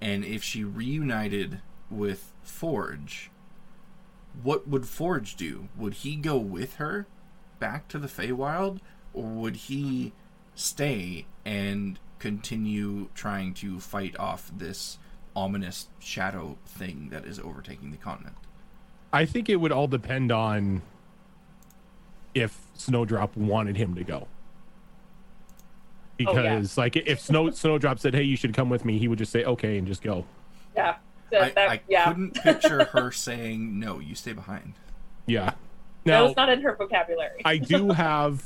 and 0.00 0.24
if 0.24 0.42
she 0.42 0.64
reunited 0.64 1.60
with 1.90 2.32
Forge, 2.42 3.30
what 4.42 4.66
would 4.66 4.88
Forge 4.88 5.36
do? 5.36 5.68
Would 5.76 5.94
he 5.94 6.16
go 6.16 6.36
with 6.38 6.74
her 6.76 7.06
back 7.60 7.86
to 7.88 7.98
the 8.00 8.08
Feywild, 8.08 8.80
or 9.14 9.28
would 9.28 9.56
he 9.56 10.12
stay 10.56 11.26
and 11.44 11.98
continue 12.22 13.08
trying 13.16 13.52
to 13.52 13.80
fight 13.80 14.16
off 14.16 14.48
this 14.56 14.98
ominous 15.34 15.88
shadow 15.98 16.56
thing 16.64 17.08
that 17.10 17.24
is 17.24 17.40
overtaking 17.40 17.90
the 17.90 17.96
continent? 17.96 18.36
I 19.12 19.24
think 19.24 19.48
it 19.48 19.56
would 19.56 19.72
all 19.72 19.88
depend 19.88 20.30
on 20.30 20.82
if 22.32 22.56
Snowdrop 22.74 23.36
wanted 23.36 23.76
him 23.76 23.96
to 23.96 24.04
go. 24.04 24.28
Oh, 26.24 26.32
yeah. 26.32 26.54
Because 26.54 26.78
like 26.78 26.94
if 26.94 27.18
Snow 27.20 27.50
Snowdrop 27.62 27.98
said, 27.98 28.14
"Hey, 28.14 28.22
you 28.22 28.36
should 28.36 28.54
come 28.54 28.70
with 28.70 28.84
me," 28.84 28.98
he 28.98 29.08
would 29.08 29.18
just 29.18 29.32
say, 29.32 29.42
"Okay," 29.44 29.76
and 29.76 29.86
just 29.86 30.00
go. 30.02 30.24
yeah. 30.76 30.96
That, 31.32 31.42
I, 31.42 31.48
that- 31.50 31.70
I 31.70 31.80
yeah. 31.88 32.04
couldn't 32.06 32.34
picture 32.34 32.84
her 32.84 33.10
saying, 33.26 33.80
"No, 33.80 33.98
you 33.98 34.14
stay 34.14 34.32
behind." 34.32 34.74
Yeah. 35.26 35.46
that 35.46 35.56
Now 36.04 36.24
was 36.26 36.36
not 36.36 36.48
in 36.50 36.62
her 36.62 36.76
vocabulary. 36.76 37.42
I 37.44 37.56
do 37.58 37.90
have 37.92 38.44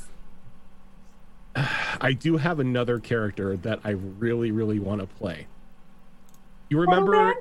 I 2.01 2.13
do 2.13 2.37
have 2.37 2.59
another 2.59 2.99
character 2.99 3.57
that 3.57 3.79
I 3.83 3.91
really, 3.91 4.51
really 4.51 4.79
want 4.79 5.01
to 5.01 5.07
play. 5.07 5.47
You 6.69 6.79
remember 6.81 7.33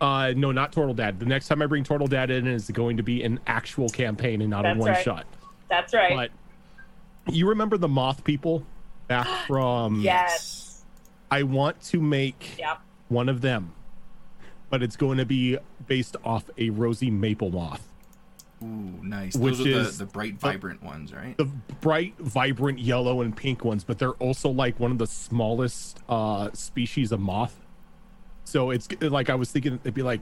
uh 0.00 0.32
no, 0.36 0.50
not 0.50 0.72
Turtle 0.72 0.94
Dad. 0.94 1.20
The 1.20 1.26
next 1.26 1.48
time 1.48 1.62
I 1.62 1.66
bring 1.66 1.84
Turtle 1.84 2.06
Dad 2.08 2.30
in 2.30 2.46
is 2.46 2.70
going 2.70 2.96
to 2.96 3.02
be 3.02 3.22
an 3.22 3.38
actual 3.46 3.88
campaign 3.88 4.40
and 4.40 4.50
not 4.50 4.66
a 4.66 4.74
one 4.74 4.90
right. 4.90 5.04
shot. 5.04 5.26
That's 5.68 5.94
right. 5.94 6.30
But 7.24 7.32
you 7.32 7.48
remember 7.48 7.76
the 7.76 7.88
moth 7.88 8.24
people 8.24 8.64
back 9.06 9.26
from 9.46 10.00
yes. 10.00 10.84
I 11.30 11.44
want 11.44 11.80
to 11.84 12.00
make 12.00 12.56
Yeah. 12.58 12.76
one 13.08 13.28
of 13.28 13.40
them, 13.40 13.72
but 14.70 14.82
it's 14.82 14.96
going 14.96 15.18
to 15.18 15.24
be 15.24 15.56
based 15.86 16.16
off 16.24 16.50
a 16.58 16.70
rosy 16.70 17.10
maple 17.10 17.50
moth. 17.50 17.86
Ooh, 18.62 19.04
nice. 19.04 19.34
Which 19.36 19.58
Those 19.58 19.66
are 19.66 19.70
is- 19.70 19.98
the, 19.98 20.04
the 20.04 20.10
bright, 20.12 20.34
vibrant 20.38 20.82
ones, 20.82 21.12
right? 21.12 21.36
the 21.36 21.46
bright, 21.80 22.14
vibrant 22.18 22.78
yellow 22.78 23.20
and 23.22 23.36
pink 23.36 23.64
ones, 23.64 23.84
but 23.84 23.98
they're 23.98 24.10
also 24.12 24.48
like 24.50 24.78
one 24.78 24.90
of 24.92 24.98
the 24.98 25.06
smallest 25.06 25.98
uh 26.08 26.50
species 26.52 27.12
of 27.12 27.20
moth. 27.20 27.56
So 28.44 28.70
it's 28.70 28.88
like 29.00 29.30
I 29.30 29.34
was 29.34 29.50
thinking 29.50 29.74
it'd 29.74 29.94
be 29.94 30.02
like 30.02 30.20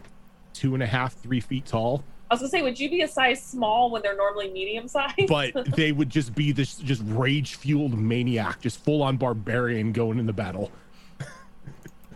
two 0.52 0.74
and 0.74 0.82
a 0.82 0.86
half, 0.86 1.14
three 1.14 1.40
feet 1.40 1.64
tall, 1.66 2.02
I 2.30 2.34
was 2.34 2.40
gonna 2.42 2.50
say, 2.50 2.62
would 2.62 2.78
you 2.78 2.88
be 2.88 3.02
a 3.02 3.08
size 3.08 3.42
small 3.42 3.90
when 3.90 4.02
they're 4.02 4.16
normally 4.16 4.50
medium 4.52 4.86
size? 4.86 5.12
but 5.26 5.52
they 5.76 5.90
would 5.90 6.08
just 6.10 6.32
be 6.34 6.52
this 6.52 6.76
just 6.76 7.02
rage 7.06 7.56
fueled 7.56 7.98
maniac, 7.98 8.60
just 8.60 8.82
full 8.84 9.02
on 9.02 9.16
barbarian 9.16 9.90
going 9.92 10.18
in 10.20 10.26
the 10.26 10.32
battle. 10.32 10.70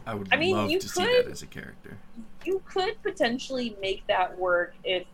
I 0.07 0.15
would 0.15 0.29
I 0.33 0.37
mean, 0.37 0.55
love 0.55 0.71
you 0.71 0.79
to 0.79 0.89
see 0.89 1.03
could- 1.05 1.27
that 1.27 1.31
as 1.33 1.43
a 1.43 1.47
character. 1.47 1.97
you 2.45 2.63
could 2.67 3.03
potentially 3.03 3.77
make 3.81 4.07
that 4.07 4.39
work 4.39 4.75
if 4.85 5.05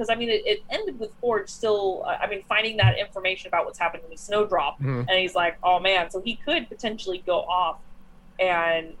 because 0.00 0.08
I 0.10 0.14
mean 0.18 0.30
it, 0.30 0.42
it 0.46 0.62
ended 0.70 0.98
with 0.98 1.12
Forge 1.20 1.50
still 1.50 2.02
uh, 2.06 2.16
I 2.22 2.26
mean 2.26 2.42
finding 2.48 2.78
that 2.78 2.98
information 2.98 3.48
about 3.48 3.66
what's 3.66 3.78
happening 3.78 4.06
with 4.08 4.18
Snowdrop 4.18 4.80
Mhm. 4.80 5.00
and 5.00 5.10
he's 5.10 5.34
like 5.34 5.58
oh 5.62 5.78
man 5.78 6.10
so 6.10 6.22
he 6.22 6.36
could 6.36 6.68
potentially 6.70 7.22
go 7.26 7.40
off 7.40 7.78
and 8.38 8.94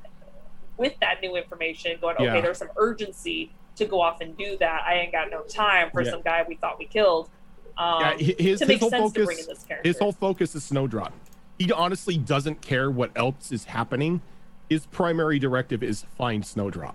with 0.76 0.92
that 1.00 1.22
new 1.22 1.36
information 1.36 1.96
going 2.02 2.16
okay 2.16 2.24
Yeah. 2.26 2.40
there's 2.42 2.58
some 2.58 2.68
urgency 2.76 3.50
to 3.76 3.86
go 3.86 4.02
off 4.02 4.20
and 4.20 4.36
do 4.36 4.58
that 4.58 4.82
I 4.86 4.96
ain't 4.96 5.12
got 5.12 5.30
no 5.30 5.40
time 5.42 5.90
for 5.90 6.02
Yeah. 6.02 6.10
some 6.10 6.20
guy 6.20 6.44
we 6.46 6.56
thought 6.56 6.78
we 6.78 6.84
killed 6.84 7.30
um, 7.78 8.02
yeah, 8.18 8.34
his, 8.38 8.60
his 8.60 8.80
whole 8.80 8.90
sense 8.90 9.12
to 9.14 9.24
bring 9.24 9.38
focus, 9.38 9.46
in 9.48 9.54
this 9.54 9.62
character 9.64 9.88
his 9.88 9.98
whole 9.98 10.12
focus 10.12 10.54
is 10.54 10.64
Snowdrop. 10.64 11.14
He 11.58 11.72
honestly 11.72 12.18
doesn't 12.18 12.60
care 12.60 12.90
what 12.90 13.10
else 13.16 13.52
is 13.52 13.64
happening. 13.64 14.20
His 14.68 14.84
primary 14.86 15.38
directive 15.38 15.82
is 15.82 16.04
find 16.18 16.44
Snowdrop. 16.44 16.94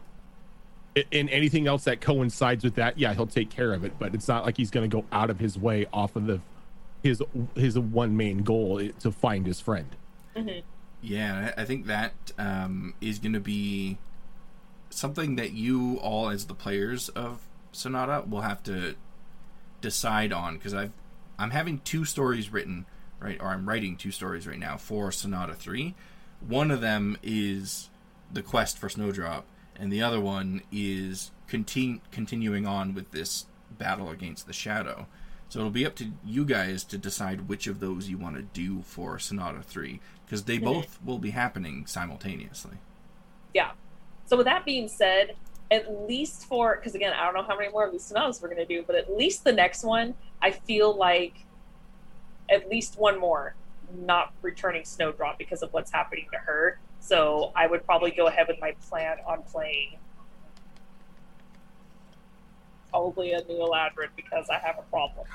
I- 0.98 1.06
And 1.12 1.30
anything 1.30 1.68
else 1.68 1.84
that 1.86 2.02
coincides 2.02 2.64
with 2.64 2.76
that, 2.76 2.98
yeah, 2.98 3.14
he'll 3.14 3.28
take 3.28 3.50
care 3.50 3.74
of 3.74 3.84
it. 3.84 3.98
But 4.00 4.14
it's 4.16 4.28
not 4.28 4.46
like 4.46 4.58
he's 4.58 4.72
going 4.72 4.90
to 4.90 4.98
go 5.02 5.06
out 5.12 5.30
of 5.30 5.40
his 5.40 5.58
way 5.58 5.86
off 5.92 6.16
of 6.16 6.26
the 6.26 6.42
his 7.04 7.22
his 7.56 7.78
one 7.78 8.18
main 8.18 8.40
goal 8.44 8.82
to 9.00 9.12
find 9.12 9.46
his 9.46 9.60
friend. 9.60 9.96
Mhm. 10.36 10.64
Yeah, 11.02 11.52
I 11.58 11.62
I 11.62 11.66
think 11.66 11.86
that 11.88 12.14
um, 12.38 12.94
is 13.02 13.20
going 13.20 13.34
to 13.34 13.40
be 13.40 13.98
something 14.90 15.36
that 15.36 15.52
you 15.54 15.98
all, 16.02 16.30
as 16.30 16.46
the 16.46 16.54
players 16.56 17.10
of 17.10 17.42
Sonata, 17.72 18.24
will 18.28 18.42
have 18.42 18.64
to 18.64 18.96
decide 19.82 20.32
on 20.34 20.56
because 20.56 20.74
I've 20.74 20.92
I'm 21.38 21.52
having 21.52 21.80
two 21.80 22.06
stories 22.06 22.52
written 22.52 22.86
right, 23.20 23.38
or 23.42 23.48
I'm 23.50 23.68
writing 23.68 23.98
two 23.98 24.12
stories 24.12 24.48
right 24.48 24.60
now 24.60 24.78
for 24.78 25.12
Sonata 25.12 25.54
Three. 25.54 25.94
One 26.40 26.72
of 26.72 26.82
them 26.82 27.18
is 27.22 27.90
the 28.32 28.42
quest 28.42 28.78
for 28.78 28.90
Snowdrop, 28.90 29.46
and 29.80 29.92
the 29.92 30.02
other 30.02 30.20
one 30.20 30.62
is 30.72 31.32
continu- 31.48 32.02
continuing 32.12 32.66
on 32.66 32.94
with 32.94 33.12
this 33.12 33.46
battle 33.78 34.10
against 34.10 34.48
the 34.48 34.54
Shadow. 34.54 35.08
So 35.50 35.60
it'll 35.60 35.72
be 35.72 35.86
up 35.86 35.96
to 35.96 36.12
you 36.26 36.44
guys 36.46 36.84
to 36.86 36.98
decide 36.98 37.48
which 37.48 37.68
of 37.68 37.80
those 37.80 38.10
you 38.10 38.18
want 38.18 38.36
to 38.36 38.42
do 38.42 38.82
for 38.82 39.20
Sonata 39.20 39.62
3 39.62 40.00
because 40.26 40.44
they 40.46 40.58
Mhm. 40.58 40.64
both 40.64 41.00
will 41.04 41.20
be 41.20 41.32
happening 41.32 41.86
simultaneously. 41.86 42.78
Yeah. 43.54 43.72
So 44.26 44.38
with 44.38 44.46
that 44.48 44.66
being 44.66 44.88
said, 44.88 45.36
at 45.72 46.08
least 46.08 46.46
for 46.48 46.76
because 46.76 46.96
again, 46.96 47.14
I 47.14 47.26
don't 47.26 47.34
know 47.36 47.44
how 47.44 47.58
many 47.58 47.72
more 47.72 47.86
of 47.86 47.92
these 47.92 48.04
sonatas 48.04 48.42
we're 48.42 48.50
gonna 48.50 48.66
do, 48.66 48.84
but 48.84 48.96
at 48.96 49.16
least 49.16 49.44
the 49.44 49.52
next 49.52 49.84
one, 49.84 50.16
I 50.42 50.52
feel 50.52 50.94
like 50.94 51.46
at 52.50 52.70
least 52.70 52.98
one 52.98 53.20
more 53.20 53.56
not 53.94 54.34
returning 54.42 54.84
Snowdrop 54.84 55.38
because 55.38 55.62
of 55.62 55.72
what's 55.74 55.92
happening 55.92 56.28
to 56.32 56.38
her. 56.40 56.80
So 57.06 57.52
I 57.56 57.68
would 57.68 57.86
probably 57.86 58.10
go 58.10 58.28
ahead 58.28 58.48
with 58.48 58.60
my 58.60 58.74
plan 58.90 59.18
on 59.28 59.44
playing 59.44 59.98
probably 62.90 63.34
a 63.34 63.44
new 63.44 63.60
Eladrin 63.60 64.08
because 64.16 64.50
I 64.50 64.58
have 64.58 64.80
a 64.80 64.84
problem. 64.84 65.28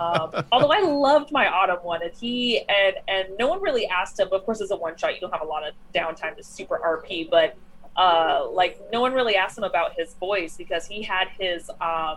um, 0.00 0.44
although 0.52 0.72
I 0.72 0.80
loved 0.80 1.30
my 1.30 1.48
autumn 1.48 1.80
one, 1.82 2.02
and 2.02 2.12
he 2.14 2.60
and 2.60 2.96
and 3.08 3.28
no 3.38 3.46
one 3.46 3.60
really 3.60 3.86
asked 3.86 4.18
him. 4.18 4.28
Of 4.32 4.46
course, 4.46 4.62
as 4.62 4.70
a 4.70 4.76
one 4.76 4.96
shot, 4.96 5.14
you 5.14 5.20
don't 5.20 5.32
have 5.32 5.42
a 5.42 5.46
lot 5.46 5.68
of 5.68 5.74
downtime 5.94 6.34
to 6.36 6.42
super 6.42 6.78
RP, 6.78 7.28
but 7.28 7.56
uh, 7.96 8.48
like 8.50 8.80
no 8.90 9.02
one 9.02 9.12
really 9.12 9.36
asked 9.36 9.58
him 9.58 9.64
about 9.64 9.92
his 9.98 10.14
voice 10.14 10.56
because 10.56 10.86
he 10.86 11.02
had 11.02 11.28
his 11.38 11.68
um, 11.80 12.16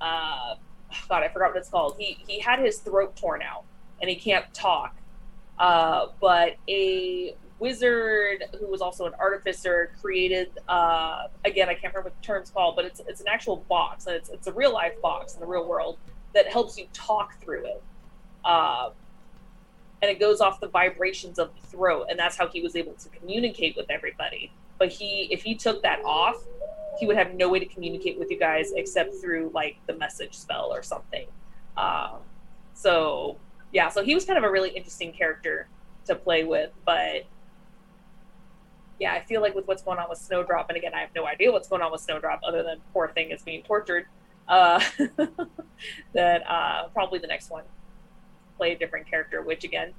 uh, 0.00 0.54
God, 1.08 1.22
I 1.24 1.28
forgot 1.28 1.48
what 1.48 1.56
it's 1.56 1.68
called. 1.68 1.96
He 1.98 2.18
he 2.28 2.38
had 2.38 2.60
his 2.60 2.78
throat 2.78 3.16
torn 3.16 3.42
out 3.42 3.64
and 4.00 4.08
he 4.08 4.14
can't 4.14 4.52
talk. 4.54 4.94
Uh, 5.58 6.06
but 6.20 6.56
a 6.68 7.34
wizard 7.62 8.44
who 8.58 8.66
was 8.66 8.82
also 8.82 9.06
an 9.06 9.14
artificer 9.18 9.92
created 10.00 10.50
uh, 10.68 11.28
again 11.44 11.68
I 11.68 11.74
can't 11.74 11.94
remember 11.94 12.10
what 12.10 12.20
the 12.20 12.26
term's 12.26 12.50
called, 12.50 12.76
but 12.76 12.84
it's 12.84 13.00
it's 13.06 13.20
an 13.20 13.28
actual 13.28 13.56
box 13.68 14.06
and 14.06 14.16
it's 14.16 14.28
it's 14.28 14.46
a 14.48 14.52
real 14.52 14.72
life 14.72 15.00
box 15.00 15.34
in 15.34 15.40
the 15.40 15.46
real 15.46 15.66
world 15.66 15.96
that 16.34 16.48
helps 16.48 16.76
you 16.78 16.86
talk 16.92 17.40
through 17.40 17.64
it. 17.66 17.82
Uh, 18.44 18.90
and 20.00 20.10
it 20.10 20.18
goes 20.18 20.40
off 20.40 20.60
the 20.60 20.68
vibrations 20.68 21.38
of 21.38 21.50
the 21.54 21.66
throat, 21.68 22.06
and 22.10 22.18
that's 22.18 22.36
how 22.36 22.48
he 22.48 22.60
was 22.60 22.74
able 22.74 22.94
to 22.94 23.08
communicate 23.10 23.76
with 23.76 23.88
everybody. 23.88 24.52
But 24.78 24.88
he, 24.88 25.28
if 25.30 25.44
he 25.44 25.54
took 25.54 25.82
that 25.82 26.00
off, 26.04 26.42
he 26.98 27.06
would 27.06 27.16
have 27.16 27.34
no 27.34 27.48
way 27.48 27.60
to 27.60 27.66
communicate 27.66 28.18
with 28.18 28.30
you 28.30 28.38
guys 28.38 28.72
except 28.74 29.14
through 29.14 29.52
like 29.54 29.76
the 29.86 29.94
message 29.94 30.34
spell 30.34 30.72
or 30.72 30.82
something. 30.82 31.26
Um, 31.76 32.18
so 32.74 33.36
yeah, 33.72 33.88
so 33.88 34.02
he 34.02 34.14
was 34.14 34.24
kind 34.24 34.38
of 34.38 34.44
a 34.44 34.50
really 34.50 34.70
interesting 34.70 35.12
character 35.12 35.68
to 36.06 36.16
play 36.16 36.42
with, 36.42 36.70
but 36.84 37.24
yeah, 39.02 39.14
I 39.14 39.20
feel 39.20 39.42
like 39.42 39.56
with 39.56 39.66
what's 39.66 39.82
going 39.82 39.98
on 39.98 40.08
with 40.08 40.20
Snowdrop, 40.20 40.68
and 40.68 40.78
again, 40.78 40.94
I 40.94 41.00
have 41.00 41.10
no 41.12 41.26
idea 41.26 41.50
what's 41.50 41.66
going 41.66 41.82
on 41.82 41.90
with 41.90 42.00
Snowdrop 42.00 42.40
other 42.46 42.62
than 42.62 42.78
poor 42.92 43.08
thing 43.08 43.32
is 43.32 43.42
being 43.42 43.64
tortured. 43.64 44.06
Uh, 44.46 44.80
that 46.12 46.48
uh, 46.48 46.86
probably 46.92 47.18
the 47.18 47.26
next 47.26 47.50
one 47.50 47.64
play 48.56 48.72
a 48.72 48.78
different 48.78 49.10
character, 49.10 49.42
which 49.42 49.64
again 49.64 49.92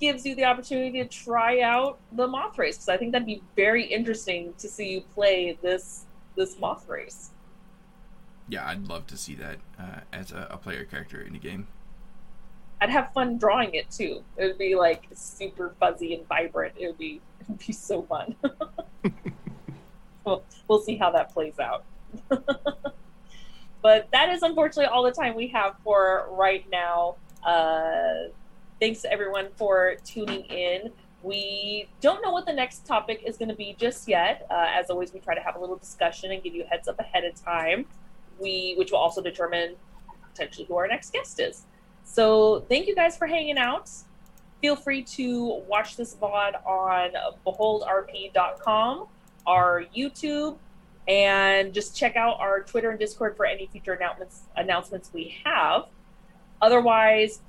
gives 0.00 0.24
you 0.24 0.36
the 0.36 0.44
opportunity 0.44 1.02
to 1.02 1.08
try 1.08 1.60
out 1.60 1.98
the 2.12 2.26
moth 2.26 2.56
race 2.56 2.76
because 2.76 2.88
I 2.88 2.96
think 2.96 3.10
that'd 3.10 3.26
be 3.26 3.42
very 3.56 3.84
interesting 3.84 4.54
to 4.58 4.68
see 4.68 4.90
you 4.90 5.00
play 5.00 5.58
this 5.60 6.06
this 6.36 6.56
moth 6.60 6.88
race. 6.88 7.30
Yeah, 8.48 8.64
I'd 8.68 8.86
love 8.86 9.08
to 9.08 9.16
see 9.16 9.34
that 9.34 9.58
uh, 9.76 10.00
as 10.12 10.30
a, 10.30 10.46
a 10.50 10.56
player 10.56 10.84
character 10.84 11.20
in 11.20 11.34
a 11.34 11.38
game. 11.38 11.66
I'd 12.80 12.90
have 12.90 13.12
fun 13.12 13.38
drawing 13.38 13.74
it 13.74 13.90
too. 13.90 14.22
It 14.36 14.46
would 14.46 14.58
be 14.58 14.76
like 14.76 15.08
super 15.14 15.74
fuzzy 15.80 16.14
and 16.14 16.28
vibrant. 16.28 16.74
It 16.78 16.86
would 16.86 16.98
be 16.98 17.20
be 17.66 17.72
so 17.72 18.02
fun. 18.02 18.34
we'll, 20.24 20.42
we'll 20.68 20.80
see 20.80 20.96
how 20.96 21.10
that 21.12 21.32
plays 21.32 21.58
out. 21.58 21.84
but 23.82 24.08
that 24.12 24.30
is 24.30 24.42
unfortunately 24.42 24.86
all 24.86 25.02
the 25.02 25.12
time 25.12 25.34
we 25.34 25.48
have 25.48 25.76
for 25.82 26.28
right 26.30 26.64
now. 26.70 27.16
Uh, 27.44 28.28
thanks 28.80 29.04
everyone 29.04 29.48
for 29.56 29.96
tuning 30.04 30.44
in. 30.46 30.90
We 31.22 31.88
don't 32.00 32.22
know 32.22 32.32
what 32.32 32.44
the 32.44 32.52
next 32.52 32.86
topic 32.86 33.22
is 33.26 33.38
going 33.38 33.48
to 33.48 33.54
be 33.54 33.74
just 33.78 34.08
yet. 34.08 34.46
Uh, 34.50 34.66
as 34.68 34.90
always, 34.90 35.12
we 35.12 35.20
try 35.20 35.34
to 35.34 35.40
have 35.40 35.56
a 35.56 35.58
little 35.58 35.76
discussion 35.76 36.30
and 36.32 36.42
give 36.42 36.54
you 36.54 36.64
a 36.64 36.66
heads 36.66 36.86
up 36.86 37.00
ahead 37.00 37.24
of 37.24 37.34
time. 37.34 37.86
We, 38.38 38.74
which 38.76 38.90
will 38.90 38.98
also 38.98 39.22
determine 39.22 39.76
potentially 40.30 40.66
who 40.66 40.76
our 40.76 40.86
next 40.86 41.12
guest 41.12 41.40
is. 41.40 41.64
So 42.04 42.64
thank 42.68 42.86
you 42.86 42.94
guys 42.94 43.16
for 43.16 43.26
hanging 43.26 43.56
out. 43.56 43.90
Feel 44.60 44.76
free 44.76 45.02
to 45.02 45.62
watch 45.68 45.96
this 45.96 46.14
VOD 46.14 46.54
on 46.66 47.10
beholdrp.com, 47.46 49.06
our 49.46 49.84
YouTube, 49.94 50.56
and 51.06 51.74
just 51.74 51.96
check 51.96 52.16
out 52.16 52.40
our 52.40 52.62
Twitter 52.62 52.90
and 52.90 52.98
Discord 52.98 53.36
for 53.36 53.44
any 53.44 53.66
future 53.66 53.92
announcements 53.92 54.42
announcements 54.56 55.10
we 55.12 55.36
have. 55.44 55.86
Otherwise, 56.62 57.40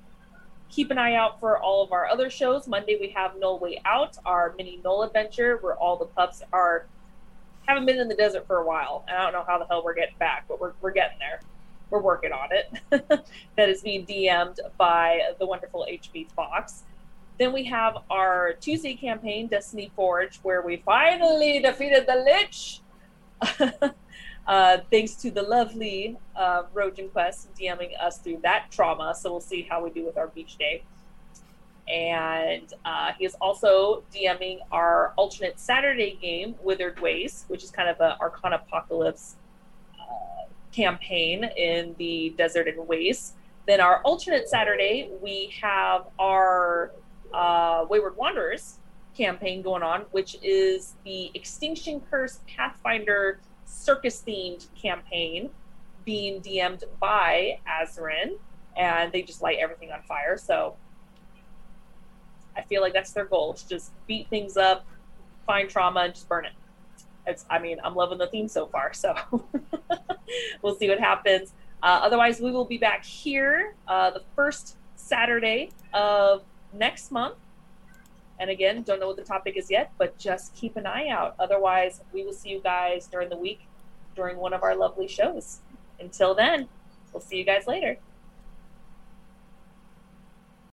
keep 0.70 0.92
an 0.92 0.98
eye 0.98 1.16
out 1.16 1.40
for 1.40 1.58
all 1.58 1.84
of 1.84 1.92
our 1.94 2.08
other 2.08 2.30
shows. 2.30 2.68
Monday 2.68 2.98
we 3.00 3.10
have 3.10 3.32
Gnoll 3.36 3.62
Way 3.62 3.82
Out, 3.86 4.18
our 4.26 4.54
mini 4.58 4.82
Gnoll 4.84 5.06
adventure, 5.06 5.58
where 5.62 5.76
all 5.76 5.96
the 5.96 6.06
pups 6.06 6.42
are 6.52 6.86
haven't 7.66 7.86
been 7.86 7.98
in 7.98 8.08
the 8.08 8.16
desert 8.16 8.46
for 8.46 8.58
a 8.58 8.66
while. 8.66 9.06
I 9.08 9.24
don't 9.24 9.34
know 9.34 9.44
how 9.48 9.58
the 9.58 9.66
hell 9.66 9.84
we're 9.84 9.96
getting 9.96 10.18
back, 10.20 10.46
but 10.48 10.60
we're 10.60 10.74
we're 10.82 10.92
getting 10.92 11.18
there. 11.20 11.40
We're 11.90 12.02
working 12.02 12.32
on 12.32 12.50
it. 12.52 13.26
that 13.56 13.70
is 13.70 13.82
being 13.82 14.06
DM'd 14.06 14.60
by 14.78 15.20
the 15.40 15.46
wonderful 15.46 15.88
HB 15.90 16.32
Fox. 16.32 16.84
Then 17.38 17.52
we 17.52 17.66
have 17.66 17.98
our 18.10 18.54
Tuesday 18.54 18.96
campaign, 18.96 19.48
Destiny 19.48 19.92
Forge, 19.96 20.38
where 20.44 20.62
we 20.62 20.78
finally 20.86 21.60
defeated 21.60 22.08
the 22.08 22.16
Lich. 22.16 22.82
uh, 24.48 24.78
thanks 24.90 25.16
to 25.16 25.32
the 25.32 25.42
lovely 25.42 26.18
uh, 26.36 26.64
Rojan 26.74 27.12
Quest 27.12 27.54
DMing 27.56 27.92
us 28.02 28.20
through 28.20 28.40
that 28.44 28.72
trauma. 28.72 29.14
So 29.14 29.32
we'll 29.32 29.42
see 29.42 29.64
how 29.70 29.84
we 29.84 29.90
do 29.90 30.06
with 30.06 30.18
our 30.18 30.28
beach 30.28 30.58
day. 30.58 30.84
And 31.88 32.74
uh, 32.84 33.12
he 33.18 33.26
is 33.26 33.36
also 33.42 34.04
DMing 34.14 34.60
our 34.72 35.14
alternate 35.18 35.60
Saturday 35.60 36.18
game, 36.22 36.56
Withered 36.64 37.00
Ways, 37.00 37.46
which 37.48 37.64
is 37.64 37.70
kind 37.70 37.90
of 37.90 38.00
an 38.00 38.14
Arcana 38.20 38.62
Apocalypse 38.66 39.36
uh, 40.00 40.48
campaign 40.72 41.44
in 41.58 41.96
the 42.00 42.34
desert 42.38 42.68
and 42.68 42.88
waste. 42.88 43.36
Then 43.68 43.82
our 43.82 44.02
alternate 44.02 44.48
Saturday, 44.48 45.10
we 45.22 45.54
have 45.62 46.08
our 46.18 46.92
uh, 47.34 47.86
Wayward 47.90 48.18
Wanderers 48.18 48.80
campaign 49.16 49.62
going 49.62 49.84
on, 49.84 50.02
which 50.12 50.38
is 50.42 50.96
the 51.06 51.32
Extinction 51.34 52.02
Curse 52.10 52.40
Pathfinder 52.48 53.40
circus 53.66 54.24
themed 54.26 54.68
campaign 54.80 55.50
being 56.04 56.42
DM'd 56.42 56.84
by 57.00 57.60
Azrin, 57.68 58.38
and 58.78 59.12
they 59.12 59.22
just 59.22 59.42
light 59.42 59.58
everything 59.60 59.92
on 59.92 60.02
fire. 60.04 60.38
So 60.38 60.76
I 62.56 62.62
feel 62.62 62.82
like 62.82 62.94
that's 62.94 63.12
their 63.12 63.26
goal 63.26 63.54
to 63.54 63.68
just 63.68 63.92
beat 64.08 64.30
things 64.30 64.58
up, 64.58 64.86
find 65.46 65.70
trauma, 65.70 66.02
and 66.02 66.14
just 66.14 66.30
burn 66.30 66.46
it. 66.46 66.54
It's, 67.28 67.46
I 67.50 67.58
mean, 67.58 67.78
I'm 67.84 67.96
loving 67.96 68.20
the 68.20 68.28
theme 68.28 68.48
so 68.48 68.68
far, 68.68 68.94
so 68.94 69.16
we'll 70.62 70.76
see 70.76 70.88
what 70.88 71.00
happens. 71.00 71.54
Uh, 71.82 72.02
otherwise, 72.04 72.40
we 72.40 72.52
will 72.52 72.66
be 72.66 72.78
back 72.78 73.04
here 73.04 73.76
uh, 73.88 74.12
the 74.12 74.22
first 74.36 74.78
Saturday 74.96 75.72
of 75.94 76.44
next 76.78 77.12
month. 77.12 77.36
And 78.40 78.50
again, 78.50 78.84
don't 78.84 79.00
know 79.00 79.08
what 79.08 79.16
the 79.16 79.24
topic 79.24 79.56
is 79.56 79.72
yet, 79.72 79.92
but 79.98 80.18
just 80.18 80.54
keep 80.56 80.76
an 80.76 80.86
eye 80.86 81.08
out. 81.08 81.36
Otherwise, 81.40 82.02
we 82.14 82.24
will 82.24 82.34
see 82.34 82.50
you 82.50 82.60
guys 82.60 83.08
during 83.08 83.30
the 83.30 83.38
week 83.38 83.62
during 84.16 84.38
one 84.38 84.54
of 84.54 84.64
our 84.64 84.76
lovely 84.76 85.08
shows. 85.08 85.60
Until 86.00 86.34
then, 86.34 86.68
we'll 87.14 87.22
see 87.22 87.38
you 87.38 87.44
guys 87.44 87.68
later. 87.68 87.98